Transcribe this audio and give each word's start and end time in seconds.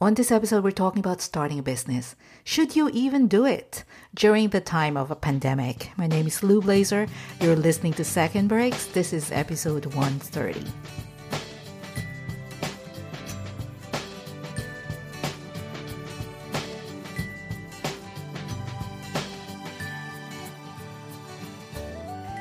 On 0.00 0.14
this 0.14 0.30
episode, 0.30 0.62
we're 0.62 0.70
talking 0.70 1.00
about 1.00 1.20
starting 1.20 1.58
a 1.58 1.62
business. 1.62 2.14
Should 2.44 2.76
you 2.76 2.88
even 2.90 3.26
do 3.26 3.44
it 3.44 3.82
during 4.14 4.50
the 4.50 4.60
time 4.60 4.96
of 4.96 5.10
a 5.10 5.16
pandemic? 5.16 5.90
My 5.96 6.06
name 6.06 6.28
is 6.28 6.40
Lou 6.40 6.62
Blaser. 6.62 7.08
You're 7.40 7.56
listening 7.56 7.94
to 7.94 8.04
Second 8.04 8.46
Breaks. 8.46 8.86
This 8.86 9.12
is 9.12 9.32
episode 9.32 9.86
130. 9.86 11.07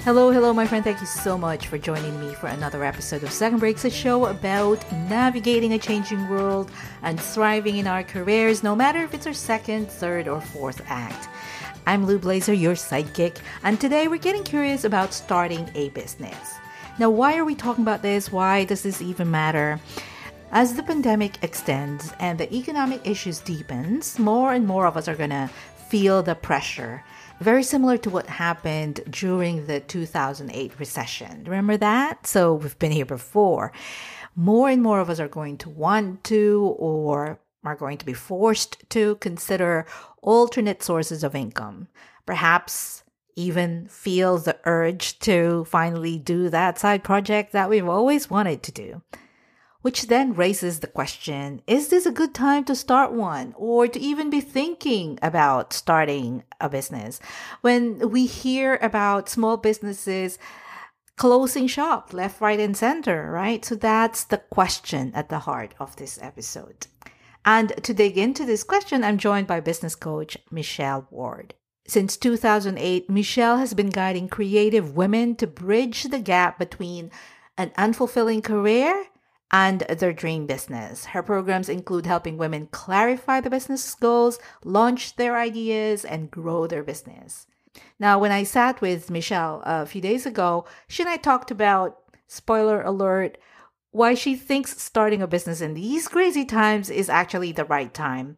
Hello, 0.08 0.32
hello, 0.32 0.54
my 0.54 0.66
friend. 0.66 0.86
Thank 0.86 1.02
you 1.02 1.06
so 1.06 1.38
much 1.38 1.68
for 1.68 1.78
joining 1.78 2.18
me 2.22 2.34
for 2.34 2.48
another 2.48 2.82
episode 2.86 3.24
of 3.24 3.30
Second 3.30 3.60
Breaks, 3.60 3.84
a 3.84 3.90
show 3.90 4.28
about 4.28 4.90
navigating 5.10 5.74
a 5.74 5.78
changing 5.78 6.30
world 6.30 6.72
and 7.02 7.20
thriving 7.20 7.76
in 7.76 7.88
our 7.88 8.04
careers, 8.04 8.64
no 8.64 8.74
matter 8.74 9.04
if 9.04 9.14
it's 9.14 9.28
our 9.28 9.34
second, 9.34 9.92
third, 9.92 10.30
or 10.30 10.40
fourth 10.40 10.82
act. 10.88 11.28
I'm 11.86 12.06
Lou 12.06 12.20
Blaser, 12.20 12.58
your 12.58 12.76
sidekick, 12.76 13.40
and 13.64 13.82
today 13.82 14.08
we're 14.08 14.16
getting 14.16 14.46
curious 14.46 14.86
about 14.86 15.14
starting 15.14 15.70
a 15.76 15.90
business. 15.90 16.54
Now, 16.98 17.10
why 17.10 17.36
are 17.36 17.44
we 17.44 17.54
talking 17.54 17.84
about 17.84 18.02
this? 18.02 18.32
Why 18.32 18.64
does 18.64 18.84
this 18.84 19.02
even 19.02 19.30
matter? 19.30 19.78
As 20.54 20.76
the 20.76 20.84
pandemic 20.84 21.44
extends 21.44 22.14
and 22.22 22.40
the 22.40 22.56
economic 22.56 23.06
issues 23.06 23.40
deepens, 23.40 24.18
more 24.18 24.54
and 24.54 24.66
more 24.66 24.86
of 24.86 24.96
us 24.96 25.10
are 25.10 25.16
going 25.16 25.32
to 25.32 25.50
feel 25.90 26.24
the 26.24 26.36
pressure 26.36 27.04
very 27.40 27.64
similar 27.64 27.98
to 27.98 28.10
what 28.10 28.28
happened 28.28 29.02
during 29.10 29.68
the 29.68 29.80
2008 29.80 30.80
recession. 30.80 31.44
Remember 31.44 31.78
that? 31.78 32.26
So 32.26 32.56
we've 32.56 32.78
been 32.80 32.92
here 32.92 33.06
before. 33.06 33.72
More 34.36 34.70
and 34.70 34.82
more 34.82 35.00
of 35.00 35.10
us 35.10 35.20
are 35.20 35.28
going 35.28 35.58
to 35.60 35.70
want 35.70 36.24
to 36.26 36.76
or 36.78 37.40
are 37.64 37.76
going 37.76 37.98
to 37.98 38.06
be 38.06 38.14
forced 38.14 38.90
to 38.90 39.16
consider 39.16 39.86
alternate 40.22 40.84
sources 40.84 41.24
of 41.24 41.36
income. 41.36 41.88
Perhaps 42.26 43.04
even 43.36 43.88
feel 43.88 44.38
the 44.38 44.58
urge 44.66 45.20
to 45.20 45.64
finally 45.66 46.18
do 46.18 46.50
that 46.50 46.80
side 46.80 47.04
project 47.04 47.52
that 47.52 47.70
we've 47.70 47.88
always 47.88 48.30
wanted 48.30 48.64
to 48.64 48.72
do 48.72 49.02
which 49.88 50.08
then 50.08 50.34
raises 50.34 50.82
the 50.82 50.94
question 51.00 51.62
is 51.66 51.88
this 51.88 52.06
a 52.06 52.12
good 52.12 52.34
time 52.34 52.66
to 52.66 52.76
start 52.76 53.14
one 53.14 53.54
or 53.56 53.88
to 53.88 53.98
even 53.98 54.30
be 54.30 54.42
thinking 54.42 55.18
about 55.22 55.72
starting 55.72 56.44
a 56.60 56.68
business? 56.68 57.22
When 57.62 58.10
we 58.10 58.26
hear 58.26 58.78
about 58.82 59.30
small 59.30 59.56
businesses 59.56 60.38
closing 61.16 61.68
shop 61.68 62.12
left, 62.12 62.42
right, 62.42 62.60
and 62.60 62.76
center, 62.76 63.32
right? 63.32 63.64
So 63.64 63.76
that's 63.76 64.26
the 64.26 64.40
question 64.40 65.14
at 65.16 65.30
the 65.30 65.40
heart 65.40 65.74
of 65.80 65.96
this 65.96 66.20
episode. 66.22 66.88
And 67.46 67.72
to 67.84 67.94
dig 67.94 68.18
into 68.18 68.44
this 68.46 68.66
question, 68.66 69.06
I'm 69.06 69.18
joined 69.18 69.48
by 69.48 69.62
business 69.62 69.96
coach 69.96 70.38
Michelle 70.52 71.08
Ward. 71.10 71.54
Since 71.88 72.18
2008, 72.18 73.10
Michelle 73.10 73.56
has 73.56 73.74
been 73.74 73.90
guiding 73.90 74.28
creative 74.28 74.98
women 74.98 75.38
to 75.38 75.48
bridge 75.48 76.04
the 76.04 76.20
gap 76.20 76.60
between 76.60 77.10
an 77.58 77.72
unfulfilling 77.78 78.44
career 78.44 79.06
and 79.52 79.82
their 79.82 80.14
dream 80.14 80.46
business. 80.46 81.06
Her 81.06 81.24
programs 81.24 81.70
include 81.70 82.06
helping 82.06 82.38
women 82.38 82.68
clarify 82.72 83.42
the 83.42 83.50
business 83.50 83.96
goals, 83.96 84.40
launch 84.64 85.16
their 85.16 85.38
ideas, 85.38 86.04
and 86.04 86.32
grow 86.32 86.68
their 86.68 86.84
business. 86.84 87.48
Now, 88.00 88.20
when 88.20 88.32
I 88.32 88.44
sat 88.44 88.82
with 88.82 89.10
Michelle 89.10 89.62
a 89.66 89.86
few 89.86 90.02
days 90.02 90.26
ago, 90.26 90.66
she 90.88 91.04
and 91.04 91.10
I 91.10 91.18
talked 91.18 91.52
about, 91.52 91.98
spoiler 92.28 92.82
alert, 92.82 93.38
why 93.92 94.14
she 94.14 94.36
thinks 94.36 94.82
starting 94.82 95.22
a 95.22 95.28
business 95.28 95.62
in 95.62 95.74
these 95.74 96.08
crazy 96.08 96.46
times 96.46 96.90
is 96.90 97.10
actually 97.10 97.52
the 97.52 97.66
right 97.66 97.94
time. 97.94 98.38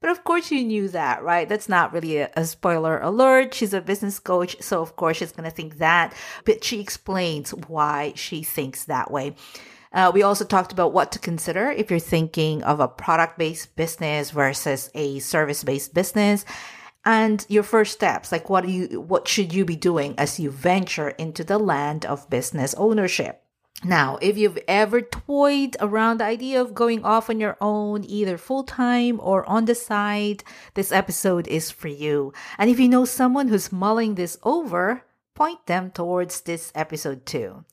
But 0.00 0.10
of 0.10 0.24
course, 0.24 0.50
you 0.50 0.62
knew 0.64 0.88
that, 0.88 1.22
right? 1.22 1.48
That's 1.48 1.68
not 1.68 1.92
really 1.92 2.18
a, 2.18 2.30
a, 2.36 2.44
spoiler 2.44 2.98
alert. 3.00 3.54
She's 3.54 3.74
a 3.74 3.80
business 3.80 4.18
coach, 4.18 4.56
so 4.60 4.82
of 4.82 4.96
course, 4.96 5.16
she's 5.16 5.32
going 5.32 5.48
to 5.48 5.54
think 5.54 5.78
that. 5.78 6.14
But 6.44 6.64
she 6.64 6.80
explains 6.80 7.52
why 7.52 8.12
she 8.14 8.42
thinks 8.42 8.84
that 8.84 9.10
way. 9.10 9.34
Uh, 9.96 10.12
we 10.12 10.22
also 10.22 10.44
talked 10.44 10.72
about 10.72 10.92
what 10.92 11.10
to 11.10 11.18
consider 11.18 11.70
if 11.70 11.90
you're 11.90 11.98
thinking 11.98 12.62
of 12.62 12.80
a 12.80 12.86
product 12.86 13.38
based 13.38 13.74
business 13.76 14.30
versus 14.30 14.90
a 14.94 15.18
service 15.20 15.64
based 15.64 15.94
business 15.94 16.44
and 17.06 17.46
your 17.48 17.62
first 17.62 17.92
steps 17.92 18.30
like 18.30 18.50
what 18.50 18.68
you 18.68 19.00
what 19.00 19.26
should 19.26 19.54
you 19.54 19.64
be 19.64 19.74
doing 19.74 20.14
as 20.18 20.38
you 20.38 20.50
venture 20.50 21.08
into 21.10 21.42
the 21.42 21.56
land 21.56 22.04
of 22.04 22.28
business 22.28 22.74
ownership 22.74 23.42
now, 23.84 24.18
if 24.22 24.38
you've 24.38 24.58
ever 24.66 25.02
toyed 25.02 25.76
around 25.80 26.18
the 26.18 26.24
idea 26.24 26.62
of 26.62 26.74
going 26.74 27.04
off 27.04 27.28
on 27.28 27.38
your 27.38 27.58
own, 27.60 28.04
either 28.04 28.38
full 28.38 28.64
time 28.64 29.20
or 29.22 29.46
on 29.46 29.66
the 29.66 29.74
side, 29.74 30.42
this 30.72 30.90
episode 30.90 31.46
is 31.46 31.70
for 31.70 31.88
you. 31.88 32.32
And 32.56 32.70
if 32.70 32.80
you 32.80 32.88
know 32.88 33.04
someone 33.04 33.48
who's 33.48 33.70
mulling 33.70 34.14
this 34.14 34.38
over, 34.42 35.04
point 35.34 35.66
them 35.66 35.90
towards 35.90 36.40
this 36.40 36.72
episode 36.74 37.26
too. 37.26 37.66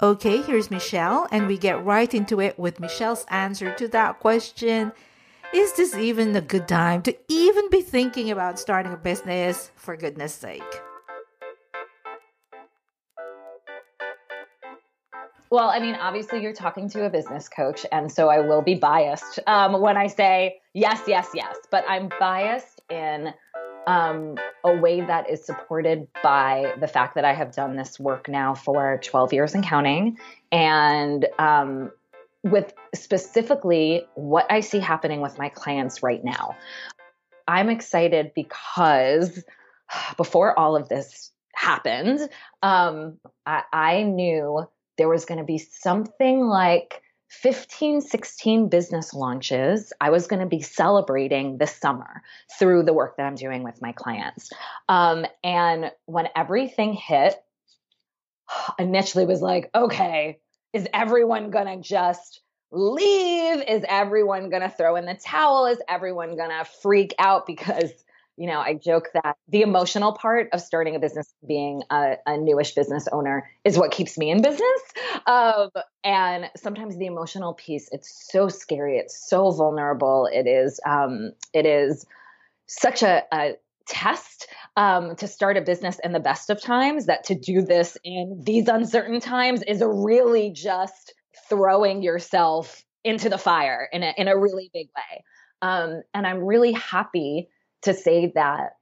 Okay, 0.00 0.42
here's 0.42 0.70
Michelle, 0.70 1.26
and 1.32 1.48
we 1.48 1.58
get 1.58 1.84
right 1.84 2.14
into 2.14 2.40
it 2.40 2.56
with 2.56 2.78
Michelle's 2.78 3.24
answer 3.30 3.74
to 3.74 3.88
that 3.88 4.20
question. 4.20 4.92
Is 5.52 5.72
this 5.72 5.92
even 5.96 6.36
a 6.36 6.40
good 6.40 6.68
time 6.68 7.02
to 7.02 7.16
even 7.26 7.68
be 7.68 7.82
thinking 7.82 8.30
about 8.30 8.60
starting 8.60 8.92
a 8.92 8.96
business, 8.96 9.72
for 9.74 9.96
goodness 9.96 10.32
sake? 10.32 10.62
Well, 15.50 15.68
I 15.68 15.80
mean, 15.80 15.96
obviously, 15.96 16.42
you're 16.42 16.52
talking 16.52 16.88
to 16.90 17.06
a 17.06 17.10
business 17.10 17.48
coach, 17.48 17.84
and 17.90 18.12
so 18.12 18.28
I 18.28 18.38
will 18.38 18.62
be 18.62 18.76
biased 18.76 19.40
um, 19.48 19.80
when 19.80 19.96
I 19.96 20.06
say 20.06 20.60
yes, 20.74 21.00
yes, 21.08 21.30
yes. 21.34 21.56
But 21.72 21.84
I'm 21.88 22.08
biased 22.20 22.82
in 22.88 23.34
um, 23.88 24.36
a 24.62 24.76
way 24.76 25.00
that 25.00 25.30
is 25.30 25.46
supported 25.46 26.08
by 26.22 26.74
the 26.78 26.86
fact 26.86 27.14
that 27.14 27.24
I 27.24 27.32
have 27.32 27.52
done 27.52 27.74
this 27.74 27.98
work 27.98 28.28
now 28.28 28.54
for 28.54 29.00
12 29.02 29.32
years 29.32 29.54
and 29.54 29.64
counting. 29.64 30.18
And 30.52 31.26
um, 31.38 31.90
with 32.44 32.74
specifically 32.94 34.06
what 34.14 34.46
I 34.50 34.60
see 34.60 34.78
happening 34.78 35.22
with 35.22 35.38
my 35.38 35.48
clients 35.48 36.02
right 36.02 36.22
now. 36.22 36.54
I'm 37.48 37.70
excited 37.70 38.32
because 38.34 39.42
before 40.18 40.56
all 40.58 40.76
of 40.76 40.90
this 40.90 41.32
happened, 41.54 42.20
um, 42.62 43.18
I, 43.46 43.62
I 43.72 44.02
knew 44.02 44.68
there 44.98 45.08
was 45.08 45.24
going 45.24 45.38
to 45.38 45.44
be 45.44 45.56
something 45.56 46.40
like 46.40 47.00
15, 47.28 48.00
16 48.00 48.68
business 48.68 49.12
launches 49.12 49.92
I 50.00 50.10
was 50.10 50.26
going 50.26 50.40
to 50.40 50.46
be 50.46 50.62
celebrating 50.62 51.58
this 51.58 51.74
summer 51.74 52.22
through 52.58 52.84
the 52.84 52.94
work 52.94 53.16
that 53.16 53.26
I'm 53.26 53.34
doing 53.34 53.62
with 53.62 53.82
my 53.82 53.92
clients. 53.92 54.50
Um, 54.88 55.26
and 55.44 55.92
when 56.06 56.28
everything 56.34 56.94
hit, 56.94 57.34
initially 58.78 59.26
was 59.26 59.42
like, 59.42 59.70
okay, 59.74 60.38
is 60.72 60.86
everyone 60.92 61.50
going 61.50 61.66
to 61.66 61.86
just 61.86 62.40
leave? 62.70 63.62
Is 63.66 63.84
everyone 63.88 64.50
going 64.50 64.62
to 64.62 64.70
throw 64.70 64.96
in 64.96 65.04
the 65.04 65.14
towel? 65.14 65.66
Is 65.66 65.78
everyone 65.88 66.36
going 66.36 66.50
to 66.50 66.64
freak 66.82 67.14
out 67.18 67.46
because 67.46 67.90
you 68.38 68.46
know, 68.46 68.60
I 68.60 68.74
joke 68.74 69.08
that 69.14 69.36
the 69.48 69.62
emotional 69.62 70.12
part 70.12 70.48
of 70.52 70.60
starting 70.60 70.94
a 70.94 71.00
business, 71.00 71.34
being 71.46 71.82
a, 71.90 72.14
a 72.24 72.38
newish 72.38 72.72
business 72.72 73.08
owner, 73.10 73.50
is 73.64 73.76
what 73.76 73.90
keeps 73.90 74.16
me 74.16 74.30
in 74.30 74.42
business. 74.42 74.80
Um, 75.26 75.70
and 76.04 76.48
sometimes 76.56 76.96
the 76.96 77.06
emotional 77.06 77.54
piece, 77.54 77.88
it's 77.90 78.28
so 78.30 78.48
scary, 78.48 78.96
it's 78.98 79.28
so 79.28 79.50
vulnerable. 79.50 80.28
It 80.32 80.46
is, 80.46 80.80
um, 80.86 81.32
it 81.52 81.66
is 81.66 82.06
such 82.66 83.02
a, 83.02 83.24
a 83.32 83.56
test 83.88 84.46
um, 84.76 85.16
to 85.16 85.26
start 85.26 85.56
a 85.56 85.60
business 85.60 85.98
in 86.04 86.12
the 86.12 86.20
best 86.20 86.48
of 86.48 86.62
times. 86.62 87.06
That 87.06 87.24
to 87.24 87.34
do 87.34 87.62
this 87.62 87.98
in 88.04 88.42
these 88.44 88.68
uncertain 88.68 89.18
times 89.18 89.62
is 89.62 89.82
really 89.84 90.50
just 90.50 91.12
throwing 91.48 92.02
yourself 92.02 92.84
into 93.02 93.28
the 93.28 93.38
fire 93.38 93.88
in 93.92 94.02
a 94.02 94.14
in 94.16 94.28
a 94.28 94.38
really 94.38 94.70
big 94.72 94.88
way. 94.94 95.24
Um, 95.60 96.02
and 96.14 96.26
I'm 96.26 96.44
really 96.44 96.72
happy 96.72 97.48
to 97.88 97.94
say 97.94 98.32
that 98.34 98.76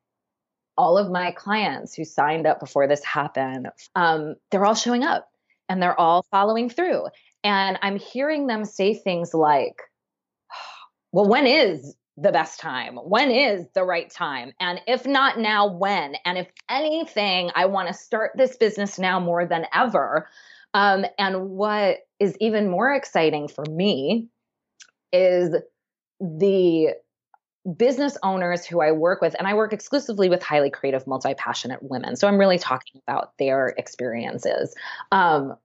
all 0.77 0.99
of 0.99 1.11
my 1.11 1.31
clients 1.31 1.95
who 1.95 2.05
signed 2.05 2.47
up 2.47 2.61
before 2.61 2.87
this 2.87 3.05
happened, 3.05 3.69
um, 3.95 4.35
they're 4.51 4.65
all 4.65 4.75
showing 4.75 5.05
up 5.05 5.31
and 5.69 5.83
they're 5.83 5.99
all 5.99 6.25
following 6.31 6.69
through. 6.69 7.07
And 7.43 7.79
I'm 7.83 7.97
hearing 7.97 8.47
them 8.47 8.65
say 8.65 8.95
things 8.95 9.33
like, 9.33 9.81
well, 11.13 11.29
when 11.29 11.47
is 11.47 11.97
the 12.17 12.33
best 12.33 12.61
time? 12.61 12.97
When 12.97 13.31
is 13.31 13.67
the 13.75 13.85
right 13.85 14.11
time? 14.11 14.53
And 14.61 14.81
if 14.87 15.07
not 15.07 15.39
now, 15.39 15.67
when? 15.67 16.17
And 16.25 16.37
if 16.37 16.49
anything, 16.69 17.51
I 17.55 17.67
want 17.67 17.89
to 17.89 17.95
start 17.95 18.33
this 18.35 18.57
business 18.57 18.99
now 18.99 19.21
more 19.21 19.47
than 19.47 19.67
ever. 19.73 20.29
Um, 20.75 21.07
and 21.19 21.51
what 21.51 21.99
is 22.19 22.37
even 22.41 22.69
more 22.69 22.93
exciting 22.93 23.49
for 23.49 23.65
me 23.71 24.29
is 25.13 25.55
the 26.21 26.95
business 27.75 28.17
owners 28.23 28.65
who 28.65 28.81
I 28.81 28.93
work 28.93 29.21
with, 29.21 29.35
and 29.39 29.47
I 29.47 29.55
work 29.55 29.73
exclusively 29.73 30.29
with 30.29 30.43
highly 30.43 30.71
creative, 30.71 31.07
multi 31.07 31.35
passionate 31.35 31.83
women. 31.83 32.17
So 32.17 32.29
I'm 32.29 32.39
really 32.39 32.59
talking 32.59 33.01
about 33.07 33.37
their 33.39 33.75
experiences. 33.77 34.75
Um, 35.11 35.57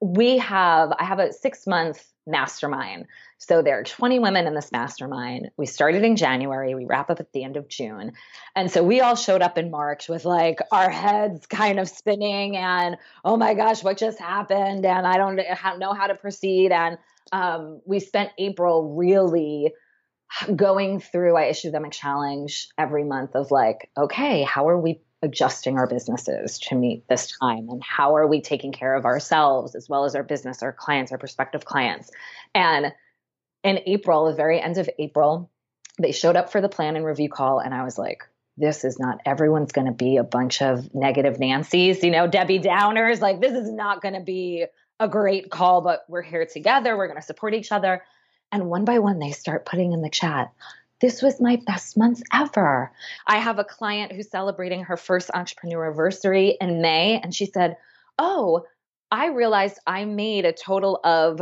we 0.00 0.38
have, 0.38 0.92
I 0.98 1.04
have 1.04 1.18
a 1.18 1.32
six 1.32 1.66
month 1.66 2.02
mastermind. 2.26 3.06
So 3.38 3.62
there 3.62 3.78
are 3.78 3.82
20 3.82 4.18
women 4.18 4.46
in 4.46 4.54
this 4.54 4.70
mastermind. 4.72 5.50
We 5.56 5.66
started 5.66 6.04
in 6.04 6.16
January, 6.16 6.74
we 6.74 6.84
wrap 6.84 7.10
up 7.10 7.20
at 7.20 7.32
the 7.32 7.42
end 7.42 7.56
of 7.56 7.68
June. 7.68 8.12
And 8.54 8.70
so 8.70 8.82
we 8.82 9.00
all 9.00 9.16
showed 9.16 9.42
up 9.42 9.58
in 9.58 9.70
March 9.70 10.08
with 10.08 10.24
like 10.24 10.60
our 10.70 10.90
heads 10.90 11.46
kind 11.46 11.80
of 11.80 11.88
spinning 11.88 12.56
and, 12.56 12.96
oh 13.24 13.36
my 13.36 13.54
gosh, 13.54 13.82
what 13.82 13.96
just 13.96 14.18
happened? 14.18 14.86
And 14.86 15.06
I 15.06 15.16
don't 15.16 15.38
know 15.78 15.92
how 15.92 16.06
to 16.06 16.14
proceed. 16.14 16.72
And 16.72 16.98
um, 17.32 17.80
we 17.84 18.00
spent 18.00 18.30
April 18.38 18.94
really 18.94 19.72
going 20.54 21.00
through, 21.00 21.36
I 21.36 21.44
issue 21.44 21.70
them 21.70 21.84
a 21.84 21.90
challenge 21.90 22.68
every 22.78 23.04
month 23.04 23.34
of 23.34 23.50
like, 23.50 23.90
okay, 23.96 24.42
how 24.42 24.68
are 24.68 24.78
we 24.78 25.00
adjusting 25.22 25.76
our 25.78 25.86
businesses 25.86 26.58
to 26.58 26.74
meet 26.74 27.06
this 27.08 27.36
time? 27.38 27.68
And 27.68 27.82
how 27.82 28.16
are 28.16 28.26
we 28.26 28.40
taking 28.40 28.72
care 28.72 28.94
of 28.94 29.04
ourselves 29.04 29.74
as 29.74 29.88
well 29.88 30.04
as 30.04 30.14
our 30.14 30.22
business 30.22 30.62
our 30.62 30.72
clients 30.72 31.12
our 31.12 31.18
prospective 31.18 31.64
clients? 31.64 32.10
And 32.54 32.92
in 33.62 33.80
april 33.86 34.26
the 34.26 34.34
very 34.34 34.60
end 34.60 34.78
of 34.78 34.88
april 34.98 35.50
they 36.00 36.12
showed 36.12 36.36
up 36.36 36.50
for 36.50 36.60
the 36.60 36.68
plan 36.68 36.96
and 36.96 37.04
review 37.04 37.28
call 37.28 37.58
and 37.58 37.74
i 37.74 37.84
was 37.84 37.98
like 37.98 38.22
this 38.56 38.84
is 38.84 38.98
not 38.98 39.18
everyone's 39.24 39.72
going 39.72 39.86
to 39.86 39.92
be 39.92 40.16
a 40.16 40.24
bunch 40.24 40.62
of 40.62 40.94
negative 40.94 41.36
nancys 41.36 42.02
you 42.02 42.10
know 42.10 42.26
debbie 42.26 42.58
downers. 42.58 43.20
Like 43.20 43.40
this 43.40 43.52
is 43.52 43.70
not 43.70 44.02
going 44.02 44.14
to 44.14 44.20
be 44.20 44.66
a 44.98 45.08
great 45.08 45.50
call 45.50 45.80
but 45.80 46.04
we're 46.08 46.22
here 46.22 46.44
together. 46.44 46.96
We're 46.96 47.06
going 47.06 47.20
to 47.20 47.26
support 47.26 47.54
each 47.54 47.72
other 47.72 48.02
and 48.52 48.68
one 48.68 48.84
by 48.84 48.98
one 48.98 49.18
they 49.18 49.32
start 49.32 49.66
putting 49.66 49.92
in 49.92 50.02
the 50.02 50.10
chat 50.10 50.52
this 51.00 51.22
was 51.22 51.40
my 51.40 51.56
best 51.66 51.96
month 51.96 52.22
ever. 52.32 52.92
I 53.26 53.38
have 53.38 53.58
a 53.58 53.64
client 53.64 54.12
who's 54.12 54.30
celebrating 54.30 54.84
her 54.84 54.96
first 54.96 55.30
entrepreneur 55.32 55.86
anniversary 55.86 56.56
in 56.60 56.82
May, 56.82 57.18
and 57.18 57.34
she 57.34 57.46
said, 57.46 57.76
Oh, 58.18 58.66
I 59.10 59.28
realized 59.28 59.78
I 59.86 60.04
made 60.04 60.44
a 60.44 60.52
total 60.52 61.00
of 61.02 61.40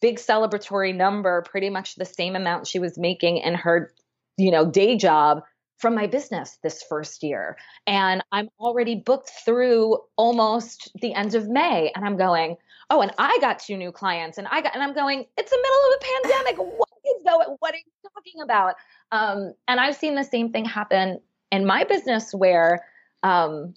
big 0.00 0.16
celebratory 0.16 0.94
number, 0.94 1.42
pretty 1.42 1.70
much 1.70 1.96
the 1.96 2.04
same 2.04 2.36
amount 2.36 2.66
she 2.66 2.78
was 2.78 2.96
making 2.96 3.38
in 3.38 3.54
her, 3.54 3.92
you 4.36 4.50
know, 4.50 4.64
day 4.64 4.96
job 4.96 5.42
from 5.78 5.94
my 5.94 6.06
business 6.06 6.58
this 6.62 6.82
first 6.82 7.22
year. 7.22 7.56
And 7.86 8.22
I'm 8.30 8.48
already 8.60 8.94
booked 8.94 9.30
through 9.44 9.98
almost 10.16 10.90
the 11.00 11.14
end 11.14 11.34
of 11.34 11.48
May. 11.48 11.90
And 11.94 12.04
I'm 12.04 12.16
going, 12.16 12.56
oh, 12.90 13.00
and 13.00 13.12
I 13.18 13.38
got 13.40 13.60
two 13.60 13.76
new 13.76 13.92
clients 13.92 14.36
and 14.36 14.46
I 14.48 14.60
got, 14.60 14.74
and 14.74 14.82
I'm 14.82 14.94
going, 14.94 15.24
it's 15.38 15.50
the 15.50 15.58
middle 15.62 15.78
of 15.86 15.94
a 15.94 16.28
pandemic. 16.28 16.78
What 16.78 16.88
is 17.06 17.22
going, 17.24 17.56
what 17.60 17.74
are 17.74 17.78
you 17.78 18.10
talking 18.14 18.42
about? 18.42 18.74
Um, 19.12 19.54
and 19.68 19.80
I've 19.80 19.96
seen 19.96 20.16
the 20.16 20.24
same 20.24 20.52
thing 20.52 20.64
happen 20.64 21.20
in 21.52 21.64
my 21.64 21.84
business 21.84 22.34
where, 22.34 22.84
um, 23.22 23.74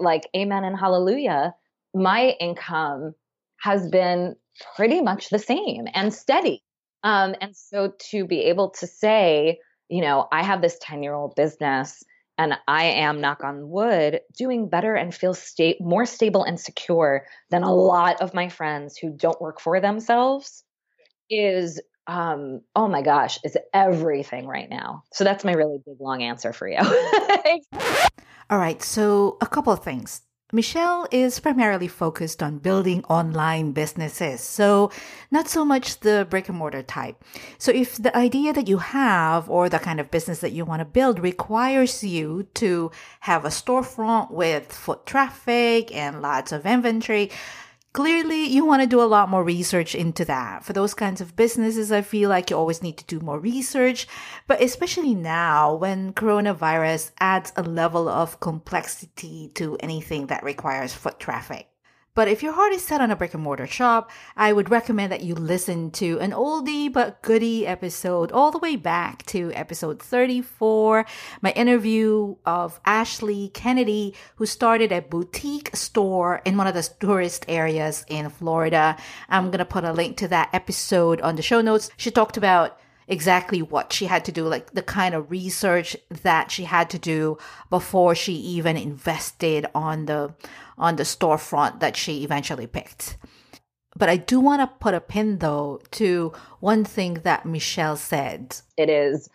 like, 0.00 0.28
amen 0.34 0.64
and 0.64 0.78
hallelujah, 0.78 1.54
my 1.94 2.34
income 2.40 3.14
has 3.60 3.86
been 3.88 4.36
pretty 4.76 5.02
much 5.02 5.28
the 5.28 5.38
same 5.38 5.86
and 5.94 6.12
steady. 6.12 6.62
Um, 7.04 7.34
and 7.40 7.54
so 7.56 7.92
to 8.10 8.26
be 8.26 8.44
able 8.44 8.70
to 8.70 8.86
say, 8.86 9.58
you 9.88 10.00
know, 10.00 10.26
I 10.32 10.42
have 10.42 10.62
this 10.62 10.78
10 10.80 11.02
year 11.02 11.14
old 11.14 11.34
business 11.34 12.02
and 12.38 12.54
I 12.66 12.84
am, 12.84 13.20
knock 13.20 13.44
on 13.44 13.68
wood, 13.68 14.20
doing 14.36 14.68
better 14.68 14.94
and 14.94 15.14
feel 15.14 15.34
sta- 15.34 15.76
more 15.80 16.06
stable 16.06 16.44
and 16.44 16.58
secure 16.58 17.26
than 17.50 17.62
a 17.62 17.74
lot 17.74 18.20
of 18.20 18.34
my 18.34 18.48
friends 18.48 18.96
who 18.96 19.10
don't 19.10 19.40
work 19.40 19.60
for 19.60 19.80
themselves 19.80 20.64
is 21.30 21.80
um 22.08 22.60
oh 22.74 22.88
my 22.88 23.00
gosh 23.00 23.38
is 23.44 23.56
everything 23.72 24.46
right 24.46 24.68
now. 24.68 25.04
So 25.12 25.24
that's 25.24 25.44
my 25.44 25.52
really 25.52 25.78
big 25.86 26.00
long 26.00 26.22
answer 26.22 26.52
for 26.52 26.68
you. 26.68 26.78
All 28.50 28.58
right 28.58 28.82
so 28.82 29.38
a 29.40 29.46
couple 29.46 29.72
of 29.72 29.84
things 29.84 30.22
Michelle 30.54 31.08
is 31.10 31.40
primarily 31.40 31.88
focused 31.88 32.42
on 32.42 32.58
building 32.58 33.02
online 33.04 33.72
businesses, 33.72 34.42
so 34.42 34.90
not 35.30 35.48
so 35.48 35.64
much 35.64 36.00
the 36.00 36.26
brick 36.28 36.50
and 36.50 36.58
mortar 36.58 36.82
type. 36.82 37.16
So 37.56 37.72
if 37.72 37.96
the 37.96 38.14
idea 38.14 38.52
that 38.52 38.68
you 38.68 38.76
have 38.76 39.48
or 39.48 39.70
the 39.70 39.78
kind 39.78 39.98
of 39.98 40.10
business 40.10 40.40
that 40.40 40.52
you 40.52 40.66
want 40.66 40.80
to 40.80 40.84
build 40.84 41.20
requires 41.20 42.04
you 42.04 42.48
to 42.52 42.90
have 43.20 43.46
a 43.46 43.48
storefront 43.48 44.30
with 44.30 44.70
foot 44.70 45.06
traffic 45.06 45.90
and 45.96 46.20
lots 46.20 46.52
of 46.52 46.66
inventory, 46.66 47.30
Clearly, 47.92 48.46
you 48.46 48.64
want 48.64 48.80
to 48.80 48.88
do 48.88 49.02
a 49.02 49.04
lot 49.04 49.28
more 49.28 49.44
research 49.44 49.94
into 49.94 50.24
that. 50.24 50.64
For 50.64 50.72
those 50.72 50.94
kinds 50.94 51.20
of 51.20 51.36
businesses, 51.36 51.92
I 51.92 52.00
feel 52.00 52.30
like 52.30 52.48
you 52.48 52.56
always 52.56 52.82
need 52.82 52.96
to 52.96 53.04
do 53.04 53.20
more 53.20 53.38
research, 53.38 54.06
but 54.46 54.62
especially 54.62 55.14
now 55.14 55.74
when 55.74 56.14
coronavirus 56.14 57.10
adds 57.20 57.52
a 57.54 57.62
level 57.62 58.08
of 58.08 58.40
complexity 58.40 59.50
to 59.56 59.76
anything 59.80 60.28
that 60.28 60.42
requires 60.42 60.94
foot 60.94 61.20
traffic. 61.20 61.71
But 62.14 62.28
if 62.28 62.42
your 62.42 62.52
heart 62.52 62.74
is 62.74 62.84
set 62.84 63.00
on 63.00 63.10
a 63.10 63.16
brick 63.16 63.32
and 63.32 63.42
mortar 63.42 63.66
shop, 63.66 64.10
I 64.36 64.52
would 64.52 64.70
recommend 64.70 65.10
that 65.12 65.22
you 65.22 65.34
listen 65.34 65.90
to 65.92 66.18
an 66.20 66.32
oldie 66.32 66.92
but 66.92 67.22
goodie 67.22 67.66
episode 67.66 68.30
all 68.32 68.50
the 68.50 68.58
way 68.58 68.76
back 68.76 69.24
to 69.26 69.50
episode 69.54 70.02
34, 70.02 71.06
my 71.40 71.52
interview 71.52 72.36
of 72.44 72.78
Ashley 72.84 73.48
Kennedy, 73.54 74.14
who 74.36 74.44
started 74.44 74.92
a 74.92 75.00
boutique 75.00 75.74
store 75.74 76.42
in 76.44 76.58
one 76.58 76.66
of 76.66 76.74
the 76.74 76.86
tourist 77.00 77.46
areas 77.48 78.04
in 78.08 78.28
Florida. 78.28 78.98
I'm 79.30 79.46
going 79.46 79.60
to 79.60 79.64
put 79.64 79.84
a 79.84 79.92
link 79.94 80.18
to 80.18 80.28
that 80.28 80.50
episode 80.52 81.18
on 81.22 81.36
the 81.36 81.42
show 81.42 81.62
notes. 81.62 81.90
She 81.96 82.10
talked 82.10 82.36
about 82.36 82.78
exactly 83.12 83.60
what 83.60 83.92
she 83.92 84.06
had 84.06 84.24
to 84.24 84.32
do, 84.32 84.48
like 84.48 84.72
the 84.72 84.82
kind 84.82 85.14
of 85.14 85.30
research 85.30 85.96
that 86.22 86.50
she 86.50 86.64
had 86.64 86.88
to 86.90 86.98
do 86.98 87.36
before 87.70 88.14
she 88.14 88.32
even 88.32 88.76
invested 88.76 89.66
on 89.74 90.06
the 90.06 90.34
on 90.78 90.96
the 90.96 91.02
storefront 91.02 91.80
that 91.80 91.96
she 91.96 92.24
eventually 92.24 92.66
picked. 92.66 93.18
But 93.94 94.08
I 94.08 94.16
do 94.16 94.40
want 94.40 94.62
to 94.62 94.78
put 94.80 94.94
a 94.94 95.00
pin 95.00 95.38
though 95.38 95.80
to 95.92 96.32
one 96.60 96.84
thing 96.84 97.14
that 97.24 97.44
Michelle 97.44 97.96
said. 97.96 98.56
It 98.78 98.88
is 98.88 99.28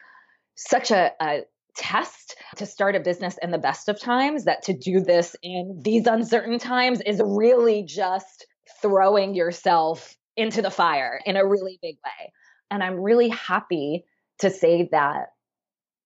such 0.55 0.89
a, 0.89 1.11
a 1.21 1.43
test 1.75 2.35
to 2.55 2.65
start 2.65 2.95
a 2.95 2.99
business 2.99 3.37
in 3.43 3.51
the 3.51 3.59
best 3.59 3.87
of 3.87 4.01
times 4.01 4.45
that 4.45 4.63
to 4.63 4.73
do 4.73 4.99
this 4.99 5.35
in 5.43 5.79
these 5.83 6.07
uncertain 6.07 6.57
times 6.57 7.01
is 7.01 7.21
really 7.23 7.83
just 7.83 8.47
throwing 8.81 9.35
yourself 9.35 10.17
into 10.35 10.63
the 10.63 10.71
fire 10.71 11.21
in 11.25 11.37
a 11.37 11.45
really 11.45 11.77
big 11.81 11.97
way. 12.03 12.33
And 12.71 12.83
I'm 12.83 12.99
really 12.99 13.29
happy 13.29 14.05
to 14.39 14.49
say 14.49 14.89
that 14.91 15.27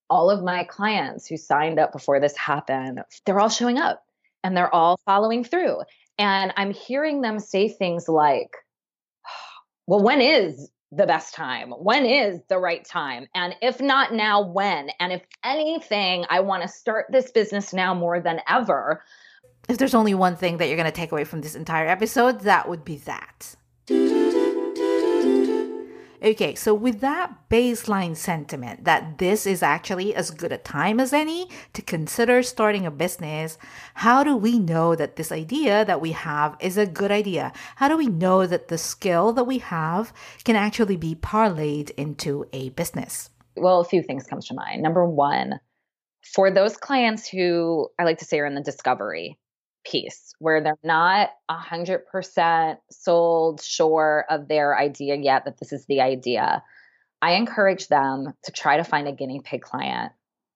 all 0.10 0.30
of 0.30 0.44
my 0.44 0.64
clients 0.66 1.28
who 1.28 1.38
signed 1.38 1.80
up 1.80 1.92
before 1.92 2.20
this 2.20 2.36
happened, 2.38 3.02
they're 3.26 3.40
all 3.40 3.50
showing 3.50 3.78
up 3.78 4.04
and 4.44 4.56
they're 4.56 4.74
all 4.74 5.00
following 5.06 5.44
through. 5.44 5.80
And 6.18 6.54
I'm 6.58 6.72
hearing 6.72 7.22
them 7.22 7.40
say 7.40 7.70
things 7.70 8.08
like, 8.08 8.52
well, 9.88 10.04
when 10.04 10.22
is 10.22 10.70
the 10.92 11.08
best 11.08 11.34
time? 11.34 11.72
When 11.72 12.06
is 12.06 12.42
the 12.50 12.60
right 12.60 12.84
time? 12.84 13.28
And 13.34 13.56
if 13.62 13.80
not 13.80 14.14
now, 14.14 14.42
when? 14.42 14.90
And 15.00 15.14
if 15.14 15.22
anything, 15.44 16.26
I 16.30 16.42
want 16.42 16.64
to 16.64 16.68
start 16.68 17.06
this 17.10 17.32
business 17.32 17.74
now 17.74 17.94
more 17.94 18.20
than 18.20 18.42
ever. 18.48 19.04
If 19.70 19.78
there's 19.78 19.96
only 19.96 20.14
one 20.14 20.36
thing 20.36 20.58
that 20.58 20.68
you're 20.68 20.78
going 20.78 20.86
to 20.86 20.92
take 20.92 21.12
away 21.12 21.24
from 21.24 21.42
this 21.42 21.56
entire 21.56 21.88
episode, 21.88 22.42
that 22.42 22.68
would 22.68 22.84
be 22.84 22.98
that. 22.98 23.56
Okay, 26.24 26.54
so 26.54 26.76
with 26.76 27.00
that 27.00 27.50
baseline 27.50 28.16
sentiment 28.16 28.84
that 28.84 29.18
this 29.18 29.48
is 29.48 29.64
actually 29.64 30.14
as 30.14 30.30
good 30.30 30.52
a 30.52 30.58
time 30.60 31.00
as 31.00 31.14
any 31.14 31.50
to 31.74 31.82
consider 31.82 32.44
starting 32.44 32.86
a 32.86 32.92
business, 32.92 33.58
how 33.96 34.24
do 34.24 34.38
we 34.38 34.60
know 34.60 34.96
that 34.96 35.16
this 35.16 35.32
idea 35.32 35.84
that 35.84 36.00
we 36.00 36.12
have 36.12 36.56
is 36.60 36.78
a 36.78 36.86
good 36.86 37.10
idea? 37.10 37.52
How 37.78 37.88
do 37.88 37.98
we 37.98 38.06
know 38.06 38.46
that 38.46 38.68
the 38.68 38.78
skill 38.78 39.34
that 39.34 39.46
we 39.46 39.58
have 39.58 40.14
can 40.44 40.56
actually 40.56 40.96
be 40.96 41.16
parlayed 41.16 41.90
into 41.98 42.46
a 42.54 42.70
business? 42.70 43.32
Well, 43.56 43.80
a 43.80 43.86
few 43.86 44.04
things 44.04 44.28
comes 44.28 44.48
to 44.50 44.54
mind. 44.54 44.84
Number 44.84 45.10
one, 45.10 45.60
for 46.36 46.52
those 46.52 46.78
clients 46.78 47.28
who 47.28 47.90
I 47.98 48.04
like 48.04 48.20
to 48.20 48.26
say 48.26 48.40
are 48.40 48.46
in 48.46 48.54
the 48.54 48.62
discovery 48.62 49.40
piece 49.84 50.34
where 50.40 50.62
they're 50.62 50.78
not 50.84 51.30
a 51.50 51.58
hundred 51.58 52.06
percent 52.08 52.80
sold 52.92 53.62
sure 53.62 54.26
of 54.30 54.48
their 54.48 54.78
idea 54.78 55.16
yet 55.16 55.46
that 55.46 55.60
this 55.60 55.74
is 55.74 55.86
the 55.88 56.02
idea. 56.02 56.64
I 57.22 57.34
encourage 57.34 57.88
them 57.88 58.34
to 58.44 58.52
try 58.52 58.78
to 58.78 58.84
find 58.84 59.08
a 59.08 59.12
guinea 59.12 59.42
pig 59.44 59.62
client 59.62 60.12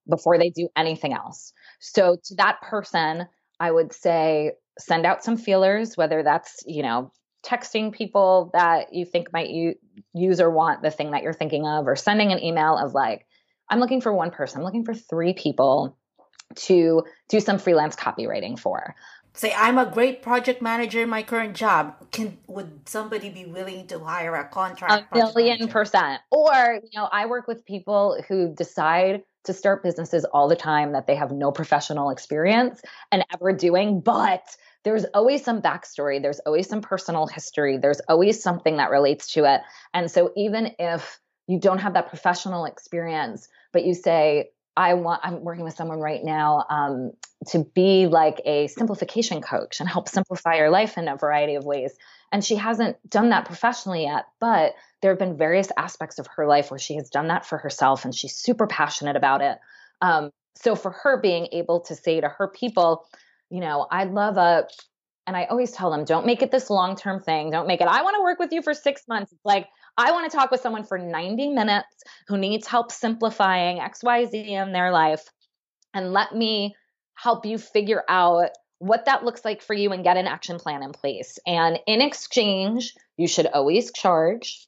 before 0.10 0.38
they 0.38 0.50
do 0.50 0.70
anything 0.76 1.14
else. 1.14 1.54
So 1.80 2.18
to 2.26 2.36
that 2.36 2.62
person, 2.62 3.28
I 3.60 3.72
would 3.72 3.94
say 3.94 4.52
send 4.78 5.06
out 5.06 5.24
some 5.24 5.38
feelers, 5.38 5.96
whether 5.96 6.22
that's, 6.24 6.64
you 6.66 6.84
know, 6.84 7.12
texting 7.46 7.94
people 7.94 8.50
that 8.54 8.94
you 8.94 9.06
think 9.06 9.32
might 9.32 9.50
use 10.14 10.42
or 10.42 10.50
want 10.50 10.82
the 10.82 10.92
thing 10.92 11.12
that 11.12 11.24
you're 11.24 11.34
thinking 11.34 11.68
of, 11.68 11.88
or 11.88 11.96
sending 11.96 12.32
an 12.32 12.44
email 12.44 12.78
of 12.78 12.94
like, 12.94 13.26
I'm 13.70 13.80
looking 13.80 14.02
for 14.02 14.14
one 14.14 14.32
person, 14.32 14.60
I'm 14.60 14.66
looking 14.66 14.86
for 14.86 14.94
three 14.94 15.34
people 15.34 15.98
to 16.56 17.04
do 17.30 17.40
some 17.40 17.58
freelance 17.58 17.96
copywriting 17.96 18.60
for 18.60 18.96
say 19.36 19.54
I'm 19.56 19.78
a 19.78 19.86
great 19.86 20.22
project 20.22 20.62
manager 20.62 21.02
in 21.02 21.10
my 21.10 21.24
current 21.24 21.56
job. 21.56 21.96
Can 22.12 22.38
would 22.48 22.88
somebody 22.88 23.30
be 23.30 23.46
willing 23.46 23.88
to 23.88 24.00
hire 24.00 24.36
a 24.36 24.48
contract? 24.48 25.08
A 25.12 25.16
million 25.16 25.60
manager? 25.60 25.72
percent. 25.72 26.22
Or 26.32 26.80
you 26.84 27.00
know, 27.00 27.08
I 27.12 27.28
work 27.28 27.48
with 27.48 27.66
people 27.66 28.22
who 28.28 28.54
decide 28.54 29.24
to 29.46 29.54
start 29.54 29.84
businesses 29.84 30.26
all 30.26 30.48
the 30.48 30.56
time 30.56 30.94
that 30.94 31.08
they 31.08 31.16
have 31.16 31.32
no 31.32 31.52
professional 31.52 32.10
experience 32.10 32.82
and 33.12 33.24
ever 33.34 33.54
doing, 33.54 34.02
but 34.02 34.44
there's 34.84 35.06
always 35.14 35.44
some 35.44 35.62
backstory, 35.62 36.22
there's 36.22 36.40
always 36.40 36.68
some 36.68 36.82
personal 36.82 37.28
history, 37.28 37.78
there's 37.78 38.02
always 38.08 38.42
something 38.42 38.78
that 38.78 38.90
relates 38.90 39.34
to 39.34 39.52
it. 39.52 39.62
And 39.94 40.10
so 40.10 40.32
even 40.36 40.72
if 40.80 41.20
you 41.48 41.60
don't 41.60 41.80
have 41.80 41.94
that 41.94 42.10
professional 42.10 42.66
experience, 42.66 43.48
but 43.72 43.86
you 43.86 43.94
say, 43.94 44.50
I 44.78 44.96
want, 44.96 45.22
I'm 45.24 45.44
working 45.44 45.64
with 45.64 45.76
someone 45.76 46.00
right 46.00 46.24
now 46.24 46.66
um, 46.70 47.12
to 47.48 47.66
be 47.76 48.08
like 48.08 48.42
a 48.46 48.68
simplification 48.68 49.42
coach 49.42 49.80
and 49.80 49.90
help 49.90 50.10
simplify 50.10 50.56
your 50.56 50.70
life 50.70 50.98
in 50.98 51.08
a 51.08 51.16
variety 51.16 51.56
of 51.56 51.66
ways. 51.66 51.94
And 52.32 52.44
she 52.44 52.56
hasn't 52.56 52.98
done 53.10 53.30
that 53.30 53.46
professionally 53.46 54.04
yet, 54.04 54.26
but 54.40 54.74
there 55.02 55.12
have 55.12 55.20
been 55.20 55.38
various 55.38 55.70
aspects 55.78 56.18
of 56.20 56.28
her 56.36 56.48
life 56.48 56.72
where 56.72 56.80
she 56.80 56.96
has 56.96 57.10
done 57.10 57.28
that 57.28 57.46
for 57.46 57.58
herself 57.58 58.06
and 58.06 58.16
she's 58.16 58.36
super 58.36 58.68
passionate 58.68 59.16
about 59.16 59.42
it. 59.42 59.58
Um, 60.02 60.32
so 60.56 60.76
for 60.76 60.92
her 60.92 61.20
being 61.22 61.50
able 61.52 61.82
to 61.82 61.96
say 61.96 62.20
to 62.20 62.30
her 62.30 62.48
people, 62.48 63.06
you 63.50 63.60
know, 63.60 63.86
I'd 63.92 64.12
love 64.12 64.38
a, 64.38 64.68
and 65.28 65.36
I 65.36 65.46
always 65.46 65.72
tell 65.72 65.92
them, 65.92 66.06
don't 66.06 66.26
make 66.26 66.42
it 66.42 66.52
this 66.52 66.70
long 66.70 66.96
term 66.96 67.22
thing. 67.22 67.52
Don't 67.52 67.68
make 67.68 67.82
it, 67.82 67.88
I 67.88 68.02
want 68.02 68.16
to 68.16 68.24
work 68.24 68.40
with 68.40 68.52
you 68.52 68.62
for 68.62 68.74
six 68.74 69.04
months. 69.08 69.32
It's 69.32 69.46
like, 69.46 69.68
I 69.98 70.12
want 70.12 70.30
to 70.30 70.36
talk 70.36 70.52
with 70.52 70.62
someone 70.62 70.84
for 70.84 70.98
90 70.98 71.50
minutes 71.50 71.88
who 72.28 72.38
needs 72.38 72.68
help 72.68 72.92
simplifying 72.92 73.78
XYZ 73.78 74.34
in 74.34 74.72
their 74.72 74.92
life. 74.92 75.24
And 75.94 76.12
let 76.12 76.36
me 76.36 76.76
help 77.16 77.46
you 77.46 77.58
figure 77.58 78.04
out 78.08 78.50
what 78.80 79.06
that 79.06 79.24
looks 79.24 79.46
like 79.46 79.62
for 79.62 79.74
you 79.74 79.92
and 79.92 80.04
get 80.04 80.18
an 80.18 80.28
action 80.28 80.60
plan 80.60 80.84
in 80.84 80.92
place. 80.92 81.40
And 81.48 81.80
in 81.88 82.02
exchange, 82.02 82.94
you 83.18 83.28
should 83.28 83.48
always 83.48 83.92
charge 83.92 84.68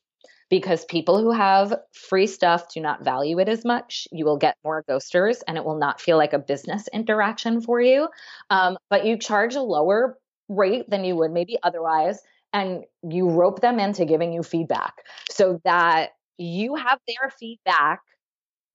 because 0.50 0.86
people 0.86 1.20
who 1.20 1.32
have 1.32 1.76
free 1.94 2.28
stuff 2.28 2.74
do 2.74 2.80
not 2.80 3.04
value 3.04 3.40
it 3.40 3.50
as 3.50 3.66
much. 3.66 4.08
You 4.12 4.26
will 4.26 4.38
get 4.38 4.56
more 4.64 4.84
ghosters 4.90 5.42
and 5.48 5.58
it 5.58 5.66
will 5.66 5.78
not 5.78 6.00
feel 6.00 6.18
like 6.18 6.34
a 6.34 6.40
business 6.40 6.88
interaction 6.94 7.62
for 7.62 7.82
you. 7.82 8.08
Um, 8.50 8.78
but 8.90 9.06
you 9.06 9.18
charge 9.18 9.56
a 9.56 9.62
lower 9.62 10.18
rate 10.48 10.90
than 10.90 11.04
you 11.04 11.16
would 11.18 11.32
maybe 11.32 11.58
otherwise 11.62 12.20
and 12.54 12.86
you 13.04 13.30
rope 13.30 13.60
them 13.60 13.80
into 13.80 14.06
giving 14.06 14.32
you 14.32 14.42
feedback 14.42 14.94
so 15.30 15.60
that 15.66 16.12
you 16.38 16.76
have 16.76 17.00
their 17.08 17.30
feedback 17.38 18.02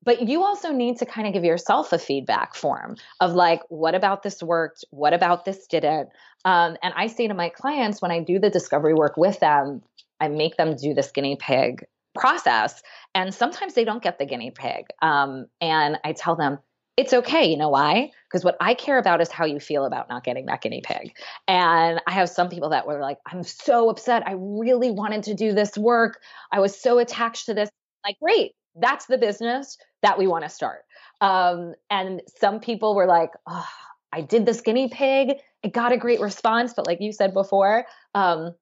but 0.05 0.29
you 0.29 0.43
also 0.43 0.73
need 0.73 0.99
to 0.99 1.07
kind 1.07 1.27
of 1.27 1.33
give 1.33 1.45
yourself 1.45 1.93
a 1.93 1.99
feedback 1.99 2.55
form 2.55 2.97
of 3.21 3.35
like 3.35 3.61
what 3.69 3.95
about 3.95 4.23
this 4.23 4.43
worked 4.43 4.85
what 4.91 5.13
about 5.13 5.45
this 5.45 5.67
didn't 5.67 6.09
um, 6.45 6.77
and 6.83 6.95
i 6.97 7.07
say 7.07 7.29
to 7.29 7.35
my 7.35 7.49
clients 7.49 8.03
when 8.03 8.11
i 8.11 8.21
do 8.21 8.39
the 8.39 8.51
discovery 8.51 8.95
work 8.95 9.17
with 9.17 9.39
them 9.41 9.83
i 10.21 10.29
make 10.29 10.57
them 10.57 10.77
do 10.77 10.95
this 10.95 11.11
guinea 11.13 11.37
pig 11.37 11.85
process 12.15 12.83
and 13.15 13.33
sometimes 13.33 13.75
they 13.75 13.85
don't 13.85 14.03
get 14.03 14.19
the 14.19 14.27
guinea 14.27 14.51
pig 14.51 14.87
um, 15.01 15.47
and 15.61 15.99
i 16.05 16.13
tell 16.13 16.37
them 16.37 16.59
it's 16.97 17.15
okay. 17.15 17.51
You 17.51 17.57
know 17.57 17.71
why? 17.71 18.11
Because 18.29 18.45
what 18.45 18.57
I 18.61 18.75
care 18.75 18.99
about 18.99 19.23
is 19.23 19.31
how 19.31 19.47
you 19.47 19.61
feel 19.61 19.87
about 19.87 20.11
not 20.11 20.25
getting 20.25 20.47
that 20.47 20.61
guinea 20.61 20.83
pig. 20.85 21.17
And 21.49 22.01
I 22.07 22.13
have 22.13 22.29
some 22.29 22.51
people 22.51 22.69
that 22.69 22.87
were 22.87 23.01
like, 23.01 23.17
I'm 23.27 23.43
so 23.43 23.89
upset. 23.89 24.27
I 24.27 24.35
really 24.37 24.91
wanted 24.91 25.23
to 25.25 25.35
do 25.35 25.55
this 25.55 25.77
work. 25.79 26.21
I 26.51 26.61
was 26.61 26.79
so 26.79 26.99
attached 26.99 27.47
to 27.47 27.55
this. 27.55 27.71
Like, 28.05 28.19
great. 28.21 28.53
That's 28.77 29.07
the 29.07 29.17
business 29.17 29.79
that 30.03 30.19
we 30.19 30.27
want 30.27 30.45
to 30.45 30.51
start. 30.51 30.85
Um, 31.21 31.75
and 31.91 32.21
some 32.41 32.61
people 32.61 32.95
were 32.95 33.07
like, 33.07 33.31
oh, 33.47 33.69
I 34.13 34.21
did 34.21 34.45
this 34.45 34.61
guinea 34.61 34.89
pig. 34.89 35.37
It 35.63 35.73
got 35.73 35.93
a 35.93 35.97
great 35.97 36.21
response. 36.21 36.75
But 36.75 36.87
like 36.87 37.01
you 37.01 37.13
said 37.13 37.33
before, 37.33 37.87
um, 38.15 38.55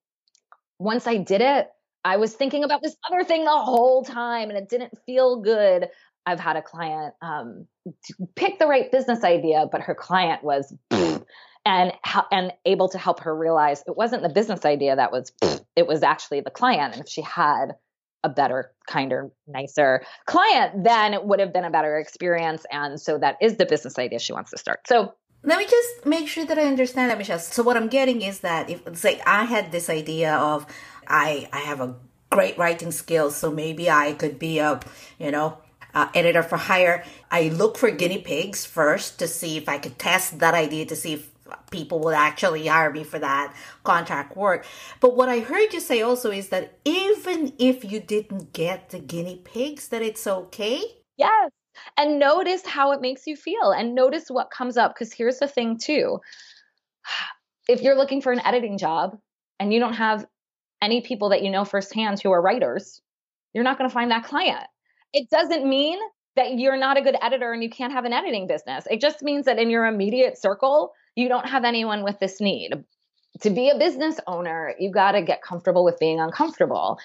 once 0.78 1.06
I 1.06 1.16
did 1.16 1.40
it, 1.40 1.68
I 2.04 2.16
was 2.16 2.34
thinking 2.34 2.64
about 2.64 2.82
this 2.82 2.96
other 3.10 3.24
thing 3.24 3.44
the 3.44 3.50
whole 3.50 4.04
time 4.04 4.48
and 4.48 4.58
it 4.58 4.68
didn't 4.68 4.96
feel 5.04 5.40
good. 5.42 5.88
I've 6.24 6.40
had 6.40 6.56
a 6.56 6.62
client 6.62 7.14
um, 7.22 7.66
pick 8.36 8.58
the 8.58 8.66
right 8.66 8.90
business 8.92 9.24
idea, 9.24 9.66
but 9.70 9.82
her 9.82 9.94
client 9.94 10.44
was 10.44 10.74
and 11.66 11.92
and 12.30 12.52
able 12.64 12.88
to 12.88 12.98
help 12.98 13.20
her 13.20 13.36
realize 13.36 13.82
it 13.86 13.96
wasn't 13.96 14.22
the 14.22 14.28
business 14.28 14.64
idea 14.64 14.96
that 14.96 15.12
was 15.12 15.32
it 15.76 15.86
was 15.86 16.02
actually 16.02 16.40
the 16.40 16.50
client. 16.50 16.94
And 16.94 17.02
if 17.02 17.08
she 17.08 17.22
had 17.22 17.74
a 18.22 18.28
better, 18.28 18.72
kinder, 18.86 19.30
nicer 19.46 20.02
client, 20.26 20.84
then 20.84 21.14
it 21.14 21.24
would 21.24 21.40
have 21.40 21.52
been 21.52 21.64
a 21.64 21.70
better 21.70 21.98
experience. 21.98 22.66
And 22.70 23.00
so 23.00 23.18
that 23.18 23.36
is 23.40 23.56
the 23.56 23.66
business 23.66 23.98
idea 23.98 24.18
she 24.18 24.32
wants 24.32 24.50
to 24.50 24.58
start. 24.58 24.80
So 24.86 25.14
let 25.42 25.58
me 25.58 25.64
just 25.64 26.04
make 26.04 26.28
sure 26.28 26.44
that 26.44 26.58
I 26.58 26.66
understand 26.66 27.10
that, 27.10 27.18
Michelle. 27.18 27.38
So 27.38 27.62
what 27.62 27.76
I'm 27.76 27.88
getting 27.88 28.22
is 28.22 28.40
that 28.40 28.68
if 28.68 28.82
say 28.96 29.20
I 29.26 29.44
had 29.44 29.72
this 29.72 29.88
idea 29.88 30.34
of 30.34 30.66
I 31.06 31.48
I 31.52 31.60
have 31.60 31.80
a 31.80 31.94
great 32.30 32.58
writing 32.58 32.92
skills, 32.92 33.36
so 33.36 33.50
maybe 33.50 33.90
I 33.90 34.12
could 34.12 34.38
be 34.38 34.58
a 34.58 34.80
you 35.18 35.30
know 35.30 35.58
uh, 35.94 36.08
editor 36.14 36.42
for 36.42 36.56
hire, 36.56 37.04
I 37.30 37.48
look 37.48 37.78
for 37.78 37.90
guinea 37.90 38.18
pigs 38.18 38.64
first 38.66 39.18
to 39.18 39.26
see 39.26 39.56
if 39.56 39.68
I 39.68 39.78
could 39.78 39.98
test 39.98 40.38
that 40.38 40.54
idea 40.54 40.86
to 40.86 40.96
see 40.96 41.14
if 41.14 41.29
people 41.70 42.00
will 42.00 42.14
actually 42.14 42.66
hire 42.66 42.90
me 42.90 43.04
for 43.04 43.18
that 43.18 43.54
contract 43.84 44.36
work. 44.36 44.66
But 45.00 45.16
what 45.16 45.28
I 45.28 45.40
heard 45.40 45.72
you 45.72 45.80
say 45.80 46.02
also 46.02 46.30
is 46.30 46.48
that 46.48 46.78
even 46.84 47.52
if 47.58 47.90
you 47.90 48.00
didn't 48.00 48.52
get 48.52 48.90
the 48.90 48.98
guinea 48.98 49.40
pigs, 49.44 49.88
that 49.88 50.02
it's 50.02 50.26
okay. 50.26 50.82
Yes. 51.16 51.50
And 51.96 52.18
notice 52.18 52.66
how 52.66 52.92
it 52.92 53.00
makes 53.00 53.26
you 53.26 53.36
feel 53.36 53.72
and 53.72 53.94
notice 53.94 54.26
what 54.28 54.50
comes 54.50 54.76
up. 54.76 54.94
Because 54.94 55.12
here's 55.12 55.38
the 55.38 55.48
thing, 55.48 55.78
too. 55.78 56.18
If 57.68 57.82
you're 57.82 57.96
looking 57.96 58.20
for 58.20 58.32
an 58.32 58.44
editing 58.44 58.78
job 58.78 59.18
and 59.58 59.72
you 59.72 59.78
don't 59.78 59.94
have 59.94 60.26
any 60.82 61.02
people 61.02 61.28
that 61.28 61.42
you 61.42 61.50
know 61.50 61.64
firsthand 61.64 62.20
who 62.20 62.32
are 62.32 62.42
writers, 62.42 63.00
you're 63.52 63.64
not 63.64 63.78
going 63.78 63.88
to 63.88 63.94
find 63.94 64.10
that 64.10 64.24
client 64.24 64.66
it 65.12 65.28
doesn't 65.30 65.68
mean 65.68 65.98
that 66.36 66.58
you're 66.58 66.76
not 66.76 66.96
a 66.96 67.02
good 67.02 67.16
editor 67.20 67.52
and 67.52 67.62
you 67.62 67.70
can't 67.70 67.92
have 67.92 68.04
an 68.04 68.12
editing 68.12 68.46
business. 68.46 68.86
It 68.90 69.00
just 69.00 69.22
means 69.22 69.46
that 69.46 69.58
in 69.58 69.70
your 69.70 69.86
immediate 69.86 70.40
circle, 70.40 70.92
you 71.16 71.28
don't 71.28 71.48
have 71.48 71.64
anyone 71.64 72.02
with 72.02 72.18
this 72.18 72.40
need. 72.40 72.72
To 73.42 73.50
be 73.50 73.70
a 73.70 73.78
business 73.78 74.18
owner, 74.26 74.74
you 74.78 74.90
got 74.90 75.12
to 75.12 75.22
get 75.22 75.42
comfortable 75.42 75.84
with 75.84 75.98
being 75.98 76.20
uncomfortable. 76.20 76.98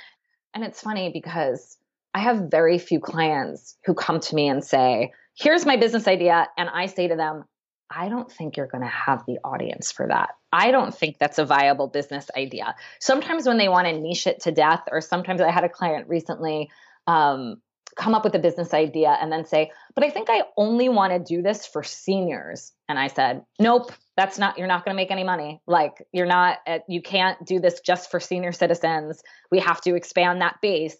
And 0.53 0.63
it's 0.63 0.81
funny 0.81 1.11
because 1.13 1.77
I 2.13 2.19
have 2.19 2.49
very 2.49 2.77
few 2.79 2.99
clients 2.99 3.77
who 3.85 3.93
come 3.93 4.19
to 4.21 4.35
me 4.35 4.47
and 4.47 4.63
say, 4.63 5.11
Here's 5.37 5.65
my 5.65 5.75
business 5.75 6.07
idea. 6.07 6.47
And 6.57 6.69
I 6.69 6.85
say 6.85 7.09
to 7.09 7.15
them, 7.15 7.43
I 7.89 8.09
don't 8.09 8.31
think 8.31 8.57
you're 8.57 8.67
going 8.67 8.83
to 8.83 8.89
have 8.89 9.25
the 9.27 9.37
audience 9.43 9.91
for 9.91 10.07
that. 10.07 10.29
I 10.51 10.71
don't 10.71 10.95
think 10.95 11.17
that's 11.19 11.37
a 11.37 11.45
viable 11.45 11.87
business 11.87 12.29
idea. 12.35 12.75
Sometimes 12.99 13.45
when 13.45 13.57
they 13.57 13.67
want 13.67 13.87
to 13.87 13.99
niche 13.99 14.27
it 14.27 14.41
to 14.41 14.51
death, 14.51 14.83
or 14.91 15.01
sometimes 15.01 15.41
I 15.41 15.51
had 15.51 15.65
a 15.65 15.69
client 15.69 16.07
recently 16.07 16.69
um, 17.05 17.61
come 17.95 18.13
up 18.13 18.23
with 18.23 18.35
a 18.35 18.39
business 18.39 18.73
idea 18.73 19.17
and 19.21 19.31
then 19.31 19.45
say, 19.45 19.71
but 19.95 20.03
I 20.03 20.09
think 20.09 20.27
I 20.29 20.43
only 20.57 20.89
want 20.89 21.13
to 21.13 21.19
do 21.19 21.41
this 21.41 21.65
for 21.65 21.81
seniors. 21.81 22.73
And 22.89 22.99
I 22.99 23.07
said, 23.07 23.43
nope, 23.59 23.91
that's 24.17 24.37
not, 24.37 24.57
you're 24.57 24.67
not 24.67 24.83
going 24.83 24.93
to 24.93 25.01
make 25.01 25.11
any 25.11 25.23
money. 25.23 25.61
Like, 25.65 26.05
you're 26.11 26.25
not, 26.25 26.59
uh, 26.67 26.79
you 26.89 27.01
can't 27.01 27.43
do 27.45 27.59
this 27.59 27.79
just 27.79 28.11
for 28.11 28.19
senior 28.19 28.51
citizens. 28.51 29.23
We 29.49 29.59
have 29.59 29.79
to 29.81 29.95
expand 29.95 30.41
that 30.41 30.57
base. 30.61 30.97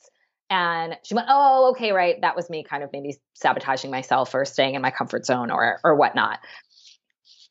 And 0.49 0.95
she 1.03 1.15
went, 1.15 1.27
oh, 1.29 1.71
okay, 1.71 1.91
right. 1.91 2.19
That 2.21 2.35
was 2.35 2.49
me 2.49 2.63
kind 2.63 2.83
of 2.83 2.91
maybe 2.93 3.17
sabotaging 3.33 3.91
myself 3.91 4.33
or 4.33 4.45
staying 4.45 4.75
in 4.75 4.81
my 4.81 4.91
comfort 4.91 5.25
zone 5.25 5.51
or, 5.51 5.79
or 5.83 5.95
whatnot. 5.95 6.39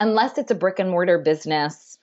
Unless 0.00 0.38
it's 0.38 0.50
a 0.50 0.54
brick 0.54 0.78
and 0.78 0.90
mortar 0.90 1.18
business, 1.18 1.93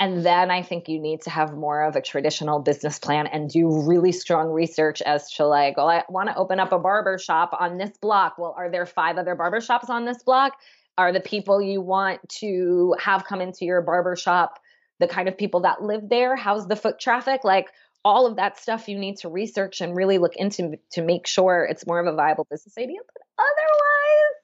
and 0.00 0.24
then 0.24 0.50
I 0.50 0.62
think 0.62 0.88
you 0.88 0.98
need 0.98 1.20
to 1.22 1.30
have 1.30 1.52
more 1.52 1.82
of 1.82 1.94
a 1.94 2.00
traditional 2.00 2.58
business 2.58 2.98
plan 2.98 3.26
and 3.26 3.50
do 3.50 3.82
really 3.86 4.12
strong 4.12 4.48
research 4.48 5.02
as 5.02 5.30
to 5.32 5.46
like, 5.46 5.76
well, 5.76 5.88
I 5.88 6.04
want 6.08 6.30
to 6.30 6.36
open 6.36 6.58
up 6.58 6.72
a 6.72 6.78
barber 6.78 7.18
shop 7.18 7.54
on 7.60 7.76
this 7.76 7.90
block. 7.98 8.38
Well, 8.38 8.54
are 8.56 8.70
there 8.70 8.86
five 8.86 9.18
other 9.18 9.34
barber 9.34 9.60
shops 9.60 9.90
on 9.90 10.06
this 10.06 10.22
block? 10.22 10.54
Are 10.96 11.12
the 11.12 11.20
people 11.20 11.60
you 11.60 11.82
want 11.82 12.26
to 12.40 12.94
have 12.98 13.26
come 13.26 13.42
into 13.42 13.66
your 13.66 13.82
barber 13.82 14.16
shop 14.16 14.58
the 15.00 15.06
kind 15.06 15.28
of 15.28 15.36
people 15.36 15.60
that 15.60 15.82
live 15.82 16.08
there? 16.08 16.34
How's 16.34 16.66
the 16.66 16.76
foot 16.76 16.98
traffic? 16.98 17.44
Like 17.44 17.68
all 18.02 18.26
of 18.26 18.36
that 18.36 18.58
stuff 18.58 18.88
you 18.88 18.98
need 18.98 19.18
to 19.18 19.28
research 19.28 19.82
and 19.82 19.94
really 19.94 20.16
look 20.16 20.34
into 20.36 20.78
to 20.92 21.02
make 21.02 21.26
sure 21.26 21.68
it's 21.70 21.86
more 21.86 22.00
of 22.00 22.06
a 22.06 22.16
viable 22.16 22.46
business 22.50 22.78
idea. 22.78 23.00
But 23.06 23.22
otherwise, 23.38 24.39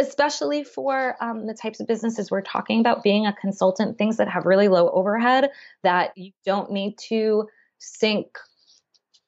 especially 0.00 0.64
for 0.64 1.14
um, 1.20 1.46
the 1.46 1.54
types 1.54 1.78
of 1.78 1.86
businesses 1.86 2.30
we're 2.30 2.40
talking 2.40 2.80
about, 2.80 3.02
being 3.02 3.26
a 3.26 3.32
consultant, 3.34 3.98
things 3.98 4.16
that 4.16 4.28
have 4.28 4.46
really 4.46 4.68
low 4.68 4.88
overhead 4.90 5.50
that 5.82 6.16
you 6.16 6.32
don't 6.44 6.72
need 6.72 6.96
to 6.98 7.46
sink 7.78 8.26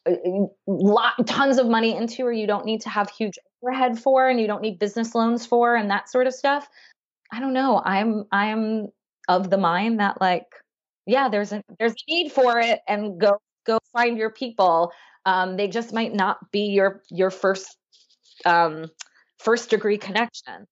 uh, 0.06 0.12
lot, 0.66 1.14
tons 1.26 1.58
of 1.58 1.68
money 1.68 1.94
into, 1.94 2.24
or 2.24 2.32
you 2.32 2.46
don't 2.46 2.64
need 2.64 2.80
to 2.80 2.88
have 2.88 3.10
huge 3.10 3.38
overhead 3.62 3.98
for, 3.98 4.28
and 4.28 4.40
you 4.40 4.46
don't 4.46 4.62
need 4.62 4.78
business 4.78 5.14
loans 5.14 5.46
for, 5.46 5.76
and 5.76 5.90
that 5.90 6.08
sort 6.08 6.26
of 6.26 6.34
stuff. 6.34 6.66
I 7.30 7.40
don't 7.40 7.52
know. 7.52 7.80
I'm 7.84 8.24
I'm 8.32 8.88
of 9.28 9.50
the 9.50 9.58
mind 9.58 10.00
that 10.00 10.20
like, 10.20 10.46
yeah, 11.06 11.28
there's 11.28 11.52
a 11.52 11.62
there's 11.78 11.92
a 11.92 12.10
need 12.10 12.32
for 12.32 12.58
it, 12.58 12.80
and 12.88 13.20
go 13.20 13.38
go 13.66 13.78
find 13.92 14.16
your 14.16 14.30
people. 14.30 14.92
Um, 15.24 15.56
they 15.56 15.68
just 15.68 15.92
might 15.92 16.14
not 16.14 16.50
be 16.50 16.70
your 16.70 17.02
your 17.10 17.30
first 17.30 17.76
um, 18.44 18.86
first 19.42 19.70
degree 19.70 19.98
connection. 19.98 20.66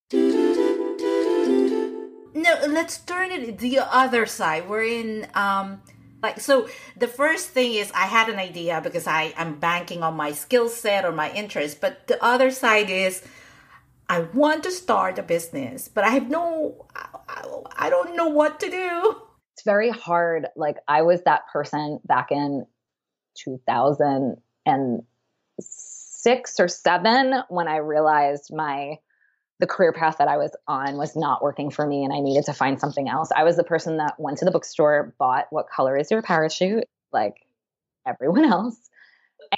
No, 2.33 2.55
let's 2.69 2.99
turn 2.99 3.33
it 3.33 3.59
the 3.59 3.81
other 3.81 4.27
side. 4.27 4.69
We're 4.69 4.85
in 4.85 5.27
um 5.35 5.83
like 6.23 6.41
so 6.41 6.69
the 6.97 7.09
first 7.09 7.49
thing 7.51 7.75
is 7.75 7.91
I 7.93 8.07
had 8.07 8.29
an 8.29 8.39
idea 8.39 8.81
because 8.83 9.07
I 9.07 9.35
am 9.37 9.59
banking 9.59 10.03
on 10.03 10.15
my 10.15 10.33
skill 10.33 10.69
set 10.69 11.05
or 11.05 11.13
my 11.13 11.33
interest, 11.33 11.81
but 11.81 12.07
the 12.07 12.23
other 12.23 12.51
side 12.51 12.91
is 12.91 13.23
I 14.09 14.21
want 14.21 14.65
to 14.65 14.71
start 14.71 15.19
a 15.19 15.23
business, 15.23 15.89
but 15.89 16.05
I 16.05 16.11
have 16.11 16.31
no 16.31 16.87
I, 16.95 17.45
I 17.87 17.91
don't 17.91 18.17
know 18.17 18.29
what 18.29 18.61
to 18.61 18.71
do. 18.71 19.17
it's 19.55 19.65
very 19.65 19.91
hard. 19.91 20.47
Like 20.57 20.77
I 20.87 21.03
was 21.03 21.23
that 21.23 21.49
person 21.53 22.01
back 22.05 22.31
in 22.31 22.67
2006 26.23 26.61
or 26.61 26.69
7 26.69 27.43
when 27.49 27.69
I 27.69 27.77
realized 27.77 28.53
my 28.55 28.97
the 29.59 29.67
career 29.67 29.93
path 29.93 30.17
that 30.19 30.29
I 30.29 30.39
was 30.39 30.57
on 30.67 30.97
was 30.97 31.15
not 31.15 31.43
working 31.43 31.71
for 31.71 31.87
me 31.87 32.03
and 32.03 32.15
I 32.15 32.21
needed 32.21 32.47
to 32.47 32.55
find 32.55 32.81
something 32.81 33.11
else. 33.11 33.29
I 33.35 33.45
was 33.45 33.57
the 33.57 33.65
person 33.65 33.99
that 33.99 34.15
went 34.19 34.39
to 34.39 34.47
the 34.47 34.51
bookstore, 34.51 35.15
bought 35.19 35.49
what 35.51 35.69
color 35.69 35.99
is 35.99 36.11
your 36.11 36.23
parachute, 36.23 36.85
like 37.13 37.35
everyone 38.07 38.45
else, 38.51 38.89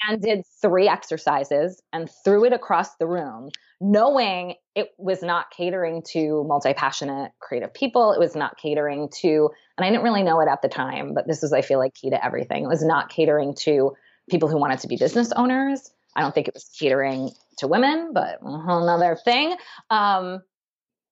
and 0.02 0.20
did 0.20 0.44
three 0.60 0.88
exercises 0.88 1.80
and 1.92 2.10
threw 2.24 2.44
it 2.44 2.52
across 2.52 2.96
the 2.96 3.06
room, 3.06 3.50
knowing 3.80 4.54
it 4.74 4.88
was 4.98 5.22
not 5.22 5.52
catering 5.52 6.02
to 6.08 6.44
multi 6.48 6.74
passionate 6.74 7.30
creative 7.38 7.72
people. 7.72 8.12
It 8.12 8.18
was 8.18 8.34
not 8.34 8.58
catering 8.58 9.08
to, 9.20 9.50
and 9.78 9.84
I 9.84 9.90
didn't 9.90 10.02
really 10.02 10.24
know 10.24 10.40
it 10.40 10.48
at 10.48 10.62
the 10.62 10.68
time, 10.68 11.14
but 11.14 11.28
this 11.28 11.44
is, 11.44 11.52
I 11.52 11.62
feel 11.62 11.78
like, 11.78 11.94
key 11.94 12.10
to 12.10 12.24
everything. 12.24 12.64
It 12.64 12.68
was 12.68 12.84
not 12.84 13.08
catering 13.08 13.54
to 13.60 13.92
people 14.28 14.48
who 14.48 14.58
wanted 14.58 14.80
to 14.80 14.88
be 14.88 14.96
business 14.96 15.30
owners. 15.30 15.90
I 16.14 16.20
don't 16.20 16.34
think 16.34 16.48
it 16.48 16.54
was 16.54 16.68
catering 16.78 17.30
to 17.58 17.68
women, 17.68 18.12
but 18.12 18.38
a 18.42 18.58
whole 18.58 18.86
nother 18.86 19.16
thing. 19.16 19.56
Um, 19.90 20.42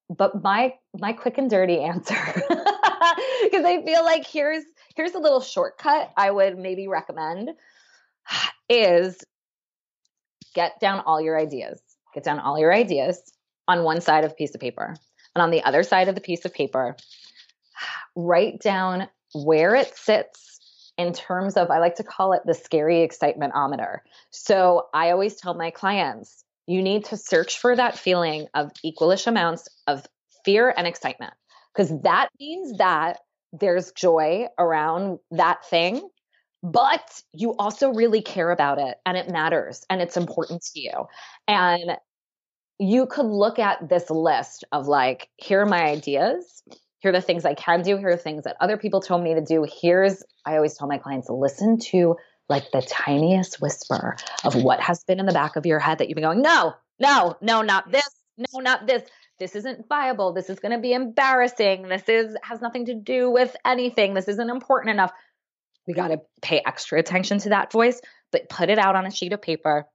but 0.09 0.43
my 0.43 0.75
my 0.99 1.13
quick 1.13 1.39
and 1.39 1.49
dirty 1.49 1.81
answer, 1.83 2.15
because 2.35 3.65
I 3.65 3.83
feel 3.85 4.05
like 4.05 4.27
here's 4.27 4.65
here's 4.97 5.15
a 5.15 5.19
little 5.19 5.41
shortcut 5.41 6.13
I 6.17 6.31
would 6.31 6.59
maybe 6.59 6.89
recommend 6.89 7.51
is 8.69 9.19
get 10.55 10.81
down 10.81 11.01
all 11.01 11.21
your 11.21 11.39
ideas. 11.39 11.81
Get 12.15 12.25
down 12.25 12.41
all 12.41 12.59
your 12.59 12.73
ideas 12.73 13.21
on 13.69 13.85
one 13.85 14.01
side 14.01 14.25
of 14.25 14.33
a 14.33 14.35
piece 14.35 14.55
of 14.55 14.61
paper. 14.61 14.97
And 15.35 15.43
on 15.43 15.51
the 15.51 15.63
other 15.63 15.85
side 15.85 16.09
of 16.09 16.17
the 16.17 16.21
piece 16.21 16.45
of 16.45 16.53
paper, 16.53 16.97
write 18.17 18.61
down 18.61 19.09
where 19.33 19.77
it 19.77 19.97
sits 19.97 20.50
in 21.01 21.13
terms 21.15 21.57
of, 21.57 21.71
I 21.71 21.79
like 21.79 21.97
to 21.97 22.05
call 22.05 22.35
it 22.35 22.43
the 22.45 22.55
scary 22.55 23.01
excitement 23.01 23.55
ometer. 23.55 24.03
So 24.31 24.89
I 24.93 25.11
always 25.11 25.37
tell 25.37 25.55
my 25.55 25.71
clients, 25.71 26.45
you 26.67 26.83
need 26.83 27.07
to 27.07 27.17
search 27.17 27.59
for 27.59 27.75
that 27.75 27.99
feeling 27.99 28.49
of 28.55 28.71
equalish 28.85 29.27
amounts 29.27 29.69
of 29.87 30.07
fear 30.45 30.73
and 30.77 30.87
excitement, 30.87 31.33
because 31.75 31.91
that 32.03 32.29
means 32.39 32.79
that 32.79 33.19
there's 33.53 33.93
joy 33.93 34.47
around 34.59 35.19
that 35.31 35.65
thing, 35.65 36.09
but 36.63 37.23
you 37.33 37.57
also 37.57 37.93
really 37.95 38.21
care 38.21 38.51
about 38.51 38.79
it 38.79 38.99
and 39.07 39.17
it 39.17 39.31
matters 39.31 39.85
and 39.89 40.03
it's 40.03 40.17
important 40.17 40.63
to 40.63 40.81
you. 40.81 40.93
And 41.49 41.97
you 42.79 43.07
could 43.07 43.27
look 43.27 43.59
at 43.59 43.89
this 43.89 44.11
list 44.11 44.65
of 44.71 44.87
like, 44.87 45.29
here 45.37 45.63
are 45.63 45.67
my 45.67 45.83
ideas. 45.83 46.63
Here 47.01 47.11
are 47.11 47.13
the 47.13 47.21
things 47.21 47.45
I 47.45 47.55
can 47.55 47.83
do. 47.83 47.97
Here 47.97 48.11
are 48.11 48.17
things 48.17 48.45
that 48.45 48.57
other 48.61 48.77
people 48.77 49.01
told 49.01 49.23
me 49.23 49.35
to 49.35 49.41
do. 49.41 49.67
Here's, 49.81 50.23
I 50.45 50.57
always 50.57 50.77
tell 50.77 50.87
my 50.87 50.99
clients, 50.99 51.29
listen 51.29 51.79
to 51.91 52.17
like 52.49 52.71
the 52.73 52.83
tiniest 52.83 53.61
whisper 53.61 54.17
of 54.45 54.55
what 54.63 54.81
has 54.81 55.05
been 55.05 55.21
in 55.21 55.27
the 55.27 55.33
back 55.33 55.57
of 55.57 55.67
your 55.67 55.79
head 55.79 55.99
that 55.99 56.09
you've 56.09 56.17
been 56.17 56.25
going, 56.25 56.43
no, 56.43 56.75
no, 56.99 57.37
no, 57.41 57.63
not 57.63 57.91
this, 57.91 58.09
no, 58.37 58.61
not 58.61 58.87
this. 58.87 59.03
This 59.39 59.57
isn't 59.57 59.89
viable. 59.89 60.35
This 60.35 60.51
is 60.51 60.61
going 60.61 60.73
to 60.73 60.79
be 60.79 60.93
embarrassing. 60.93 61.89
This 61.89 62.07
is 62.09 62.37
has 62.43 62.61
nothing 62.61 62.85
to 62.87 62.95
do 62.95 63.31
with 63.31 63.57
anything. 63.65 64.13
This 64.13 64.29
isn't 64.29 64.51
important 64.51 64.91
enough. 64.91 65.13
We 65.87 65.95
got 65.95 66.09
to 66.09 66.21
pay 66.43 66.61
extra 66.65 66.99
attention 66.99 67.39
to 67.39 67.49
that 67.49 67.73
voice, 67.73 68.03
but 68.33 68.51
put 68.51 68.69
it 68.69 68.79
out 68.79 68.97
on 68.97 69.07
a 69.07 69.11
sheet 69.11 69.33
of 69.33 69.41
paper 69.41 69.87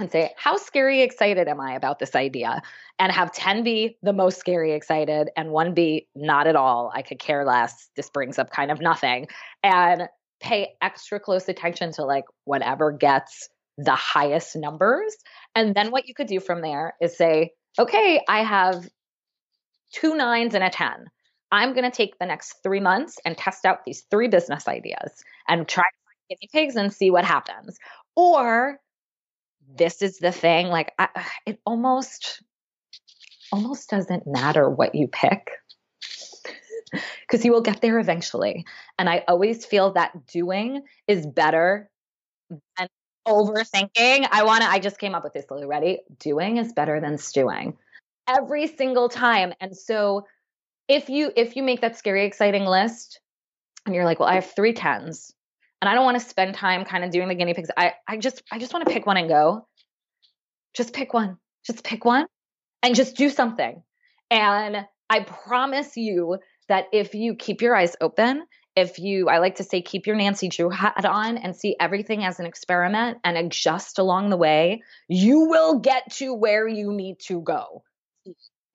and 0.00 0.10
say, 0.10 0.32
How 0.36 0.56
scary 0.56 1.02
excited 1.02 1.48
am 1.48 1.60
I 1.60 1.74
about 1.74 1.98
this 1.98 2.14
idea? 2.14 2.62
And 2.98 3.12
have 3.12 3.32
10 3.32 3.62
be 3.62 3.98
the 4.02 4.12
most 4.12 4.38
scary 4.38 4.72
excited 4.72 5.30
and 5.36 5.50
one 5.50 5.74
be 5.74 6.08
not 6.14 6.46
at 6.46 6.56
all. 6.56 6.90
I 6.94 7.02
could 7.02 7.18
care 7.18 7.44
less. 7.44 7.88
This 7.96 8.10
brings 8.10 8.38
up 8.38 8.50
kind 8.50 8.70
of 8.70 8.80
nothing. 8.80 9.28
And 9.62 10.08
pay 10.40 10.74
extra 10.80 11.20
close 11.20 11.48
attention 11.48 11.92
to 11.92 12.04
like 12.04 12.24
whatever 12.44 12.92
gets 12.92 13.48
the 13.76 13.94
highest 13.94 14.56
numbers. 14.56 15.16
And 15.54 15.74
then 15.74 15.90
what 15.90 16.08
you 16.08 16.14
could 16.14 16.26
do 16.26 16.40
from 16.40 16.62
there 16.62 16.94
is 17.00 17.16
say, 17.16 17.52
okay, 17.78 18.20
I 18.28 18.42
have 18.42 18.88
two 19.92 20.16
nines 20.16 20.54
and 20.54 20.64
a 20.64 20.70
10. 20.70 21.06
I'm 21.52 21.72
going 21.72 21.84
to 21.84 21.96
take 21.96 22.18
the 22.18 22.26
next 22.26 22.56
three 22.62 22.80
months 22.80 23.18
and 23.24 23.36
test 23.36 23.64
out 23.64 23.84
these 23.84 24.04
three 24.10 24.28
business 24.28 24.68
ideas 24.68 25.12
and 25.48 25.66
try 25.66 25.82
to 25.82 25.96
find 26.04 26.40
guinea 26.40 26.50
pigs 26.52 26.76
and 26.76 26.92
see 26.92 27.10
what 27.10 27.24
happens. 27.24 27.76
Or 28.14 28.78
this 29.76 30.02
is 30.02 30.18
the 30.18 30.32
thing, 30.32 30.68
like 30.68 30.92
I, 30.98 31.08
it 31.46 31.60
almost, 31.64 32.42
almost 33.52 33.90
doesn't 33.90 34.26
matter 34.26 34.68
what 34.68 34.94
you 34.94 35.08
pick 35.08 35.50
because 36.92 37.44
you 37.44 37.52
will 37.52 37.60
get 37.60 37.80
there 37.80 37.98
eventually. 37.98 38.64
And 38.98 39.08
I 39.08 39.24
always 39.28 39.64
feel 39.64 39.92
that 39.92 40.26
doing 40.26 40.82
is 41.06 41.26
better 41.26 41.90
than 42.48 42.88
overthinking. 43.26 44.28
I 44.30 44.44
want 44.44 44.62
to, 44.62 44.70
I 44.70 44.78
just 44.78 44.98
came 44.98 45.14
up 45.14 45.24
with 45.24 45.32
this, 45.32 45.46
Lily. 45.50 45.66
Ready? 45.66 46.00
Doing 46.18 46.56
is 46.56 46.72
better 46.72 47.00
than 47.00 47.18
stewing 47.18 47.76
every 48.28 48.66
single 48.66 49.08
time. 49.08 49.52
And 49.60 49.76
so 49.76 50.26
if 50.88 51.08
you 51.08 51.30
if 51.36 51.56
you 51.56 51.62
make 51.62 51.80
that 51.80 51.96
scary 51.96 52.24
exciting 52.24 52.64
list 52.64 53.20
and 53.86 53.94
you're 53.94 54.04
like, 54.04 54.20
well, 54.20 54.28
I 54.28 54.34
have 54.34 54.50
three 54.50 54.72
tens 54.72 55.32
and 55.80 55.88
I 55.88 55.94
don't 55.94 56.04
want 56.04 56.20
to 56.20 56.26
spend 56.26 56.54
time 56.54 56.84
kind 56.84 57.04
of 57.04 57.10
doing 57.10 57.28
the 57.28 57.34
guinea 57.34 57.54
pigs. 57.54 57.70
I 57.76 57.94
I 58.06 58.16
just 58.18 58.42
I 58.50 58.58
just 58.58 58.72
want 58.72 58.86
to 58.86 58.92
pick 58.92 59.06
one 59.06 59.16
and 59.16 59.28
go. 59.28 59.66
Just 60.74 60.92
pick 60.92 61.12
one. 61.12 61.38
Just 61.64 61.84
pick 61.84 62.04
one 62.04 62.26
and 62.82 62.94
just 62.94 63.16
do 63.16 63.28
something. 63.28 63.82
And 64.30 64.86
I 65.08 65.20
promise 65.20 65.96
you 65.96 66.38
that 66.68 66.86
if 66.92 67.14
you 67.14 67.34
keep 67.34 67.62
your 67.62 67.74
eyes 67.74 67.96
open, 68.00 68.44
if 68.76 68.98
you, 68.98 69.28
I 69.28 69.38
like 69.38 69.56
to 69.56 69.64
say, 69.64 69.82
keep 69.82 70.06
your 70.06 70.14
Nancy 70.14 70.48
Drew 70.48 70.70
hat 70.70 71.04
on 71.04 71.36
and 71.36 71.54
see 71.56 71.76
everything 71.80 72.24
as 72.24 72.38
an 72.38 72.46
experiment 72.46 73.18
and 73.24 73.36
adjust 73.36 73.98
along 73.98 74.30
the 74.30 74.36
way, 74.36 74.82
you 75.08 75.40
will 75.40 75.80
get 75.80 76.12
to 76.14 76.32
where 76.32 76.68
you 76.68 76.92
need 76.92 77.18
to 77.26 77.40
go. 77.40 77.82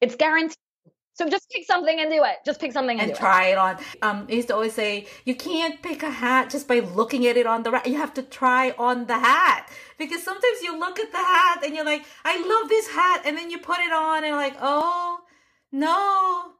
It's 0.01 0.15
guaranteed. 0.15 0.57
So 1.15 1.29
just 1.29 1.49
pick 1.49 1.65
something 1.65 1.97
and 1.97 2.11
do 2.11 2.21
it. 2.25 2.37
Just 2.45 2.59
pick 2.59 2.73
something 2.73 2.99
and, 2.99 3.09
and 3.09 3.17
try 3.17 3.47
it. 3.47 3.53
it. 3.53 3.57
on. 3.57 3.77
Um, 4.01 4.27
I 4.29 4.33
used 4.33 4.49
to 4.49 4.53
always 4.53 4.73
say 4.73 5.07
you 5.23 5.33
can't 5.33 5.81
pick 5.81 6.03
a 6.03 6.09
hat 6.09 6.49
just 6.49 6.67
by 6.67 6.79
looking 6.79 7.25
at 7.25 7.37
it 7.37 7.47
on 7.47 7.63
the 7.63 7.71
rack. 7.71 7.87
You 7.87 7.95
have 7.95 8.13
to 8.15 8.21
try 8.21 8.71
on 8.77 9.05
the 9.07 9.17
hat 9.17 9.69
because 9.97 10.21
sometimes 10.21 10.61
you 10.61 10.77
look 10.77 10.99
at 10.99 11.13
the 11.13 11.17
hat 11.17 11.61
and 11.63 11.73
you're 11.73 11.85
like, 11.85 12.03
I 12.25 12.37
love 12.37 12.67
this 12.69 12.89
hat, 12.89 13.21
and 13.25 13.37
then 13.37 13.49
you 13.49 13.59
put 13.59 13.79
it 13.79 13.93
on 13.93 14.25
and 14.25 14.35
like, 14.35 14.57
oh 14.61 15.21
no. 15.71 16.51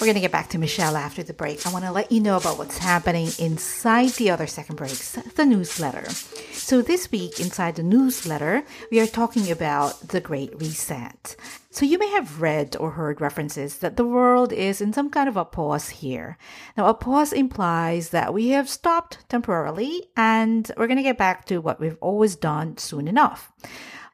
We're 0.00 0.06
going 0.06 0.16
to 0.16 0.20
get 0.20 0.32
back 0.32 0.48
to 0.48 0.58
Michelle 0.58 0.96
after 0.96 1.22
the 1.22 1.32
break. 1.32 1.64
I 1.64 1.72
want 1.72 1.84
to 1.84 1.92
let 1.92 2.10
you 2.10 2.20
know 2.20 2.36
about 2.36 2.58
what's 2.58 2.78
happening 2.78 3.28
inside 3.38 4.10
the 4.10 4.28
other 4.28 4.48
second 4.48 4.74
breaks, 4.74 5.12
the 5.12 5.46
newsletter. 5.46 6.10
So, 6.52 6.82
this 6.82 7.12
week 7.12 7.38
inside 7.38 7.76
the 7.76 7.84
newsletter, 7.84 8.64
we 8.90 8.98
are 8.98 9.06
talking 9.06 9.52
about 9.52 10.08
the 10.08 10.20
Great 10.20 10.58
Reset. 10.60 11.36
So, 11.70 11.86
you 11.86 11.96
may 11.96 12.08
have 12.10 12.42
read 12.42 12.74
or 12.80 12.90
heard 12.90 13.20
references 13.20 13.78
that 13.78 13.96
the 13.96 14.04
world 14.04 14.52
is 14.52 14.80
in 14.80 14.92
some 14.92 15.10
kind 15.10 15.28
of 15.28 15.36
a 15.36 15.44
pause 15.44 15.90
here. 15.90 16.38
Now, 16.76 16.86
a 16.86 16.94
pause 16.94 17.32
implies 17.32 18.08
that 18.08 18.34
we 18.34 18.48
have 18.48 18.68
stopped 18.68 19.18
temporarily 19.28 20.08
and 20.16 20.72
we're 20.76 20.88
going 20.88 20.96
to 20.96 21.04
get 21.04 21.18
back 21.18 21.44
to 21.44 21.58
what 21.58 21.78
we've 21.78 21.98
always 22.00 22.34
done 22.34 22.78
soon 22.78 23.06
enough. 23.06 23.52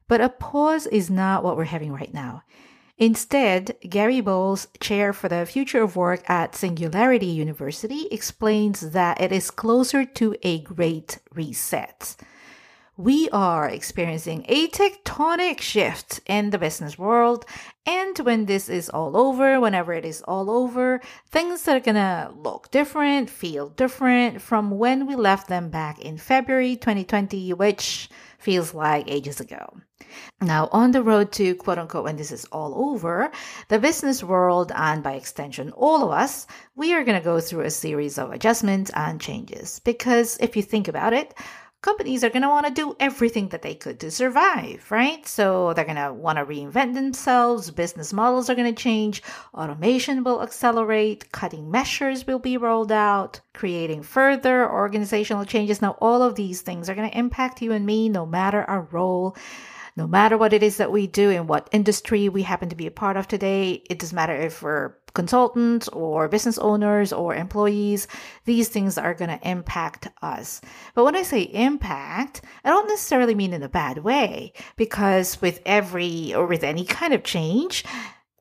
But 0.08 0.20
a 0.20 0.28
pause 0.28 0.86
is 0.88 1.08
not 1.08 1.42
what 1.42 1.56
we're 1.56 1.64
having 1.64 1.92
right 1.92 2.12
now. 2.12 2.42
Instead, 3.00 3.76
Gary 3.88 4.20
Bolles, 4.20 4.68
chair 4.78 5.14
for 5.14 5.26
the 5.26 5.46
future 5.46 5.82
of 5.82 5.96
work 5.96 6.22
at 6.28 6.54
Singularity 6.54 7.24
University, 7.24 8.06
explains 8.12 8.90
that 8.90 9.18
it 9.18 9.32
is 9.32 9.50
closer 9.50 10.04
to 10.04 10.36
a 10.42 10.60
great 10.60 11.18
reset. 11.32 12.14
We 13.00 13.30
are 13.30 13.66
experiencing 13.66 14.44
a 14.46 14.68
tectonic 14.68 15.62
shift 15.62 16.20
in 16.26 16.50
the 16.50 16.58
business 16.58 16.98
world. 16.98 17.46
And 17.86 18.18
when 18.18 18.44
this 18.44 18.68
is 18.68 18.90
all 18.90 19.16
over, 19.16 19.58
whenever 19.58 19.94
it 19.94 20.04
is 20.04 20.20
all 20.28 20.50
over, 20.50 21.00
things 21.30 21.66
are 21.66 21.80
gonna 21.80 22.30
look 22.36 22.70
different, 22.70 23.30
feel 23.30 23.70
different 23.70 24.42
from 24.42 24.72
when 24.72 25.06
we 25.06 25.16
left 25.16 25.48
them 25.48 25.70
back 25.70 25.98
in 26.00 26.18
February 26.18 26.76
2020, 26.76 27.54
which 27.54 28.10
feels 28.38 28.74
like 28.74 29.10
ages 29.10 29.40
ago. 29.40 29.80
Now, 30.42 30.68
on 30.70 30.90
the 30.90 31.02
road 31.02 31.32
to 31.32 31.54
quote 31.54 31.78
unquote, 31.78 32.04
when 32.04 32.16
this 32.16 32.30
is 32.30 32.44
all 32.52 32.90
over, 32.90 33.30
the 33.68 33.78
business 33.78 34.22
world 34.22 34.72
and 34.74 35.02
by 35.02 35.14
extension, 35.14 35.70
all 35.72 36.04
of 36.04 36.10
us, 36.10 36.46
we 36.76 36.92
are 36.92 37.02
to 37.02 37.20
go 37.20 37.40
through 37.40 37.62
a 37.62 37.70
series 37.70 38.18
of 38.18 38.30
adjustments 38.30 38.90
and 38.94 39.18
changes. 39.22 39.80
Because 39.86 40.36
if 40.38 40.54
you 40.54 40.62
think 40.62 40.86
about 40.86 41.14
it, 41.14 41.32
companies 41.82 42.22
are 42.22 42.30
going 42.30 42.42
to 42.42 42.48
want 42.48 42.66
to 42.66 42.72
do 42.72 42.94
everything 43.00 43.48
that 43.48 43.62
they 43.62 43.74
could 43.74 43.98
to 44.00 44.10
survive, 44.10 44.90
right? 44.90 45.26
So 45.26 45.72
they're 45.72 45.84
going 45.84 45.96
to 45.96 46.12
want 46.12 46.38
to 46.38 46.44
reinvent 46.44 46.94
themselves, 46.94 47.70
business 47.70 48.12
models 48.12 48.50
are 48.50 48.54
going 48.54 48.72
to 48.74 48.82
change, 48.82 49.22
automation 49.54 50.22
will 50.22 50.42
accelerate, 50.42 51.32
cutting 51.32 51.70
measures 51.70 52.26
will 52.26 52.38
be 52.38 52.56
rolled 52.56 52.92
out, 52.92 53.40
creating 53.54 54.02
further 54.02 54.70
organizational 54.70 55.44
changes. 55.44 55.80
Now, 55.80 55.96
all 56.00 56.22
of 56.22 56.34
these 56.34 56.60
things 56.60 56.90
are 56.90 56.94
going 56.94 57.10
to 57.10 57.18
impact 57.18 57.62
you 57.62 57.72
and 57.72 57.86
me 57.86 58.08
no 58.08 58.26
matter 58.26 58.62
our 58.64 58.82
role. 58.90 59.36
No 59.96 60.06
matter 60.06 60.38
what 60.38 60.52
it 60.52 60.62
is 60.62 60.76
that 60.76 60.92
we 60.92 61.06
do 61.06 61.30
and 61.30 61.48
what 61.48 61.68
industry 61.72 62.28
we 62.28 62.42
happen 62.42 62.68
to 62.68 62.76
be 62.76 62.86
a 62.86 62.92
part 62.92 63.16
of 63.16 63.26
today, 63.26 63.82
it 63.90 63.98
doesn't 63.98 64.14
matter 64.14 64.34
if 64.34 64.62
we're 64.62 64.94
consultants 65.14 65.88
or 65.88 66.28
business 66.28 66.58
owners 66.58 67.12
or 67.12 67.34
employees, 67.34 68.08
these 68.44 68.68
things 68.68 68.98
are 68.98 69.14
going 69.14 69.36
to 69.36 69.48
impact 69.48 70.08
us. 70.22 70.60
But 70.94 71.04
when 71.04 71.16
I 71.16 71.22
say 71.22 71.42
impact, 71.42 72.42
I 72.64 72.70
don't 72.70 72.88
necessarily 72.88 73.34
mean 73.34 73.52
in 73.52 73.62
a 73.62 73.68
bad 73.68 73.98
way 73.98 74.52
because 74.76 75.40
with 75.40 75.60
every 75.66 76.34
or 76.34 76.46
with 76.46 76.64
any 76.64 76.84
kind 76.84 77.14
of 77.14 77.24
change, 77.24 77.84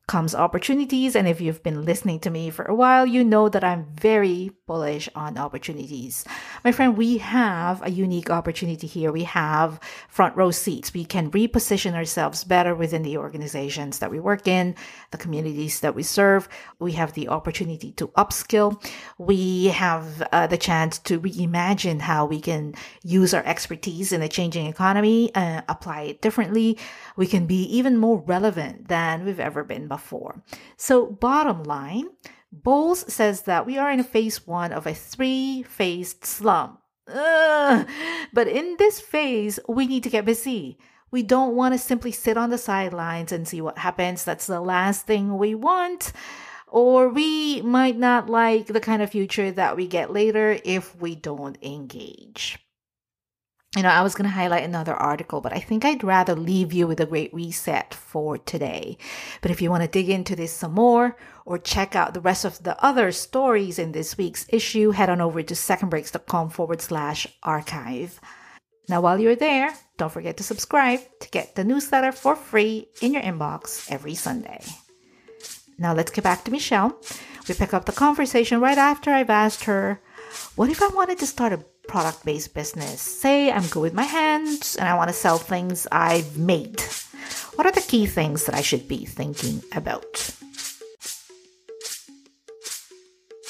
comes 0.10 0.34
opportunities. 0.34 1.16
And 1.16 1.28
if 1.28 1.40
you've 1.40 1.62
been 1.62 1.86
listening 1.86 2.20
to 2.22 2.32
me 2.32 2.50
for 2.50 2.66
a 2.66 2.74
while, 2.74 3.06
you 3.06 3.24
know 3.24 3.48
that 3.48 3.64
I'm 3.64 3.86
very 3.94 4.50
bullish 4.66 5.08
on 5.14 5.38
opportunities. 5.38 6.26
My 6.66 6.72
friend, 6.72 6.98
we 6.98 7.20
have 7.20 7.86
a 7.86 7.92
unique 7.92 8.32
opportunity 8.32 8.88
here. 8.88 9.12
We 9.12 9.26
have 9.26 9.80
front 10.10 10.36
row 10.36 10.50
seats. 10.50 10.96
We 10.96 11.06
can 11.06 11.30
reposition 11.30 11.94
ourselves 11.94 12.44
better 12.44 12.74
within 12.74 13.04
the 13.04 13.18
organizations 13.18 14.00
that 14.00 14.10
we 14.10 14.20
work 14.20 14.48
in, 14.48 14.74
the 15.12 15.20
communities 15.20 15.80
that 15.82 15.94
we 15.94 16.02
serve. 16.02 16.50
We 16.80 16.94
have 16.94 17.14
the 17.14 17.30
opportunity 17.30 17.92
to 17.94 18.08
upskill. 18.10 18.84
We 19.20 19.66
have 19.68 20.24
uh, 20.32 20.48
the 20.48 20.58
chance 20.58 20.98
to 21.00 21.20
reimagine 21.20 22.02
how 22.02 22.26
we 22.26 22.42
can 22.42 22.74
use 23.04 23.36
our 23.36 23.46
expertise 23.46 24.12
in 24.12 24.24
a 24.24 24.28
changing 24.28 24.66
economy, 24.66 25.34
uh, 25.36 25.62
apply 25.70 26.02
it 26.02 26.22
differently. 26.22 26.80
We 27.16 27.28
can 27.28 27.46
be 27.46 27.62
even 27.78 27.98
more 27.98 28.24
relevant 28.26 28.88
than 28.88 29.24
we've 29.24 29.40
ever 29.40 29.64
been 29.64 29.88
before 29.88 29.99
for. 30.02 30.42
So, 30.78 31.06
bottom 31.06 31.64
line, 31.64 32.10
Bolles 32.52 33.12
says 33.12 33.44
that 33.44 33.66
we 33.66 33.78
are 33.78 33.92
in 33.92 34.04
phase 34.04 34.48
one 34.48 34.72
of 34.72 34.88
a 34.88 34.94
three 34.94 35.64
phased 35.64 36.26
slump. 36.26 36.82
Ugh. 37.08 37.88
But 38.34 38.48
in 38.48 38.76
this 38.78 39.00
phase, 39.00 39.60
we 39.68 39.88
need 39.88 40.04
to 40.04 40.10
get 40.10 40.26
busy. 40.26 40.78
We 41.12 41.24
don't 41.24 41.56
want 41.56 41.74
to 41.74 41.80
simply 41.80 42.12
sit 42.12 42.38
on 42.38 42.50
the 42.50 42.58
sidelines 42.58 43.32
and 43.32 43.48
see 43.48 43.62
what 43.62 43.80
happens. 43.80 44.24
That's 44.24 44.48
the 44.48 44.62
last 44.62 45.08
thing 45.08 45.38
we 45.38 45.56
want. 45.56 46.12
Or 46.68 47.10
we 47.10 47.62
might 47.64 47.98
not 47.98 48.30
like 48.30 48.68
the 48.68 48.80
kind 48.80 49.02
of 49.02 49.10
future 49.10 49.52
that 49.52 49.76
we 49.76 49.88
get 49.88 50.14
later 50.14 50.60
if 50.64 50.96
we 50.96 51.16
don't 51.16 51.58
engage 51.64 52.60
you 53.76 53.84
know, 53.84 53.90
I 53.90 54.02
was 54.02 54.16
going 54.16 54.28
to 54.28 54.36
highlight 54.36 54.64
another 54.64 54.96
article, 54.96 55.42
but 55.42 55.54
I 55.54 55.60
think 55.60 55.86
I'd 55.86 56.04
rather 56.04 56.34
leave 56.34 56.74
you 56.74 56.88
with 56.88 57.00
a 57.00 57.06
great 57.06 57.32
reset 57.32 57.94
for 57.94 58.38
today. 58.40 58.98
But 59.42 59.52
if 59.52 59.62
you 59.62 59.70
want 59.70 59.84
to 59.84 59.90
dig 59.90 60.10
into 60.10 60.36
this 60.36 60.52
some 60.52 60.74
more 60.74 61.16
or 61.46 61.60
check 61.60 61.96
out 61.96 62.16
the 62.16 62.22
rest 62.22 62.46
of 62.46 62.64
the 62.64 62.84
other 62.84 63.12
stories 63.12 63.78
in 63.78 63.92
this 63.92 64.18
week's 64.18 64.48
issue, 64.50 64.90
head 64.90 65.10
on 65.10 65.22
over 65.22 65.44
to 65.44 65.54
secondbreaks.com 65.54 66.50
forward 66.50 66.82
slash 66.82 67.28
archive. 67.44 68.20
Now, 68.88 69.02
while 69.02 69.20
you're 69.20 69.36
there, 69.36 69.72
don't 69.98 70.12
forget 70.12 70.38
to 70.38 70.44
subscribe 70.44 71.02
to 71.20 71.30
get 71.30 71.54
the 71.54 71.64
newsletter 71.64 72.12
for 72.12 72.36
free 72.36 72.88
in 73.04 73.14
your 73.14 73.22
inbox 73.22 73.92
every 73.92 74.16
Sunday. 74.16 74.64
Now, 75.78 75.94
let's 75.94 76.10
get 76.10 76.24
back 76.24 76.44
to 76.46 76.52
Michelle. 76.52 77.00
We 77.48 77.54
pick 77.54 77.76
up 77.76 77.86
the 77.86 77.92
conversation 77.92 78.62
right 78.62 78.80
after 78.80 79.12
I've 79.12 79.30
asked 79.30 79.66
her, 79.66 80.02
What 80.56 80.72
if 80.72 80.82
I 80.82 80.88
wanted 80.88 81.20
to 81.20 81.28
start 81.28 81.54
a 81.54 81.64
product 81.90 82.24
based 82.24 82.54
business. 82.54 83.02
Say 83.02 83.52
I'm 83.52 83.66
good 83.68 83.82
with 83.82 83.94
my 83.94 84.04
hands 84.04 84.76
and 84.76 84.88
I 84.88 84.96
want 84.96 85.10
to 85.10 85.14
sell 85.14 85.40
things 85.40 85.88
I've 85.92 86.38
made. 86.38 86.82
What 87.56 87.66
are 87.66 87.72
the 87.72 87.82
key 87.82 88.06
things 88.06 88.46
that 88.46 88.56
I 88.56 88.62
should 88.62 88.88
be 88.88 89.06
thinking 89.06 89.64
about? 89.74 90.36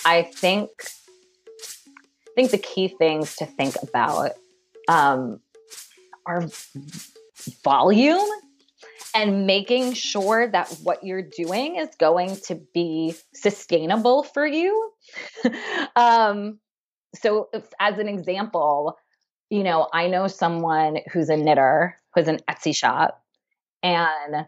I 0.05 0.23
think 0.23 0.69
I 2.27 2.31
think 2.35 2.51
the 2.51 2.57
key 2.57 2.87
things 2.87 3.35
to 3.35 3.45
think 3.45 3.75
about 3.83 4.31
um, 4.87 5.41
are 6.25 6.45
volume 7.63 8.27
and 9.13 9.45
making 9.45 9.93
sure 9.93 10.47
that 10.47 10.69
what 10.83 11.03
you're 11.03 11.21
doing 11.21 11.75
is 11.75 11.89
going 11.99 12.37
to 12.47 12.55
be 12.73 13.15
sustainable 13.33 14.23
for 14.23 14.47
you. 14.47 14.91
um, 15.95 16.59
so 17.15 17.49
if, 17.53 17.63
as 17.79 17.97
an 17.97 18.07
example, 18.07 18.97
you 19.49 19.63
know, 19.63 19.87
I 19.93 20.07
know 20.07 20.27
someone 20.27 20.99
who's 21.11 21.29
a 21.29 21.37
knitter, 21.37 21.97
who's 22.13 22.27
an 22.27 22.39
Etsy 22.49 22.75
shop, 22.75 23.23
and 23.81 24.47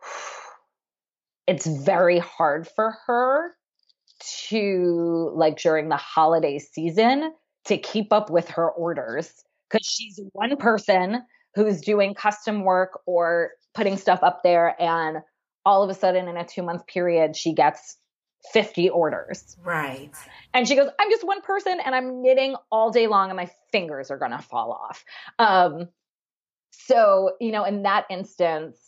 it's 1.46 1.66
very 1.66 2.18
hard 2.18 2.68
for 2.68 2.96
her 3.06 3.54
to 4.48 5.32
like 5.34 5.58
during 5.58 5.88
the 5.88 5.96
holiday 5.96 6.58
season 6.58 7.32
to 7.66 7.76
keep 7.76 8.12
up 8.12 8.30
with 8.30 8.48
her 8.48 8.70
orders 8.70 9.32
because 9.68 9.86
she's 9.86 10.20
one 10.32 10.56
person 10.56 11.22
who's 11.54 11.80
doing 11.80 12.14
custom 12.14 12.64
work 12.64 13.00
or 13.06 13.50
putting 13.74 13.96
stuff 13.96 14.20
up 14.22 14.42
there 14.42 14.80
and 14.80 15.18
all 15.66 15.82
of 15.82 15.90
a 15.90 15.94
sudden 15.94 16.28
in 16.28 16.36
a 16.36 16.44
2 16.44 16.62
month 16.62 16.86
period 16.86 17.36
she 17.36 17.52
gets 17.52 17.96
50 18.52 18.90
orders. 18.90 19.56
Right. 19.62 20.10
And 20.52 20.68
she 20.68 20.76
goes, 20.76 20.88
I'm 20.98 21.10
just 21.10 21.24
one 21.24 21.40
person 21.42 21.78
and 21.84 21.94
I'm 21.94 22.22
knitting 22.22 22.56
all 22.70 22.90
day 22.90 23.06
long 23.06 23.30
and 23.30 23.36
my 23.36 23.50
fingers 23.72 24.10
are 24.10 24.18
going 24.18 24.32
to 24.32 24.38
fall 24.38 24.72
off. 24.72 25.04
Um, 25.38 25.88
so, 26.72 27.32
you 27.40 27.52
know, 27.52 27.64
in 27.64 27.82
that 27.82 28.06
instance, 28.10 28.78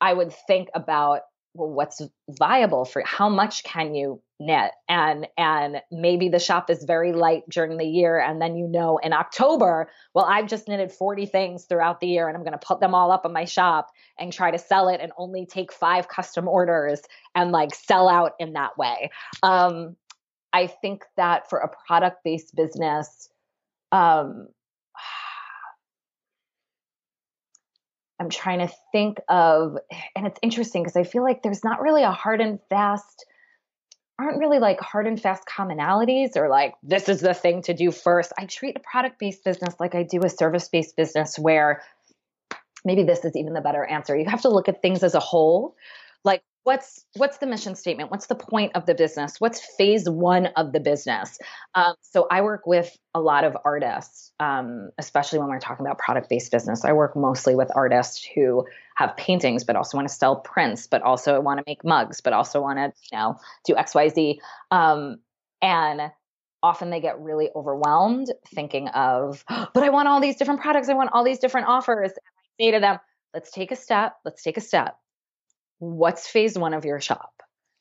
I 0.00 0.12
would 0.12 0.32
think 0.46 0.68
about 0.74 1.22
well, 1.54 1.70
what's 1.70 2.00
viable 2.28 2.84
for 2.84 3.02
how 3.04 3.28
much 3.28 3.64
can 3.64 3.94
you 3.94 4.22
knit 4.40 4.70
and 4.88 5.26
and 5.36 5.82
maybe 5.90 6.28
the 6.28 6.38
shop 6.38 6.70
is 6.70 6.84
very 6.84 7.12
light 7.12 7.42
during 7.48 7.76
the 7.76 7.84
year. 7.86 8.20
And 8.20 8.40
then 8.40 8.56
you 8.56 8.68
know 8.68 8.98
in 8.98 9.12
October 9.12 9.90
well 10.14 10.24
I've 10.24 10.46
just 10.46 10.68
knitted 10.68 10.92
40 10.92 11.26
things 11.26 11.64
throughout 11.64 12.00
the 12.00 12.06
year 12.06 12.28
and 12.28 12.36
I'm 12.36 12.44
going 12.44 12.58
to 12.58 12.66
put 12.66 12.80
them 12.80 12.94
all 12.94 13.10
up 13.10 13.26
in 13.26 13.32
my 13.32 13.44
shop 13.44 13.90
and 14.18 14.32
try 14.32 14.50
to 14.50 14.58
sell 14.58 14.88
it 14.88 15.00
and 15.00 15.12
only 15.16 15.46
take 15.46 15.72
5 15.72 16.08
custom 16.08 16.46
orders 16.46 17.00
and 17.34 17.50
like 17.50 17.74
sell 17.74 18.08
out 18.08 18.32
in 18.38 18.52
that 18.52 18.78
way. 18.78 19.10
Um 19.42 19.96
I 20.52 20.66
think 20.66 21.04
that 21.16 21.50
for 21.50 21.58
a 21.58 21.70
product 21.86 22.22
based 22.24 22.54
business 22.54 23.28
um 23.92 24.48
I'm 28.20 28.30
trying 28.30 28.58
to 28.66 28.72
think 28.90 29.20
of, 29.28 29.76
and 30.16 30.26
it's 30.26 30.40
interesting 30.42 30.82
because 30.82 30.96
I 30.96 31.04
feel 31.04 31.22
like 31.22 31.44
there's 31.44 31.62
not 31.62 31.80
really 31.80 32.02
a 32.02 32.10
hard 32.10 32.40
and 32.40 32.58
fast, 32.68 33.24
aren't 34.18 34.38
really 34.38 34.58
like 34.58 34.80
hard 34.80 35.06
and 35.06 35.20
fast 35.20 35.44
commonalities 35.46 36.36
or 36.36 36.48
like 36.48 36.74
this 36.82 37.08
is 37.08 37.20
the 37.20 37.34
thing 37.34 37.62
to 37.62 37.74
do 37.74 37.90
first. 37.90 38.32
I 38.38 38.46
treat 38.46 38.76
a 38.76 38.80
product 38.80 39.18
based 39.18 39.44
business 39.44 39.74
like 39.78 39.94
I 39.94 40.02
do 40.02 40.20
a 40.24 40.28
service 40.28 40.68
based 40.68 40.96
business 40.96 41.38
where 41.38 41.82
maybe 42.84 43.04
this 43.04 43.24
is 43.24 43.36
even 43.36 43.54
the 43.54 43.60
better 43.60 43.84
answer. 43.84 44.16
You 44.16 44.28
have 44.28 44.42
to 44.42 44.48
look 44.48 44.68
at 44.68 44.82
things 44.82 45.02
as 45.02 45.14
a 45.14 45.20
whole. 45.20 45.76
Like 46.24 46.42
what's 46.68 47.06
what's 47.16 47.38
the 47.38 47.46
mission 47.46 47.74
statement? 47.74 48.10
What's 48.10 48.26
the 48.26 48.34
point 48.34 48.72
of 48.74 48.84
the 48.84 48.94
business? 48.94 49.40
What's 49.40 49.58
phase 49.78 50.06
one 50.06 50.48
of 50.48 50.72
the 50.74 50.80
business? 50.80 51.38
Um, 51.74 51.94
so 52.02 52.26
i 52.30 52.42
work 52.42 52.66
with 52.66 52.94
a 53.14 53.20
lot 53.20 53.44
of 53.44 53.56
artists 53.64 54.32
um, 54.38 54.90
especially 54.98 55.38
when 55.38 55.48
we're 55.48 55.60
talking 55.60 55.86
about 55.86 55.98
product 55.98 56.28
based 56.28 56.52
business. 56.52 56.84
I 56.84 56.92
work 56.92 57.16
mostly 57.16 57.56
with 57.56 57.70
artists 57.74 58.22
who 58.34 58.66
have 58.96 59.16
paintings 59.16 59.64
but 59.64 59.76
also 59.76 59.96
want 59.96 60.08
to 60.08 60.14
sell 60.14 60.36
prints 60.36 60.86
but 60.86 61.00
also 61.00 61.40
want 61.40 61.56
to 61.56 61.64
make 61.66 61.86
mugs 61.86 62.20
but 62.20 62.34
also 62.34 62.60
want 62.60 62.78
to 62.78 62.92
you 63.10 63.18
know 63.18 63.36
do 63.64 63.74
xyz 63.74 64.36
um, 64.70 65.16
and 65.62 66.02
often 66.62 66.90
they 66.90 67.00
get 67.00 67.18
really 67.18 67.48
overwhelmed 67.56 68.30
thinking 68.54 68.88
of 68.88 69.42
but 69.48 69.82
i 69.82 69.88
want 69.88 70.06
all 70.06 70.20
these 70.20 70.36
different 70.36 70.60
products. 70.60 70.90
I 70.90 70.94
want 70.94 71.10
all 71.14 71.24
these 71.24 71.38
different 71.38 71.68
offers. 71.68 72.10
And 72.10 72.20
i 72.36 72.62
say 72.62 72.70
to 72.72 72.80
them 72.80 72.98
let's 73.32 73.50
take 73.50 73.72
a 73.72 73.76
step. 73.76 74.16
Let's 74.26 74.42
take 74.42 74.58
a 74.58 74.60
step 74.60 74.98
what's 75.78 76.26
phase 76.26 76.58
one 76.58 76.74
of 76.74 76.84
your 76.84 77.00
shop? 77.00 77.32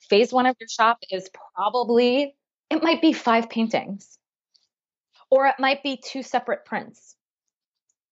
Phase 0.09 0.31
one 0.31 0.45
of 0.45 0.55
your 0.59 0.69
shop 0.69 0.99
is 1.11 1.29
probably, 1.55 2.35
it 2.69 2.81
might 2.81 3.01
be 3.01 3.13
five 3.13 3.49
paintings, 3.49 4.17
or 5.29 5.47
it 5.47 5.55
might 5.59 5.83
be 5.83 6.01
two 6.03 6.23
separate 6.23 6.65
prints. 6.65 7.15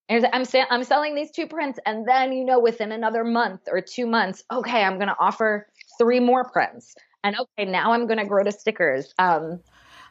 I'm, 0.10 0.46
sa- 0.46 0.66
I'm 0.70 0.84
selling 0.84 1.16
these 1.16 1.32
two 1.32 1.48
prints, 1.48 1.80
and 1.86 2.08
then, 2.08 2.32
you 2.32 2.46
know, 2.46 2.60
within 2.60 2.92
another 2.92 3.24
month 3.24 3.62
or 3.72 3.82
two 3.82 4.06
months, 4.06 4.44
okay, 4.52 4.84
I'm 4.84 4.96
going 4.96 5.08
to 5.08 5.18
offer 5.20 5.68
three 5.98 6.20
more 6.20 6.44
prints. 6.44 6.94
And 7.24 7.36
okay, 7.40 7.70
now 7.70 7.92
I'm 7.92 8.06
going 8.06 8.20
to 8.20 8.26
grow 8.26 8.44
to 8.44 8.52
stickers. 8.52 9.14
Um, 9.18 9.60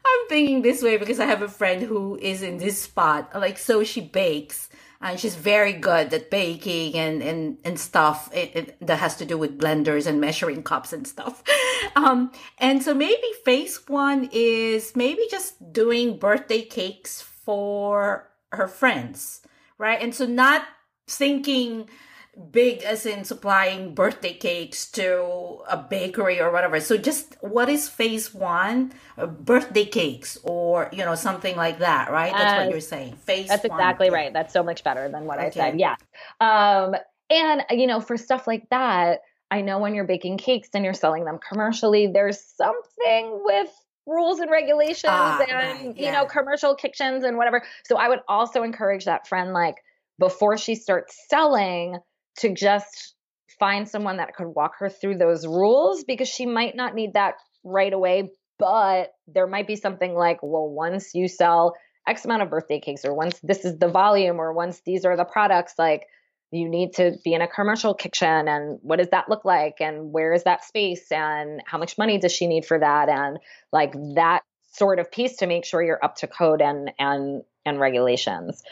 I'm 0.06 0.28
thinking 0.28 0.62
this 0.62 0.82
way 0.82 0.96
because 0.96 1.20
I 1.20 1.26
have 1.26 1.42
a 1.42 1.48
friend 1.48 1.82
who 1.82 2.18
is 2.20 2.42
in 2.42 2.58
this 2.58 2.82
spot. 2.82 3.30
Like, 3.34 3.56
so 3.56 3.84
she 3.84 4.00
bakes 4.00 4.68
and 5.00 5.18
she's 5.18 5.36
very 5.36 5.72
good 5.72 6.12
at 6.12 6.30
baking 6.30 6.94
and 6.96 7.22
and 7.22 7.58
and 7.64 7.78
stuff. 7.78 8.30
It, 8.34 8.56
it, 8.56 8.86
that 8.86 8.98
has 8.98 9.16
to 9.16 9.24
do 9.24 9.36
with 9.38 9.58
blenders 9.58 10.06
and 10.06 10.20
measuring 10.20 10.62
cups 10.62 10.92
and 10.92 11.06
stuff. 11.06 11.42
Um 11.96 12.32
and 12.58 12.82
so 12.82 12.94
maybe 12.94 13.28
phase 13.44 13.76
one 13.88 14.28
is 14.32 14.96
maybe 14.96 15.22
just 15.30 15.72
doing 15.72 16.16
birthday 16.16 16.62
cakes 16.62 17.20
for 17.20 18.30
her 18.52 18.66
friends 18.66 19.42
right? 19.78 20.00
And 20.00 20.14
so 20.14 20.26
not 20.26 20.64
thinking 21.06 21.88
big 22.50 22.82
as 22.82 23.06
in 23.06 23.24
supplying 23.24 23.94
birthday 23.94 24.34
cakes 24.34 24.90
to 24.92 25.58
a 25.68 25.76
bakery 25.76 26.40
or 26.40 26.50
whatever. 26.50 26.80
So 26.80 26.96
just 26.96 27.36
what 27.40 27.68
is 27.68 27.88
phase 27.88 28.34
one? 28.34 28.92
Uh, 29.16 29.26
birthday 29.26 29.84
cakes 29.84 30.38
or 30.42 30.88
you 30.92 31.04
know 31.04 31.14
something 31.14 31.56
like 31.56 31.78
that, 31.78 32.10
right? 32.10 32.32
That's 32.32 32.54
uh, 32.54 32.64
what 32.64 32.70
you're 32.70 32.80
saying. 32.80 33.16
Phase. 33.16 33.48
That's 33.48 33.64
exactly 33.64 34.10
right. 34.10 34.32
That's 34.32 34.52
so 34.52 34.62
much 34.62 34.84
better 34.84 35.08
than 35.08 35.24
what 35.24 35.38
okay. 35.38 35.46
I 35.46 35.50
said. 35.50 35.80
Yeah. 35.80 35.96
Um, 36.40 36.96
and 37.30 37.62
you 37.70 37.86
know, 37.86 38.00
for 38.00 38.16
stuff 38.16 38.46
like 38.46 38.68
that, 38.70 39.20
I 39.50 39.60
know 39.60 39.78
when 39.78 39.94
you're 39.94 40.04
baking 40.04 40.38
cakes 40.38 40.68
and 40.74 40.84
you're 40.84 40.94
selling 40.94 41.24
them 41.24 41.38
commercially, 41.46 42.06
there's 42.06 42.40
something 42.40 43.40
with 43.44 43.70
rules 44.06 44.40
and 44.40 44.50
regulations 44.50 45.04
ah, 45.06 45.42
and 45.48 45.52
right, 45.52 45.96
yeah. 45.96 46.06
you 46.06 46.12
know 46.12 46.26
commercial 46.26 46.74
kitchens 46.74 47.24
and 47.24 47.36
whatever. 47.36 47.62
So 47.84 47.96
I 47.96 48.08
would 48.08 48.20
also 48.28 48.62
encourage 48.62 49.04
that 49.04 49.26
friend 49.26 49.52
like 49.52 49.76
before 50.18 50.58
she 50.58 50.74
starts 50.74 51.16
selling 51.28 51.98
to 52.38 52.52
just 52.52 53.14
find 53.58 53.88
someone 53.88 54.16
that 54.16 54.34
could 54.34 54.48
walk 54.48 54.72
her 54.78 54.88
through 54.88 55.16
those 55.16 55.46
rules 55.46 56.04
because 56.04 56.28
she 56.28 56.46
might 56.46 56.74
not 56.74 56.94
need 56.94 57.14
that 57.14 57.34
right 57.64 57.92
away 57.92 58.30
but 58.58 59.12
there 59.26 59.46
might 59.46 59.66
be 59.66 59.76
something 59.76 60.14
like 60.14 60.38
well 60.42 60.68
once 60.68 61.14
you 61.14 61.28
sell 61.28 61.74
x 62.06 62.24
amount 62.24 62.42
of 62.42 62.50
birthday 62.50 62.80
cakes 62.80 63.04
or 63.04 63.14
once 63.14 63.38
this 63.42 63.64
is 63.64 63.78
the 63.78 63.88
volume 63.88 64.38
or 64.38 64.52
once 64.52 64.80
these 64.84 65.04
are 65.04 65.16
the 65.16 65.24
products 65.24 65.74
like 65.78 66.06
you 66.54 66.68
need 66.68 66.94
to 66.94 67.16
be 67.24 67.34
in 67.34 67.42
a 67.42 67.48
commercial 67.48 67.94
kitchen 67.94 68.48
and 68.48 68.78
what 68.82 68.98
does 68.98 69.08
that 69.10 69.28
look 69.28 69.44
like? 69.44 69.80
And 69.80 70.12
where 70.12 70.32
is 70.32 70.44
that 70.44 70.64
space? 70.64 71.10
And 71.10 71.60
how 71.66 71.78
much 71.78 71.98
money 71.98 72.18
does 72.18 72.32
she 72.32 72.46
need 72.46 72.64
for 72.64 72.78
that? 72.78 73.08
And 73.08 73.38
like 73.72 73.92
that 74.14 74.42
sort 74.72 74.98
of 74.98 75.10
piece 75.10 75.36
to 75.38 75.46
make 75.46 75.64
sure 75.64 75.82
you're 75.82 76.04
up 76.04 76.16
to 76.16 76.26
code 76.26 76.62
and 76.62 76.92
and 76.98 77.42
and 77.64 77.80
regulations 77.80 78.62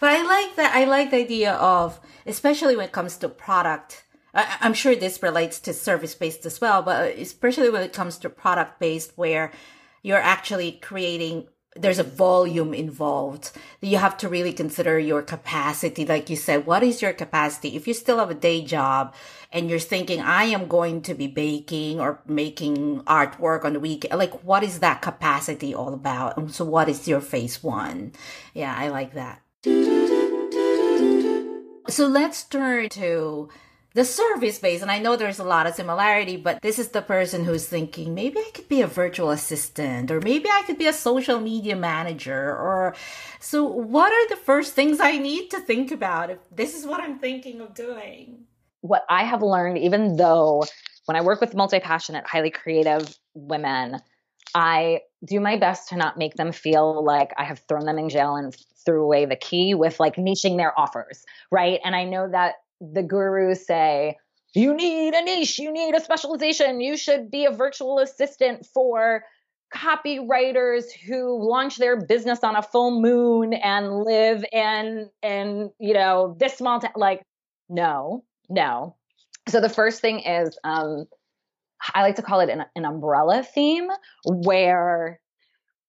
but 0.00 0.10
i 0.10 0.22
like 0.22 0.56
that 0.56 0.74
i 0.74 0.84
like 0.84 1.10
the 1.10 1.16
idea 1.16 1.52
of 1.54 2.00
especially 2.26 2.76
when 2.76 2.86
it 2.86 2.92
comes 2.92 3.16
to 3.16 3.28
product 3.28 4.04
I, 4.34 4.56
i'm 4.60 4.74
sure 4.74 4.94
this 4.94 5.22
relates 5.22 5.60
to 5.60 5.72
service 5.72 6.14
based 6.14 6.46
as 6.46 6.60
well 6.60 6.82
but 6.82 7.18
especially 7.18 7.70
when 7.70 7.82
it 7.82 7.92
comes 7.92 8.18
to 8.18 8.30
product 8.30 8.78
based 8.80 9.12
where 9.16 9.52
you're 10.02 10.18
actually 10.18 10.72
creating 10.72 11.46
there's 11.74 11.98
a 11.98 12.04
volume 12.04 12.74
involved. 12.74 13.50
You 13.80 13.96
have 13.96 14.18
to 14.18 14.28
really 14.28 14.52
consider 14.52 14.98
your 14.98 15.22
capacity. 15.22 16.04
Like 16.04 16.28
you 16.28 16.36
said, 16.36 16.66
what 16.66 16.82
is 16.82 17.00
your 17.00 17.12
capacity? 17.12 17.76
If 17.76 17.88
you 17.88 17.94
still 17.94 18.18
have 18.18 18.30
a 18.30 18.34
day 18.34 18.62
job 18.62 19.14
and 19.50 19.70
you're 19.70 19.78
thinking, 19.78 20.20
I 20.20 20.44
am 20.44 20.68
going 20.68 21.02
to 21.02 21.14
be 21.14 21.26
baking 21.26 21.98
or 21.98 22.20
making 22.26 23.02
artwork 23.04 23.64
on 23.64 23.72
the 23.72 23.80
weekend, 23.80 24.18
like 24.18 24.44
what 24.44 24.62
is 24.62 24.80
that 24.80 25.02
capacity 25.02 25.74
all 25.74 25.94
about? 25.94 26.36
And 26.36 26.52
so 26.52 26.64
what 26.64 26.88
is 26.88 27.08
your 27.08 27.20
phase 27.20 27.62
one? 27.62 28.12
Yeah, 28.52 28.74
I 28.76 28.88
like 28.88 29.14
that. 29.14 29.41
So 31.88 32.06
let's 32.06 32.42
turn 32.44 32.88
to 32.90 33.48
the 33.94 34.04
service 34.04 34.58
base 34.58 34.82
and 34.82 34.90
i 34.90 34.98
know 34.98 35.16
there's 35.16 35.38
a 35.38 35.44
lot 35.44 35.66
of 35.66 35.74
similarity 35.74 36.36
but 36.36 36.60
this 36.62 36.78
is 36.78 36.88
the 36.88 37.02
person 37.02 37.44
who's 37.44 37.66
thinking 37.66 38.14
maybe 38.14 38.38
i 38.38 38.50
could 38.54 38.68
be 38.68 38.80
a 38.80 38.86
virtual 38.86 39.30
assistant 39.30 40.10
or 40.10 40.20
maybe 40.20 40.48
i 40.48 40.62
could 40.66 40.78
be 40.78 40.86
a 40.86 40.92
social 40.92 41.38
media 41.38 41.76
manager 41.76 42.56
or 42.56 42.94
so 43.38 43.64
what 43.64 44.12
are 44.12 44.28
the 44.28 44.36
first 44.42 44.72
things 44.72 45.00
i 45.00 45.18
need 45.18 45.50
to 45.50 45.60
think 45.60 45.90
about 45.90 46.30
if 46.30 46.38
this 46.50 46.74
is 46.74 46.86
what 46.86 47.00
i'm 47.00 47.18
thinking 47.18 47.60
of 47.60 47.74
doing? 47.74 48.44
What 48.80 49.04
i 49.08 49.24
have 49.24 49.42
learned 49.42 49.78
even 49.78 50.16
though 50.16 50.64
when 51.04 51.16
i 51.16 51.20
work 51.20 51.40
with 51.40 51.54
multi-passionate 51.54 52.26
highly 52.26 52.50
creative 52.50 53.14
women 53.34 54.00
i 54.54 55.00
do 55.24 55.40
my 55.40 55.56
best 55.56 55.88
to 55.88 55.96
not 55.96 56.18
make 56.18 56.34
them 56.34 56.52
feel 56.52 57.04
like 57.04 57.32
i 57.38 57.44
have 57.44 57.60
thrown 57.68 57.84
them 57.84 57.98
in 57.98 58.08
jail 58.08 58.36
and 58.36 58.56
threw 58.84 59.04
away 59.04 59.24
the 59.24 59.36
key 59.36 59.74
with 59.74 60.00
like 60.00 60.16
niching 60.16 60.56
their 60.56 60.78
offers 60.78 61.24
right? 61.50 61.80
And 61.84 61.94
i 61.94 62.04
know 62.04 62.28
that 62.30 62.54
the 62.82 63.02
gurus 63.02 63.66
say, 63.66 64.16
you 64.54 64.74
need 64.74 65.14
a 65.14 65.22
niche, 65.22 65.58
you 65.58 65.72
need 65.72 65.94
a 65.94 66.00
specialization, 66.00 66.80
you 66.80 66.96
should 66.96 67.30
be 67.30 67.44
a 67.44 67.50
virtual 67.50 67.98
assistant 68.00 68.66
for 68.66 69.24
copywriters 69.72 70.84
who 71.06 71.48
launch 71.48 71.78
their 71.78 71.98
business 72.04 72.40
on 72.42 72.56
a 72.56 72.62
full 72.62 73.00
moon 73.00 73.54
and 73.54 74.04
live 74.04 74.44
in 74.52 75.08
in 75.22 75.70
you 75.78 75.94
know 75.94 76.36
this 76.38 76.58
small 76.58 76.78
town 76.78 76.90
like 76.94 77.22
no 77.70 78.22
no. 78.50 78.96
So 79.48 79.62
the 79.62 79.70
first 79.70 80.02
thing 80.02 80.20
is 80.20 80.58
um 80.62 81.06
i 81.94 82.02
like 82.02 82.16
to 82.16 82.22
call 82.22 82.40
it 82.40 82.48
an, 82.48 82.64
an 82.76 82.84
umbrella 82.84 83.42
theme 83.42 83.88
where 84.24 85.20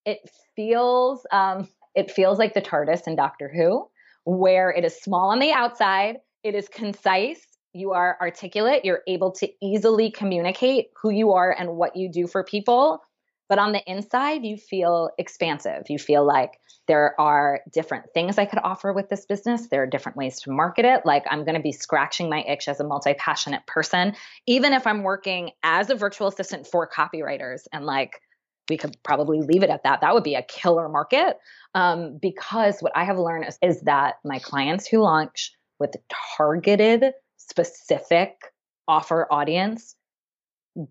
it 0.06 0.20
feels 0.56 1.26
um 1.32 1.68
it 1.96 2.12
feels 2.12 2.40
like 2.40 2.54
the 2.54 2.62
tardis 2.62 3.08
in 3.08 3.16
doctor 3.16 3.52
who 3.54 3.88
where 4.26 4.72
it 4.72 4.86
is 4.86 4.96
small 4.96 5.30
on 5.32 5.40
the 5.40 5.52
outside 5.52 6.18
it 6.44 6.56
is 6.56 6.68
concise. 6.68 7.48
You 7.74 7.92
are 7.94 8.18
articulate. 8.22 8.86
You're 8.86 9.02
able 9.08 9.32
to 9.34 9.50
easily 9.62 10.12
communicate 10.12 10.88
who 11.02 11.10
you 11.10 11.32
are 11.32 11.56
and 11.58 11.76
what 11.76 11.96
you 11.96 12.10
do 12.12 12.28
for 12.28 12.44
people. 12.44 13.00
But 13.50 13.60
on 13.60 13.72
the 13.72 13.84
inside, 13.90 14.44
you 14.44 14.58
feel 14.58 15.10
expansive. 15.18 15.90
You 15.90 16.00
feel 16.00 16.26
like 16.26 16.60
there 16.88 17.20
are 17.20 17.62
different 17.72 18.06
things 18.14 18.38
I 18.38 18.46
could 18.46 18.60
offer 18.64 18.92
with 18.92 19.10
this 19.10 19.26
business. 19.26 19.68
There 19.68 19.84
are 19.84 19.88
different 19.88 20.18
ways 20.18 20.42
to 20.42 20.52
market 20.52 20.86
it. 20.86 21.06
Like 21.06 21.24
I'm 21.30 21.46
going 21.46 21.56
to 21.56 21.62
be 21.62 21.72
scratching 21.72 22.30
my 22.30 22.44
itch 22.44 22.68
as 22.68 22.80
a 22.80 22.84
multi 22.84 23.14
passionate 23.14 23.66
person, 23.68 24.16
even 24.48 24.74
if 24.74 24.86
I'm 24.86 25.04
working 25.04 25.52
as 25.64 25.90
a 25.90 25.96
virtual 25.96 26.28
assistant 26.28 26.68
for 26.68 26.90
copywriters. 26.90 27.62
And 27.72 27.86
like, 27.86 28.20
we 28.70 28.78
could 28.78 28.96
probably 29.04 29.42
leave 29.42 29.64
it 29.64 29.70
at 29.70 29.84
that. 29.84 30.02
That 30.02 30.14
would 30.14 30.24
be 30.24 30.36
a 30.36 30.42
killer 30.42 30.88
market. 30.88 31.38
Um, 31.76 32.18
because 32.22 32.80
what 32.80 32.96
I 32.96 33.04
have 33.04 33.18
learned 33.18 33.46
is, 33.48 33.58
is 33.62 33.82
that 33.82 34.16
my 34.24 34.40
clients 34.40 34.88
who 34.88 35.00
launch 35.00 35.52
with 35.80 35.96
targeted, 36.38 37.12
specific 37.38 38.36
offer 38.88 39.28
audience 39.30 39.96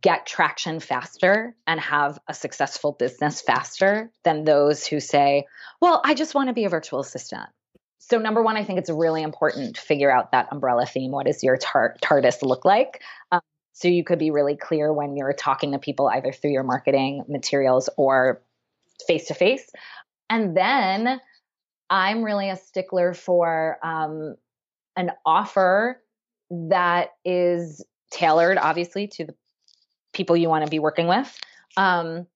get 0.01 0.27
traction 0.27 0.81
faster 0.81 1.55
and 1.67 1.81
have 1.81 2.19
a 2.29 2.35
successful 2.35 2.93
business 2.93 3.41
faster 3.41 4.11
than 4.25 4.45
those 4.45 4.87
who 4.87 5.01
say, 5.01 5.47
Well, 5.81 6.01
I 6.05 6.15
just 6.15 6.35
want 6.35 6.49
to 6.49 6.53
be 6.53 6.65
a 6.65 6.69
virtual 6.69 7.01
assistant. 7.01 7.49
So, 7.99 8.19
number 8.19 8.43
one, 8.43 8.57
I 8.57 8.65
think 8.65 8.79
it's 8.79 8.91
really 8.91 9.23
important 9.23 9.77
to 9.77 9.81
figure 9.81 10.11
out 10.11 10.33
that 10.33 10.49
umbrella 10.53 10.87
theme. 10.87 11.11
What 11.11 11.27
does 11.27 11.43
your 11.43 11.57
tar- 11.57 11.97
TARDIS 12.03 12.43
look 12.43 12.65
like? 12.65 13.03
Um, 13.33 13.41
so, 13.73 13.89
you 13.89 14.05
could 14.05 14.19
be 14.19 14.31
really 14.31 14.57
clear 14.57 14.93
when 14.93 15.17
you're 15.17 15.33
talking 15.33 15.73
to 15.73 15.79
people 15.79 16.09
either 16.09 16.33
through 16.33 16.53
your 16.53 16.65
marketing 16.65 17.25
materials 17.29 17.89
or 17.97 18.43
face 19.07 19.27
to 19.27 19.35
face. 19.35 19.69
And 20.31 20.57
then 20.57 21.21
I'm 21.91 22.23
really 22.23 22.51
a 22.51 22.57
stickler 22.57 23.15
for 23.15 23.79
um, 23.83 24.37
an 24.97 25.11
offer 25.27 26.01
that 26.51 27.11
is 27.25 27.85
tailored, 28.11 28.59
obviously, 28.59 29.09
to 29.09 29.25
the 29.25 29.35
people 30.13 30.37
you 30.37 30.49
want 30.49 30.65
to 30.65 30.71
be 30.71 30.79
working 30.79 31.07
with. 31.07 31.41
Um, 31.77 32.27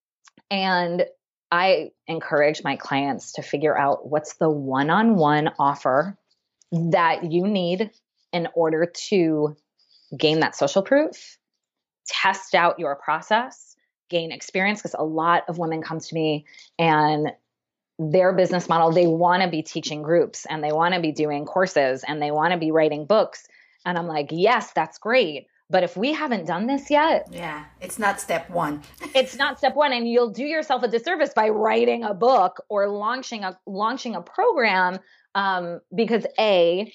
and 0.51 1.07
I 1.51 1.91
encourage 2.07 2.63
my 2.65 2.77
clients 2.77 3.33
to 3.33 3.43
figure 3.43 3.77
out 3.77 4.09
what's 4.09 4.35
the 4.35 4.51
one 4.51 4.91
on 4.91 5.17
one 5.17 5.51
offer 5.59 6.17
that 6.73 7.31
you 7.31 7.47
need 7.47 7.91
in 8.33 8.49
order 8.55 8.93
to 9.09 9.57
gain 10.17 10.41
that 10.41 10.57
social 10.57 10.83
proof, 10.83 11.39
test 12.07 12.55
out 12.55 12.79
your 12.79 12.97
process, 12.97 13.77
gain 14.09 14.33
experience. 14.33 14.81
Because 14.81 14.97
a 14.99 15.05
lot 15.05 15.45
of 15.49 15.59
women 15.59 15.83
come 15.83 16.01
to 16.01 16.15
me 16.15 16.47
and 16.79 17.33
their 17.99 18.33
business 18.33 18.69
model, 18.69 18.93
they 18.93 19.07
want 19.07 19.43
to 19.43 19.49
be 19.49 19.63
teaching 19.63 20.03
groups 20.03 20.47
and 20.47 20.63
they 20.63 20.73
want 20.73 20.95
to 20.95 21.01
be 21.01 21.13
doing 21.13 21.47
courses 21.47 22.05
and 22.07 22.21
they 22.21 22.31
want 22.31 22.53
to 22.53 22.59
be 22.59 22.71
writing 22.71 23.07
books. 23.07 23.47
And 23.85 23.97
I'm 23.97 24.07
like, 24.07 24.29
yes, 24.33 24.73
that's 24.73 24.99
great. 24.99 25.47
But 25.69 25.83
if 25.83 25.97
we 25.97 26.13
haven't 26.13 26.47
done 26.47 26.67
this 26.67 26.91
yet, 26.91 27.27
yeah, 27.31 27.65
it's 27.81 27.99
not 27.99 28.21
step 28.21 28.49
one. 28.51 28.83
it's 29.15 29.37
not 29.37 29.59
step 29.59 29.75
one, 29.75 29.93
and 29.93 30.09
you'll 30.09 30.31
do 30.31 30.45
yourself 30.45 30.83
a 30.83 30.89
disservice 30.89 31.33
by 31.35 31.49
writing 31.49 32.05
a 32.05 32.15
book 32.15 32.63
or 32.69 32.89
launching 32.89 33.43
a 33.43 33.59
launching 33.67 34.15
a 34.15 34.23
program 34.23 34.99
um, 35.35 35.81
because 35.95 36.25
a 36.39 36.93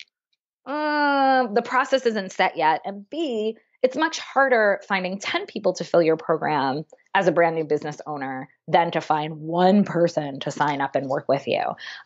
uh, 0.65 1.47
the 1.47 1.61
process 1.61 2.05
isn't 2.05 2.31
set 2.31 2.55
yet, 2.55 2.81
and 2.85 3.09
b 3.09 3.57
it's 3.83 3.97
much 3.97 4.19
harder 4.19 4.81
finding 4.87 5.19
10 5.19 5.45
people 5.47 5.73
to 5.73 5.83
fill 5.83 6.01
your 6.01 6.17
program 6.17 6.85
as 7.15 7.27
a 7.27 7.31
brand 7.31 7.55
new 7.55 7.63
business 7.63 7.99
owner 8.05 8.49
than 8.67 8.91
to 8.91 9.01
find 9.01 9.41
one 9.41 9.83
person 9.83 10.39
to 10.41 10.51
sign 10.51 10.81
up 10.81 10.95
and 10.95 11.07
work 11.07 11.27
with 11.27 11.47
you. 11.47 11.61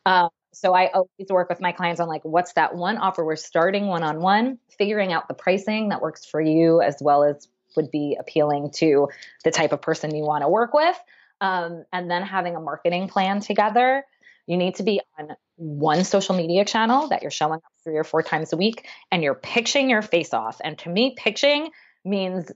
Um, 0.05 0.29
so 0.53 0.73
I 0.73 0.87
always 0.87 1.29
work 1.29 1.49
with 1.49 1.59
my 1.59 1.73
clients 1.73 1.99
on 1.99 2.07
like, 2.07 2.23
what's 2.23 2.53
that 2.53 2.75
one 2.75 2.97
offer? 2.97 3.25
We're 3.25 3.35
starting 3.35 3.87
one 3.87 4.03
on 4.03 4.21
one, 4.21 4.57
figuring 4.77 5.11
out 5.11 5.27
the 5.27 5.33
pricing 5.33 5.89
that 5.89 6.01
works 6.01 6.25
for 6.25 6.39
you 6.39 6.81
as 6.81 6.95
well 7.01 7.23
as 7.23 7.47
would 7.75 7.91
be 7.91 8.15
appealing 8.17 8.71
to 8.75 9.09
the 9.43 9.51
type 9.51 9.73
of 9.73 9.81
person 9.81 10.15
you 10.15 10.23
want 10.23 10.43
to 10.43 10.47
work 10.47 10.73
with. 10.73 10.97
Um, 11.41 11.83
and 11.91 12.09
then 12.09 12.23
having 12.23 12.55
a 12.55 12.61
marketing 12.61 13.09
plan 13.09 13.41
together. 13.41 14.05
You 14.47 14.55
need 14.55 14.75
to 14.75 14.83
be 14.83 15.01
on 15.19 15.35
one 15.57 16.05
social 16.05 16.35
media 16.35 16.63
channel 16.63 17.09
that 17.09 17.21
you're 17.21 17.31
showing 17.31 17.55
up 17.55 17.74
three 17.85 17.95
or 17.95 18.03
four 18.03 18.21
times 18.21 18.51
a 18.51 18.57
week 18.57 18.87
and 19.11 19.23
you're 19.23 19.35
pitching 19.35 19.89
your 19.89 20.01
face 20.01 20.33
off. 20.33 20.59
And 20.61 20.77
to 20.79 20.89
me, 20.89 21.15
pitching 21.15 21.69
means 22.03 22.51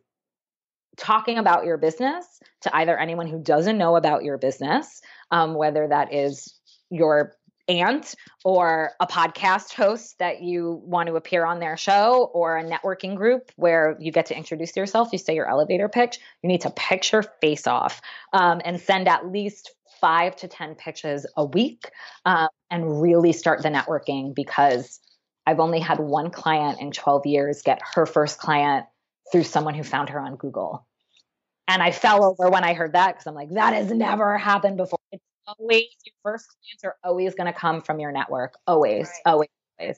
talking 0.97 1.37
about 1.37 1.63
your 1.63 1.77
business 1.77 2.25
to 2.61 2.75
either 2.75 2.97
anyone 2.97 3.27
who 3.27 3.41
doesn't 3.41 3.77
know 3.77 3.95
about 3.95 4.23
your 4.25 4.37
business, 4.37 5.01
um, 5.31 5.53
whether 5.53 5.87
that 5.87 6.13
is 6.13 6.59
your 6.89 7.35
aunt 7.69 8.15
or 8.43 8.91
a 8.99 9.05
podcast 9.05 9.73
host 9.73 10.17
that 10.17 10.41
you 10.41 10.81
want 10.83 11.07
to 11.07 11.15
appear 11.15 11.45
on 11.45 11.59
their 11.59 11.77
show 11.77 12.29
or 12.33 12.57
a 12.57 12.63
networking 12.63 13.15
group 13.15 13.51
where 13.57 13.95
you 13.99 14.11
get 14.11 14.25
to 14.25 14.35
introduce 14.35 14.75
yourself 14.75 15.09
you 15.11 15.19
say 15.19 15.35
your 15.35 15.47
elevator 15.47 15.87
pitch 15.87 16.17
you 16.41 16.47
need 16.47 16.61
to 16.61 16.71
pitch 16.71 17.11
your 17.11 17.21
face 17.21 17.67
off 17.67 18.01
um, 18.33 18.59
and 18.65 18.81
send 18.81 19.07
at 19.07 19.31
least 19.31 19.71
five 20.01 20.35
to 20.35 20.47
ten 20.47 20.73
pitches 20.73 21.27
a 21.37 21.45
week 21.45 21.91
um, 22.25 22.47
and 22.71 23.01
really 23.01 23.31
start 23.33 23.61
the 23.61 23.69
networking 23.69 24.33
because 24.33 24.99
I've 25.49 25.59
only 25.59 25.79
had 25.79 25.97
one 25.99 26.29
client 26.29 26.79
in 26.79 26.91
12 26.91 27.25
years 27.25 27.63
get 27.63 27.81
her 27.95 28.05
first 28.05 28.37
client 28.37 28.85
through 29.31 29.45
someone 29.45 29.73
who 29.73 29.81
found 29.81 30.09
her 30.09 30.19
on 30.19 30.35
Google. 30.35 30.85
And 31.67 31.81
I 31.81 31.89
fell 31.89 32.23
over 32.23 32.51
when 32.51 32.63
I 32.63 32.75
heard 32.75 32.93
that 32.93 33.13
because 33.13 33.25
I'm 33.25 33.33
like, 33.33 33.49
that 33.53 33.73
has 33.73 33.89
never 33.89 34.37
happened 34.37 34.77
before. 34.77 34.99
It's 35.11 35.23
always 35.47 35.87
your 36.05 36.13
first 36.21 36.49
clients 36.49 36.83
are 36.83 36.97
always 37.03 37.33
going 37.33 37.51
to 37.51 37.59
come 37.59 37.81
from 37.81 37.99
your 37.99 38.11
network. 38.11 38.59
Always, 38.67 39.07
right. 39.25 39.31
always, 39.31 39.49
always. 39.79 39.97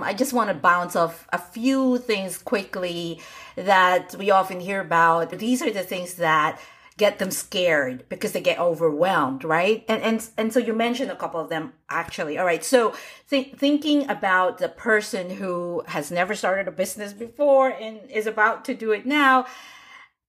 I 0.00 0.12
just 0.14 0.32
want 0.32 0.48
to 0.48 0.54
bounce 0.54 0.96
off 0.96 1.28
a 1.32 1.38
few 1.38 1.98
things 1.98 2.38
quickly 2.38 3.20
that 3.54 4.16
we 4.18 4.32
often 4.32 4.58
hear 4.58 4.80
about. 4.80 5.30
These 5.30 5.62
are 5.62 5.70
the 5.70 5.84
things 5.84 6.14
that 6.14 6.60
get 6.98 7.18
them 7.18 7.30
scared 7.30 8.04
because 8.08 8.32
they 8.32 8.40
get 8.40 8.58
overwhelmed, 8.58 9.44
right? 9.44 9.84
And 9.88 10.02
and 10.02 10.28
and 10.36 10.52
so 10.52 10.58
you 10.58 10.74
mentioned 10.74 11.10
a 11.10 11.16
couple 11.16 11.40
of 11.40 11.48
them 11.48 11.72
actually. 11.88 12.36
All 12.36 12.44
right. 12.44 12.62
So 12.62 12.94
th- 13.30 13.54
thinking 13.54 14.10
about 14.10 14.58
the 14.58 14.68
person 14.68 15.30
who 15.30 15.82
has 15.86 16.10
never 16.10 16.34
started 16.34 16.68
a 16.68 16.72
business 16.72 17.12
before 17.12 17.70
and 17.70 18.00
is 18.10 18.26
about 18.26 18.64
to 18.66 18.74
do 18.74 18.92
it 18.92 19.06
now, 19.06 19.46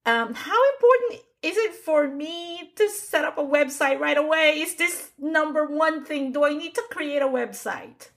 um, 0.05 0.33
how 0.35 0.69
important 0.73 1.21
is 1.41 1.57
it 1.57 1.73
for 1.73 2.07
me 2.07 2.71
to 2.75 2.89
set 2.89 3.25
up 3.25 3.37
a 3.37 3.43
website 3.43 3.99
right 3.99 4.17
away? 4.17 4.59
Is 4.61 4.75
this 4.75 5.11
number 5.17 5.65
one 5.65 6.05
thing? 6.05 6.31
Do 6.31 6.45
I 6.45 6.53
need 6.53 6.75
to 6.75 6.83
create 6.91 7.21
a 7.21 7.27
website? 7.27 8.09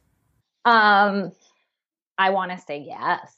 Um, 0.64 1.32
I 2.18 2.30
want 2.30 2.52
to 2.52 2.58
say 2.58 2.84
yes 2.86 3.36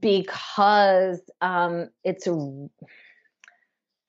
because 0.00 1.20
um, 1.40 1.90
it's 2.02 2.26
a 2.26 2.68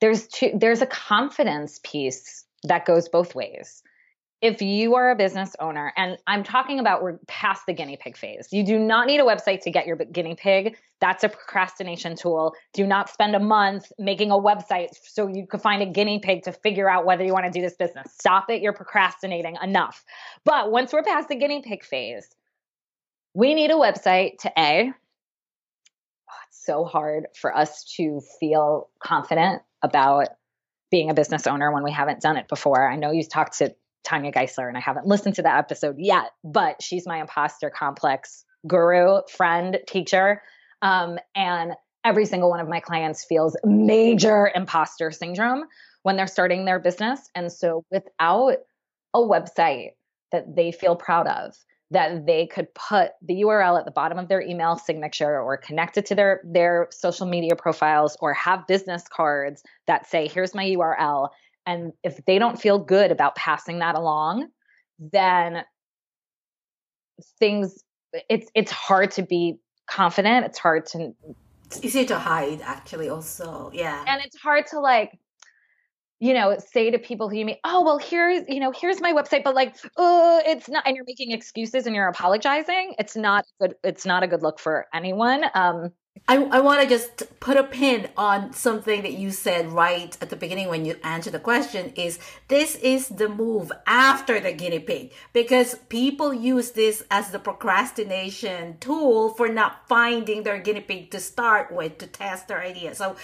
there's 0.01 0.27
two, 0.27 0.51
there's 0.53 0.81
a 0.81 0.86
confidence 0.86 1.79
piece 1.83 2.45
that 2.63 2.86
goes 2.86 3.10
both 3.10 3.36
ways. 3.36 3.83
If 4.39 4.62
you 4.62 4.93
are 4.93 5.10
a 5.10 5.15
business 5.15 5.55
owner, 5.60 5.91
and 5.97 6.15
I'm 6.27 6.43
talking 6.43 6.79
about 6.79 7.01
we're 7.01 7.17
past 7.27 7.63
the 7.65 7.73
guinea 7.73 7.97
pig 7.99 8.15
phase, 8.15 8.49
you 8.51 8.63
do 8.63 8.77
not 8.77 9.07
need 9.07 9.19
a 9.19 9.23
website 9.23 9.62
to 9.62 9.71
get 9.71 9.88
your 9.88 9.95
guinea 9.95 10.36
pig. 10.36 10.77
That's 11.01 11.23
a 11.23 11.29
procrastination 11.29 12.15
tool. 12.15 12.53
Do 12.73 12.86
not 12.86 13.10
spend 13.10 13.36
a 13.36 13.39
month 13.39 13.91
making 13.97 14.29
a 14.29 14.38
website 14.38 14.89
so 15.01 15.27
you 15.27 15.47
could 15.47 15.62
find 15.62 15.81
a 15.81 15.88
guinea 15.88 16.19
pig 16.19 16.43
to 16.43 16.51
figure 16.51 16.88
out 16.88 17.03
whether 17.03 17.23
you 17.23 17.33
want 17.33 17.47
to 17.47 17.51
do 17.51 17.62
this 17.62 17.73
business. 17.73 18.13
Stop 18.13 18.51
it. 18.51 18.62
You're 18.62 18.73
procrastinating 18.73 19.57
enough. 19.63 20.05
But 20.45 20.71
once 20.71 20.93
we're 20.93 21.03
past 21.03 21.29
the 21.29 21.36
guinea 21.36 21.63
pig 21.63 21.83
phase, 21.83 22.27
we 23.33 23.55
need 23.55 23.71
a 23.71 23.75
website 23.75 24.38
to 24.39 24.51
A, 24.55 24.91
oh, 26.29 26.33
it's 26.47 26.63
so 26.63 26.86
hard 26.86 27.25
for 27.36 27.55
us 27.55 27.83
to 27.95 28.21
feel 28.39 28.89
confident 28.99 29.63
about 29.81 30.29
being 30.89 31.09
a 31.09 31.13
business 31.13 31.47
owner 31.47 31.71
when 31.71 31.83
we 31.83 31.91
haven't 31.91 32.21
done 32.21 32.37
it 32.37 32.47
before. 32.47 32.89
I 32.89 32.95
know 32.95 33.11
you've 33.11 33.29
talked 33.29 33.57
to 33.59 33.75
Tanya 34.03 34.31
Geisler 34.31 34.67
and 34.67 34.77
I 34.77 34.79
haven't 34.79 35.05
listened 35.05 35.35
to 35.35 35.41
that 35.41 35.57
episode 35.57 35.95
yet, 35.99 36.31
but 36.43 36.81
she's 36.81 37.05
my 37.05 37.19
imposter 37.19 37.69
complex 37.69 38.45
guru, 38.65 39.19
friend, 39.35 39.79
teacher. 39.87 40.41
Um, 40.81 41.19
and 41.35 41.73
every 42.03 42.25
single 42.25 42.49
one 42.49 42.59
of 42.59 42.69
my 42.69 42.79
clients 42.79 43.25
feels 43.25 43.57
major 43.65 44.49
imposter 44.55 45.11
syndrome 45.11 45.65
when 46.03 46.15
they're 46.15 46.27
starting 46.27 46.65
their 46.65 46.79
business. 46.79 47.29
And 47.35 47.51
so 47.51 47.83
without 47.91 48.57
a 49.13 49.19
website 49.19 49.91
that 50.31 50.55
they 50.55 50.71
feel 50.71 50.95
proud 50.95 51.27
of, 51.27 51.53
that 51.91 52.26
they 52.26 52.47
could 52.47 52.73
put 52.73 53.12
the 53.21 53.41
URL 53.41 53.80
at 53.80 53.86
the 53.86 53.91
bottom 53.91 54.19
of 54.19 54.28
their 54.28 54.41
email 54.41 54.78
signature 54.78 55.39
or 55.39 55.58
connect 55.58 55.97
it 55.97 56.06
to 56.08 56.15
their 56.15 56.41
their 56.43 56.88
social 56.91 57.26
media 57.26 57.56
profiles 57.56 58.17
or 58.19 58.34
have 58.34 58.67
business 58.67 59.06
cards 59.08 59.63
that 59.88 60.06
say 60.06 60.28
here's 60.28 60.54
my 60.54 60.65
URL 60.65 61.30
and 61.65 61.93
if 62.04 62.23
they 62.26 62.39
don't 62.39 62.60
feel 62.60 62.80
good 62.80 63.12
about 63.12 63.36
passing 63.36 63.80
that 63.80 63.95
along 63.95 64.47
then 65.00 65.63
things 67.39 67.84
it's 68.30 68.50
it's 68.56 68.71
hard 68.71 69.12
to 69.12 69.21
be 69.21 69.58
confident. 69.88 70.45
It's 70.45 70.60
hard 70.60 70.86
to 70.88 71.13
it's 71.65 71.84
easier 71.84 72.06
to 72.06 72.17
hide 72.17 72.62
actually 72.62 73.10
also. 73.10 73.71
Yeah. 73.73 74.04
And 74.08 74.21
it's 74.23 74.38
hard 74.38 74.67
to 74.67 74.80
like 74.80 75.17
you 76.19 76.34
know, 76.34 76.58
say 76.71 76.89
to 76.89 76.97
people 76.97 77.30
who 77.30 77.38
you 77.38 77.45
meet, 77.45 77.60
oh, 77.63 77.84
well, 77.84 77.99
here's, 77.99 78.43
you 78.47 78.60
know, 78.60 78.71
here's 78.71 78.99
my 78.99 79.13
website, 79.13 79.43
but 79.43 79.53
like, 79.53 79.75
oh, 79.97 80.41
it's 80.45 80.67
not, 80.67 80.84
and 80.88 80.95
you're 80.95 81.06
making 81.06 81.32
excuses 81.32 81.86
and 81.86 81.95
you're 81.95 82.08
apologizing. 82.08 82.95
It's 82.97 83.15
not 83.15 83.45
good. 83.62 83.75
It's 83.84 84.06
not 84.06 84.23
a 84.23 84.27
good 84.27 84.41
look 84.41 84.60
for 84.60 84.88
anyone. 84.93 85.43
Um, 85.53 85.91
I, 86.27 86.38
I 86.38 86.60
want 86.62 86.82
to 86.82 86.88
just 86.88 87.39
put 87.39 87.58
a 87.58 87.63
pin 87.63 88.10
on 88.17 88.53
something 88.53 89.03
that 89.03 89.13
you 89.13 89.32
said 89.32 89.67
right 89.67 90.17
at 90.21 90.30
the 90.30 90.36
beginning 90.36 90.67
when 90.69 90.86
you 90.86 90.95
answered 91.03 91.34
the 91.34 91.39
question 91.39 91.93
is 91.95 92.19
this 92.47 92.75
is 92.75 93.10
the 93.10 93.30
move 93.30 93.71
after 93.86 94.39
the 94.39 94.51
guinea 94.51 94.80
pig 94.80 95.13
because 95.34 95.75
people 95.89 96.34
use 96.34 96.71
this 96.71 97.03
as 97.12 97.30
the 97.30 97.39
procrastination 97.39 98.77
tool 98.80 99.30
for 99.30 99.47
not 99.47 99.88
finding 99.88 100.43
their 100.43 100.60
guinea 100.60 100.82
pig 100.82 101.12
to 101.12 101.19
start 101.19 101.71
with 101.71 101.97
to 101.99 102.08
test 102.08 102.47
their 102.47 102.62
idea. 102.62 102.95
So 102.95 103.15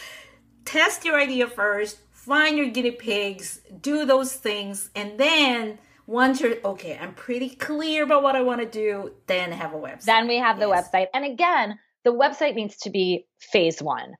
test 0.65 1.03
your 1.03 1.19
idea 1.19 1.47
first, 1.47 1.97
find 2.25 2.57
your 2.57 2.67
guinea 2.67 2.91
pigs, 2.91 3.59
do 3.81 4.05
those 4.05 4.33
things, 4.33 4.89
and 4.95 5.19
then 5.19 5.77
once 6.07 6.41
you're 6.41 6.55
okay, 6.63 6.97
I'm 6.99 7.13
pretty 7.13 7.49
clear 7.49 8.03
about 8.03 8.23
what 8.23 8.35
I 8.35 8.41
want 8.41 8.61
to 8.61 8.67
do, 8.67 9.13
then 9.27 9.51
have 9.51 9.73
a 9.73 9.77
website. 9.77 10.05
Then 10.05 10.27
we 10.27 10.37
have 10.37 10.59
the 10.59 10.67
yes. 10.67 10.89
website. 10.89 11.07
And 11.13 11.25
again, 11.25 11.79
the 12.03 12.11
website 12.11 12.55
needs 12.55 12.77
to 12.79 12.89
be 12.89 13.25
phase 13.39 13.81
one 13.81 14.13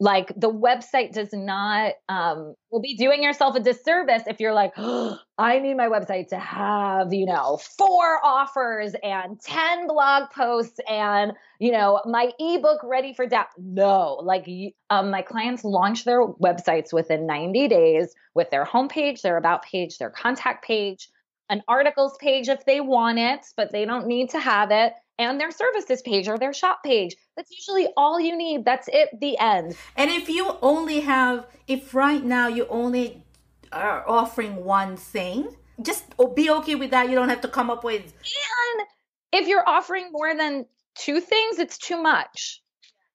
like 0.00 0.32
the 0.34 0.50
website 0.50 1.12
does 1.12 1.28
not 1.32 1.92
um 2.08 2.54
will 2.72 2.80
be 2.80 2.96
doing 2.96 3.22
yourself 3.22 3.54
a 3.54 3.60
disservice 3.60 4.22
if 4.26 4.40
you're 4.40 4.54
like 4.54 4.72
oh, 4.78 5.18
i 5.38 5.58
need 5.58 5.76
my 5.76 5.86
website 5.86 6.28
to 6.28 6.38
have 6.38 7.12
you 7.12 7.26
know 7.26 7.60
four 7.78 8.18
offers 8.24 8.94
and 9.02 9.38
10 9.40 9.86
blog 9.86 10.30
posts 10.30 10.80
and 10.88 11.32
you 11.60 11.70
know 11.70 12.00
my 12.06 12.30
ebook 12.40 12.80
ready 12.82 13.12
for 13.12 13.26
down 13.26 13.44
no 13.58 14.20
like 14.24 14.48
um, 14.88 15.10
my 15.10 15.22
clients 15.22 15.62
launch 15.62 16.04
their 16.04 16.26
websites 16.26 16.92
within 16.92 17.26
90 17.26 17.68
days 17.68 18.14
with 18.34 18.50
their 18.50 18.64
homepage 18.64 19.20
their 19.20 19.36
about 19.36 19.62
page 19.62 19.98
their 19.98 20.10
contact 20.10 20.64
page 20.64 21.08
an 21.50 21.62
articles 21.68 22.16
page 22.20 22.48
if 22.48 22.64
they 22.64 22.80
want 22.80 23.18
it 23.18 23.44
but 23.56 23.70
they 23.70 23.84
don't 23.84 24.06
need 24.06 24.30
to 24.30 24.40
have 24.40 24.70
it 24.70 24.94
and 25.20 25.38
their 25.38 25.50
services 25.50 26.00
page 26.00 26.28
or 26.28 26.38
their 26.38 26.54
shop 26.54 26.82
page. 26.82 27.14
That's 27.36 27.50
usually 27.50 27.88
all 27.94 28.18
you 28.18 28.36
need. 28.36 28.64
That's 28.64 28.88
it, 28.90 29.10
the 29.20 29.38
end. 29.38 29.76
And 29.96 30.10
if 30.10 30.30
you 30.30 30.56
only 30.62 31.00
have, 31.00 31.46
if 31.68 31.94
right 31.94 32.24
now 32.24 32.48
you 32.48 32.66
only 32.68 33.22
are 33.70 34.02
offering 34.08 34.64
one 34.64 34.96
thing, 34.96 35.54
just 35.82 36.04
be 36.34 36.50
okay 36.50 36.74
with 36.74 36.90
that. 36.92 37.10
You 37.10 37.16
don't 37.16 37.28
have 37.28 37.42
to 37.42 37.48
come 37.48 37.68
up 37.68 37.84
with. 37.84 38.02
And 38.02 38.86
if 39.32 39.46
you're 39.46 39.68
offering 39.68 40.10
more 40.10 40.34
than 40.34 40.64
two 40.94 41.20
things, 41.20 41.58
it's 41.58 41.76
too 41.76 42.02
much. 42.02 42.62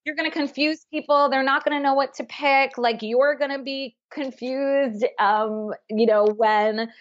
You're 0.05 0.15
going 0.15 0.29
to 0.29 0.37
confuse 0.37 0.85
people. 0.91 1.29
They're 1.29 1.43
not 1.43 1.65
going 1.65 1.75
to 1.75 1.81
know 1.81 1.95
what 1.95 2.13
to 2.15 2.23
pick. 2.25 2.77
Like 2.77 2.99
you're 3.01 3.35
going 3.35 3.49
to 3.49 3.63
be 3.63 3.95
confused, 4.11 5.03
um, 5.17 5.71
you 5.89 6.05
know, 6.05 6.25
when 6.25 6.91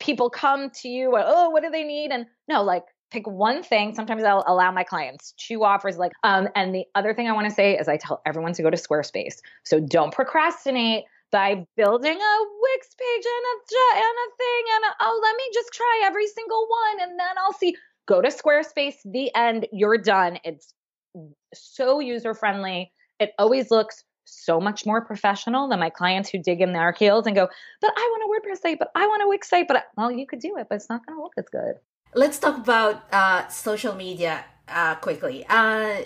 people 0.00 0.30
come 0.30 0.70
to 0.82 0.88
you, 0.88 1.14
oh, 1.16 1.50
what 1.50 1.62
do 1.62 1.70
they 1.70 1.84
need? 1.84 2.10
And 2.10 2.26
no, 2.48 2.64
like 2.64 2.82
pick 3.10 3.26
one 3.26 3.62
thing. 3.62 3.94
Sometimes 3.94 4.22
I'll 4.22 4.44
allow 4.46 4.70
my 4.70 4.84
clients 4.84 5.34
two 5.36 5.64
offers. 5.64 5.96
Like, 5.96 6.12
um, 6.24 6.48
and 6.54 6.74
the 6.74 6.84
other 6.94 7.14
thing 7.14 7.28
I 7.28 7.32
want 7.32 7.48
to 7.48 7.54
say 7.54 7.76
is 7.76 7.88
I 7.88 7.96
tell 7.96 8.20
everyone 8.26 8.52
to 8.54 8.62
go 8.62 8.70
to 8.70 8.76
Squarespace. 8.76 9.36
So 9.64 9.80
don't 9.80 10.12
procrastinate 10.12 11.04
by 11.30 11.66
building 11.76 12.16
a 12.16 12.36
Wix 12.60 12.88
page 12.94 13.24
and 13.24 13.44
a 13.44 13.96
and 13.96 14.04
a 14.04 14.28
thing 14.36 14.64
and 14.76 14.84
a, 14.84 14.94
oh, 15.00 15.20
let 15.22 15.36
me 15.36 15.44
just 15.52 15.72
try 15.72 16.02
every 16.04 16.26
single 16.26 16.66
one 16.68 17.08
and 17.08 17.18
then 17.18 17.38
I'll 17.38 17.52
see. 17.52 17.76
Go 18.06 18.22
to 18.22 18.28
Squarespace. 18.28 18.94
The 19.04 19.30
end. 19.34 19.66
You're 19.70 19.98
done. 19.98 20.38
It's 20.42 20.72
so 21.52 22.00
user 22.00 22.32
friendly. 22.32 22.90
It 23.20 23.32
always 23.38 23.70
looks 23.70 24.02
so 24.24 24.60
much 24.60 24.86
more 24.86 25.04
professional 25.04 25.68
than 25.68 25.80
my 25.80 25.90
clients 25.90 26.30
who 26.30 26.38
dig 26.38 26.60
in 26.60 26.72
their 26.72 26.92
heels 26.92 27.26
and 27.26 27.34
go, 27.34 27.48
but 27.80 27.92
I 27.94 28.00
want 28.12 28.22
a 28.24 28.48
WordPress 28.48 28.60
site, 28.60 28.78
but 28.78 28.90
I 28.94 29.06
want 29.06 29.22
a 29.22 29.28
Wix 29.28 29.48
site, 29.48 29.68
but 29.68 29.78
I, 29.78 29.82
well, 29.96 30.10
you 30.10 30.26
could 30.26 30.40
do 30.40 30.56
it, 30.58 30.66
but 30.68 30.76
it's 30.76 30.88
not 30.88 31.04
going 31.06 31.18
to 31.18 31.22
look 31.22 31.32
as 31.38 31.46
good. 31.50 31.74
Let's 32.14 32.38
talk 32.38 32.56
about 32.56 33.02
uh, 33.12 33.48
social 33.48 33.94
media 33.94 34.44
uh, 34.66 34.94
quickly. 34.96 35.44
Uh, 35.48 36.02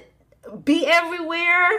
be 0.65 0.87
everywhere. 0.87 1.71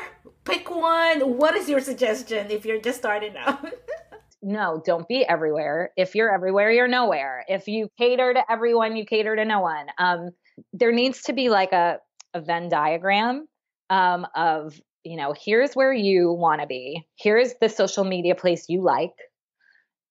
Pick 0.45 0.69
one. 0.69 1.37
What 1.37 1.55
is 1.55 1.67
your 1.67 1.81
suggestion 1.81 2.49
if 2.49 2.65
you're 2.65 2.79
just 2.79 2.99
starting 2.99 3.35
out? 3.35 3.65
no, 4.41 4.81
don't 4.85 5.07
be 5.07 5.25
everywhere. 5.25 5.91
If 5.97 6.15
you're 6.15 6.33
everywhere, 6.33 6.71
you're 6.71 6.87
nowhere. 6.87 7.43
If 7.47 7.67
you 7.67 7.89
cater 7.97 8.33
to 8.33 8.51
everyone, 8.51 8.95
you 8.95 9.05
cater 9.05 9.35
to 9.35 9.43
no 9.43 9.59
one. 9.59 9.87
Um, 9.97 10.29
there 10.71 10.93
needs 10.93 11.23
to 11.23 11.33
be 11.33 11.49
like 11.49 11.73
a, 11.73 11.99
a 12.33 12.41
Venn 12.41 12.69
diagram 12.69 13.47
um, 13.89 14.25
of, 14.35 14.79
you 15.03 15.17
know, 15.17 15.33
here's 15.37 15.73
where 15.73 15.93
you 15.93 16.31
want 16.31 16.61
to 16.61 16.67
be. 16.67 17.05
Here's 17.17 17.53
the 17.59 17.67
social 17.67 18.05
media 18.05 18.35
place 18.35 18.65
you 18.69 18.81
like. 18.83 19.13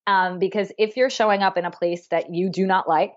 Um, 0.07 0.39
because 0.39 0.70
if 0.78 0.97
you're 0.97 1.11
showing 1.11 1.43
up 1.43 1.57
in 1.57 1.64
a 1.64 1.70
place 1.70 2.09
that 2.09 2.34
you 2.34 2.51
do 2.51 2.66
not 2.66 2.89
like, 2.89 3.12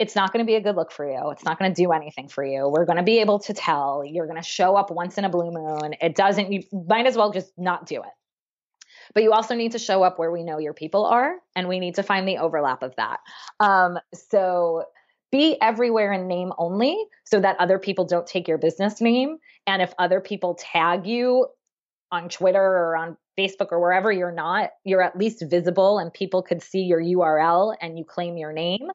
it's 0.00 0.16
not 0.16 0.32
going 0.32 0.44
to 0.44 0.46
be 0.46 0.54
a 0.54 0.62
good 0.62 0.76
look 0.76 0.90
for 0.90 1.04
you. 1.04 1.30
It's 1.30 1.44
not 1.44 1.58
going 1.58 1.72
to 1.72 1.82
do 1.82 1.92
anything 1.92 2.26
for 2.26 2.42
you. 2.42 2.68
We're 2.68 2.86
going 2.86 2.96
to 2.96 3.02
be 3.02 3.20
able 3.20 3.38
to 3.40 3.52
tell. 3.52 4.02
You're 4.02 4.26
going 4.26 4.40
to 4.40 4.48
show 4.48 4.74
up 4.74 4.90
once 4.90 5.18
in 5.18 5.26
a 5.26 5.28
blue 5.28 5.50
moon. 5.50 5.94
It 6.00 6.14
doesn't, 6.14 6.50
you 6.50 6.62
might 6.88 7.06
as 7.06 7.16
well 7.16 7.30
just 7.30 7.52
not 7.58 7.86
do 7.86 7.96
it. 7.96 8.08
but 9.12 9.22
you 9.22 9.32
also 9.32 9.54
need 9.54 9.72
to 9.72 9.78
show 9.78 10.02
up 10.02 10.18
where 10.18 10.32
we 10.32 10.42
know 10.42 10.58
your 10.58 10.72
people 10.72 11.04
are, 11.04 11.34
and 11.54 11.68
we 11.68 11.80
need 11.80 11.96
to 11.96 12.02
find 12.02 12.26
the 12.26 12.38
overlap 12.38 12.82
of 12.82 12.96
that. 12.96 13.20
Um, 13.60 13.98
so 14.14 14.84
be 15.30 15.60
everywhere 15.60 16.12
in 16.12 16.26
name 16.26 16.52
only 16.56 16.96
so 17.24 17.38
that 17.38 17.56
other 17.60 17.78
people 17.78 18.06
don't 18.06 18.26
take 18.26 18.48
your 18.48 18.58
business 18.58 19.02
name. 19.02 19.36
And 19.66 19.82
if 19.82 19.92
other 19.98 20.20
people 20.20 20.54
tag 20.54 21.06
you 21.06 21.46
on 22.10 22.30
Twitter 22.30 22.62
or 22.62 22.96
on 22.96 23.16
Facebook 23.38 23.68
or 23.70 23.80
wherever 23.80 24.10
you're 24.10 24.32
not, 24.32 24.70
you're 24.84 25.02
at 25.02 25.16
least 25.16 25.44
visible 25.48 25.98
and 25.98 26.12
people 26.12 26.42
could 26.42 26.62
see 26.62 26.80
your 26.80 27.00
URL 27.00 27.76
and 27.80 27.98
you 27.98 28.04
claim 28.04 28.36
your 28.38 28.52
name. 28.52 28.88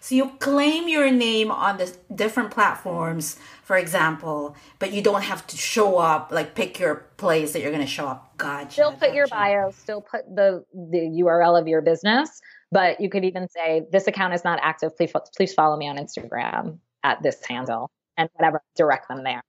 So 0.00 0.14
you 0.14 0.30
claim 0.38 0.88
your 0.88 1.10
name 1.10 1.50
on 1.50 1.78
the 1.78 1.94
different 2.14 2.50
platforms, 2.50 3.36
for 3.62 3.76
example, 3.76 4.56
but 4.78 4.92
you 4.92 5.02
don't 5.02 5.22
have 5.22 5.46
to 5.48 5.56
show 5.56 5.98
up, 5.98 6.30
like 6.32 6.54
pick 6.54 6.78
your 6.78 7.06
place 7.16 7.52
that 7.52 7.60
you're 7.60 7.72
going 7.72 7.84
to 7.84 7.86
show 7.86 8.06
up. 8.06 8.36
Gotcha. 8.36 8.72
Still 8.72 8.92
put 8.92 9.00
gotcha. 9.00 9.14
your 9.14 9.26
bio, 9.26 9.70
still 9.70 10.00
put 10.00 10.24
the 10.34 10.64
the 10.72 11.22
URL 11.22 11.60
of 11.60 11.66
your 11.66 11.82
business, 11.82 12.40
but 12.70 13.00
you 13.00 13.10
could 13.10 13.24
even 13.24 13.48
say 13.48 13.86
this 13.90 14.06
account 14.06 14.34
is 14.34 14.44
not 14.44 14.58
active. 14.62 14.96
Please 14.96 15.12
please 15.36 15.52
follow 15.52 15.76
me 15.76 15.88
on 15.88 15.96
Instagram 15.96 16.78
at 17.02 17.22
this 17.22 17.44
handle 17.46 17.90
and 18.16 18.28
whatever. 18.34 18.62
Direct 18.76 19.08
them 19.08 19.24
there. 19.24 19.42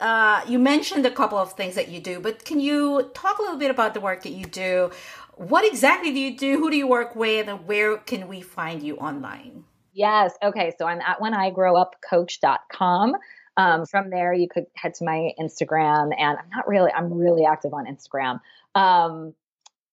Uh, 0.00 0.42
you 0.46 0.58
mentioned 0.58 1.04
a 1.06 1.10
couple 1.10 1.38
of 1.38 1.52
things 1.54 1.74
that 1.74 1.88
you 1.88 2.00
do, 2.00 2.20
but 2.20 2.44
can 2.44 2.60
you 2.60 3.10
talk 3.14 3.38
a 3.38 3.42
little 3.42 3.58
bit 3.58 3.70
about 3.70 3.94
the 3.94 4.00
work 4.00 4.22
that 4.22 4.30
you 4.30 4.44
do? 4.44 4.90
What 5.38 5.64
exactly 5.64 6.12
do 6.12 6.18
you 6.18 6.36
do? 6.36 6.58
Who 6.58 6.68
do 6.68 6.76
you 6.76 6.88
work 6.88 7.14
with? 7.14 7.48
And 7.48 7.64
where 7.66 7.96
can 7.96 8.26
we 8.26 8.40
find 8.40 8.82
you 8.82 8.96
online? 8.96 9.64
Yes. 9.92 10.34
Okay. 10.42 10.74
So 10.78 10.86
I'm 10.86 11.00
at 11.00 11.20
when 11.20 11.32
I 11.32 11.50
grow 11.50 11.76
up 11.76 11.94
coach.com. 12.08 13.14
Um, 13.56 13.86
from 13.86 14.10
there, 14.10 14.32
you 14.32 14.48
could 14.48 14.66
head 14.74 14.94
to 14.94 15.04
my 15.04 15.32
Instagram, 15.40 16.12
and 16.16 16.38
I'm 16.38 16.48
not 16.54 16.68
really, 16.68 16.92
I'm 16.92 17.12
really 17.12 17.44
active 17.44 17.72
on 17.72 17.86
Instagram 17.86 18.40
um, 18.76 19.34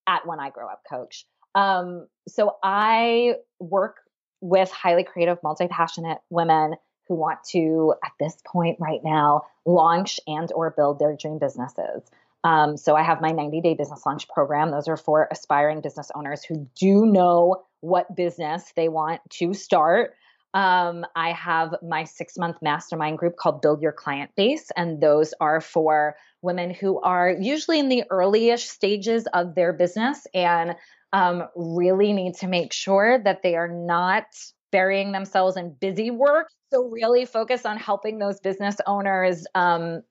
at 0.06 0.28
when 0.28 0.40
I 0.40 0.52
grow 0.52 0.68
up 0.68 0.84
coach. 0.88 1.26
Um, 1.56 2.08
so 2.28 2.58
I 2.62 3.36
work 3.60 3.98
with 4.42 4.70
highly 4.72 5.04
creative, 5.04 5.42
multi 5.42 5.68
passionate 5.68 6.20
women 6.30 6.76
who 7.08 7.16
want 7.16 7.44
to, 7.52 7.94
at 8.04 8.12
this 8.20 8.36
point 8.46 8.78
right 8.80 9.04
now, 9.04 9.44
launch 9.66 10.20
and 10.28 10.52
or 10.54 10.72
build 10.72 11.00
their 11.00 11.16
dream 11.16 11.40
businesses. 11.40 12.04
Um, 12.46 12.78
so 12.78 12.96
I 12.96 13.02
have 13.02 13.22
my 13.22 13.32
90 13.32 13.60
day 13.62 13.74
business 13.74 14.06
launch 14.06 14.30
program. 14.30 14.70
Those 14.70 14.88
are 14.88 14.98
for 14.98 15.28
aspiring 15.32 15.82
business 15.82 16.12
owners 16.14 16.44
who 16.44 16.70
do 16.76 17.08
know 17.08 17.66
what 17.82 18.16
business 18.16 18.72
they 18.76 18.88
want 18.88 19.20
to 19.32 19.56
start. 19.56 20.14
Um, 20.54 21.06
I 21.16 21.32
have 21.32 21.74
my 21.82 22.04
six 22.04 22.38
month 22.38 22.58
mastermind 22.62 23.18
group 23.18 23.36
called 23.36 23.64
Build 23.64 23.82
Your 23.82 23.92
Client 23.92 24.30
Base, 24.38 24.70
and 24.78 25.02
those 25.02 25.34
are 25.42 25.60
for 25.60 26.16
women 26.44 26.70
who 26.72 27.02
are 27.02 27.32
usually 27.32 27.80
in 27.80 27.90
the 27.90 28.04
earlyish 28.12 28.68
stages 28.68 29.28
of 29.34 29.56
their 29.56 29.74
business 29.74 30.28
and 30.34 30.76
um, 31.14 31.48
really 31.56 32.14
need 32.14 32.36
to 32.36 32.48
make 32.48 32.74
sure 32.74 33.20
that 33.24 33.42
they 33.42 33.56
are 33.56 33.68
not 33.68 34.26
burying 34.72 35.12
themselves 35.12 35.58
in 35.58 35.74
busy 35.74 36.12
work. 36.12 36.48
So, 36.72 36.90
really 36.90 37.26
focus 37.26 37.66
on 37.66 37.78
helping 37.78 38.20
those 38.20 38.40
business 38.40 38.78
owners 38.86 39.46
um, 39.56 40.04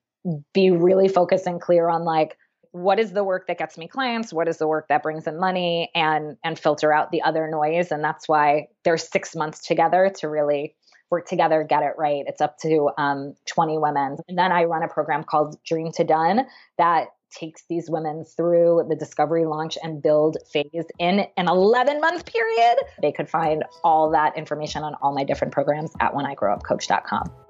be 0.53 0.71
really 0.71 1.07
focused 1.07 1.45
and 1.47 1.61
clear 1.61 1.89
on 1.89 2.03
like, 2.03 2.37
what 2.71 2.99
is 2.99 3.13
the 3.13 3.23
work 3.23 3.47
that 3.47 3.57
gets 3.57 3.77
me 3.77 3.87
clients? 3.87 4.33
What 4.33 4.49
is 4.49 4.57
the 4.57 4.67
work 4.67 4.89
that 4.89 5.01
brings 5.01 5.27
in 5.27 5.39
money? 5.39 5.89
And 5.95 6.35
and 6.43 6.59
filter 6.59 6.91
out 6.91 7.11
the 7.11 7.21
other 7.21 7.49
noise. 7.49 7.91
And 7.91 8.03
that's 8.03 8.27
why 8.27 8.67
there's 8.83 9.07
six 9.07 9.35
months 9.35 9.65
together 9.65 10.11
to 10.19 10.27
really 10.27 10.75
work 11.09 11.27
together 11.27 11.63
get 11.63 11.83
it 11.83 11.93
right. 11.97 12.25
It's 12.27 12.41
up 12.41 12.57
to 12.59 12.89
um, 12.97 13.35
20 13.45 13.77
women. 13.77 14.17
And 14.27 14.37
then 14.37 14.51
i 14.51 14.63
run 14.63 14.83
a 14.83 14.87
program 14.87 15.23
called 15.23 15.57
dream 15.63 15.91
to 15.93 16.03
done 16.03 16.41
that 16.77 17.09
takes 17.31 17.63
these 17.69 17.89
women 17.89 18.25
through 18.25 18.85
the 18.89 18.95
discovery 18.95 19.45
launch 19.45 19.77
and 19.83 20.01
build 20.01 20.37
phase 20.51 20.85
in 20.99 21.25
an 21.37 21.47
11 21.47 22.01
month 22.01 22.25
period. 22.25 22.77
They 23.01 23.11
could 23.11 23.29
find 23.29 23.63
all 23.83 24.09
that 24.11 24.37
information 24.37 24.83
on 24.83 24.95
all 25.01 25.13
my 25.13 25.23
different 25.23 25.53
programs 25.53 25.91
at 25.99 26.13
whenigrowupcoach.com 26.13 27.44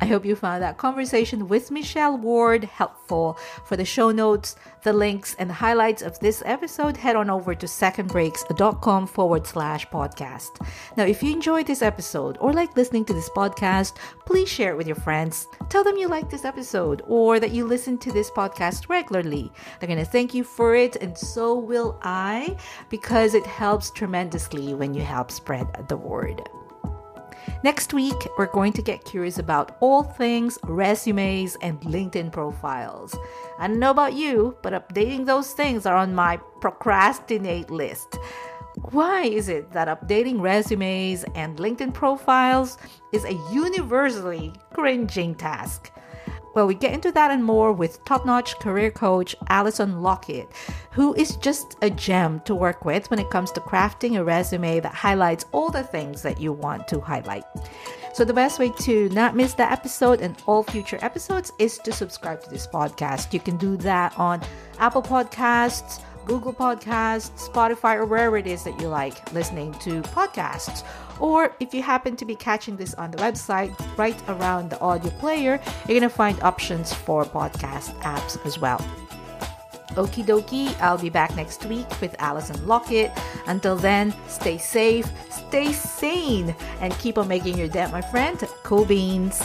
I 0.00 0.06
hope 0.06 0.24
you 0.24 0.34
found 0.34 0.60
that 0.60 0.76
conversation 0.76 1.46
with 1.46 1.70
Michelle 1.70 2.16
Ward 2.16 2.64
helpful. 2.64 3.38
For 3.64 3.76
the 3.76 3.84
show 3.84 4.10
notes, 4.10 4.56
the 4.82 4.92
links, 4.92 5.36
and 5.38 5.50
highlights 5.50 6.02
of 6.02 6.18
this 6.18 6.42
episode, 6.44 6.96
head 6.96 7.14
on 7.14 7.30
over 7.30 7.54
to 7.54 7.66
secondbreaks.com 7.66 9.06
forward 9.06 9.46
slash 9.46 9.86
podcast. 9.88 10.66
Now, 10.96 11.04
if 11.04 11.22
you 11.22 11.32
enjoyed 11.32 11.68
this 11.68 11.80
episode 11.80 12.38
or 12.40 12.52
like 12.52 12.76
listening 12.76 13.04
to 13.04 13.14
this 13.14 13.30
podcast, 13.30 13.96
please 14.26 14.48
share 14.48 14.72
it 14.72 14.76
with 14.76 14.88
your 14.88 14.96
friends. 14.96 15.46
Tell 15.68 15.84
them 15.84 15.96
you 15.96 16.08
like 16.08 16.28
this 16.28 16.44
episode 16.44 17.02
or 17.06 17.38
that 17.38 17.52
you 17.52 17.64
listen 17.64 17.96
to 17.98 18.10
this 18.10 18.30
podcast 18.32 18.88
regularly. 18.88 19.52
They're 19.78 19.86
going 19.86 19.98
to 20.00 20.04
thank 20.04 20.34
you 20.34 20.42
for 20.42 20.74
it, 20.74 20.96
and 20.96 21.16
so 21.16 21.56
will 21.56 22.00
I, 22.02 22.56
because 22.90 23.34
it 23.34 23.46
helps 23.46 23.92
tremendously 23.92 24.74
when 24.74 24.92
you 24.92 25.02
help 25.02 25.30
spread 25.30 25.88
the 25.88 25.96
word. 25.96 26.42
Next 27.62 27.94
week, 27.94 28.28
we're 28.36 28.46
going 28.46 28.72
to 28.74 28.82
get 28.82 29.04
curious 29.04 29.38
about 29.38 29.76
all 29.80 30.02
things 30.02 30.58
resumes 30.64 31.56
and 31.62 31.80
LinkedIn 31.80 32.32
profiles. 32.32 33.16
I 33.58 33.68
don't 33.68 33.78
know 33.78 33.90
about 33.90 34.14
you, 34.14 34.56
but 34.62 34.72
updating 34.72 35.26
those 35.26 35.52
things 35.52 35.86
are 35.86 35.96
on 35.96 36.14
my 36.14 36.38
procrastinate 36.60 37.70
list. 37.70 38.18
Why 38.90 39.22
is 39.22 39.48
it 39.48 39.72
that 39.72 39.88
updating 39.88 40.40
resumes 40.40 41.24
and 41.34 41.56
LinkedIn 41.58 41.94
profiles 41.94 42.76
is 43.12 43.24
a 43.24 43.32
universally 43.52 44.52
cringing 44.72 45.34
task? 45.36 45.92
Well, 46.54 46.66
we 46.68 46.74
get 46.74 46.92
into 46.92 47.10
that 47.12 47.32
and 47.32 47.44
more 47.44 47.72
with 47.72 48.04
top 48.04 48.24
notch 48.24 48.58
career 48.60 48.90
coach 48.90 49.34
Allison 49.48 50.02
Lockett, 50.02 50.48
who 50.92 51.12
is 51.14 51.36
just 51.36 51.76
a 51.82 51.90
gem 51.90 52.40
to 52.44 52.54
work 52.54 52.84
with 52.84 53.10
when 53.10 53.18
it 53.18 53.30
comes 53.30 53.50
to 53.52 53.60
crafting 53.60 54.16
a 54.16 54.24
resume 54.24 54.78
that 54.80 54.94
highlights 54.94 55.46
all 55.50 55.70
the 55.70 55.82
things 55.82 56.22
that 56.22 56.40
you 56.40 56.52
want 56.52 56.86
to 56.88 57.00
highlight. 57.00 57.44
So, 58.12 58.24
the 58.24 58.32
best 58.32 58.60
way 58.60 58.70
to 58.82 59.08
not 59.08 59.34
miss 59.34 59.54
that 59.54 59.72
episode 59.72 60.20
and 60.20 60.40
all 60.46 60.62
future 60.62 60.98
episodes 61.02 61.50
is 61.58 61.78
to 61.78 61.92
subscribe 61.92 62.44
to 62.44 62.50
this 62.50 62.68
podcast. 62.68 63.32
You 63.32 63.40
can 63.40 63.56
do 63.56 63.76
that 63.78 64.16
on 64.16 64.40
Apple 64.78 65.02
Podcasts, 65.02 66.00
Google 66.24 66.52
Podcasts, 66.52 67.48
Spotify, 67.48 67.96
or 67.96 68.06
wherever 68.06 68.36
it 68.36 68.46
is 68.46 68.62
that 68.62 68.80
you 68.80 68.86
like 68.86 69.32
listening 69.32 69.72
to 69.80 70.02
podcasts. 70.02 70.84
Or 71.20 71.54
if 71.60 71.72
you 71.74 71.82
happen 71.82 72.16
to 72.16 72.24
be 72.24 72.34
catching 72.36 72.76
this 72.76 72.94
on 72.94 73.10
the 73.10 73.18
website, 73.18 73.74
right 73.96 74.20
around 74.28 74.70
the 74.70 74.80
audio 74.80 75.10
player, 75.12 75.60
you're 75.86 75.98
going 75.98 76.02
to 76.02 76.08
find 76.08 76.40
options 76.42 76.92
for 76.92 77.24
podcast 77.24 77.94
apps 78.00 78.44
as 78.46 78.58
well. 78.58 78.78
Okie 79.94 80.24
dokie, 80.26 80.74
I'll 80.80 80.98
be 80.98 81.10
back 81.10 81.36
next 81.36 81.64
week 81.66 81.88
with 82.00 82.16
Allison 82.18 82.66
Lockett. 82.66 83.12
Until 83.46 83.76
then, 83.76 84.12
stay 84.26 84.58
safe, 84.58 85.06
stay 85.30 85.72
sane, 85.72 86.54
and 86.80 86.92
keep 86.98 87.16
on 87.16 87.28
making 87.28 87.56
your 87.56 87.68
dent, 87.68 87.92
my 87.92 88.00
friend. 88.00 88.42
Cool 88.64 88.84
beans. 88.84 89.40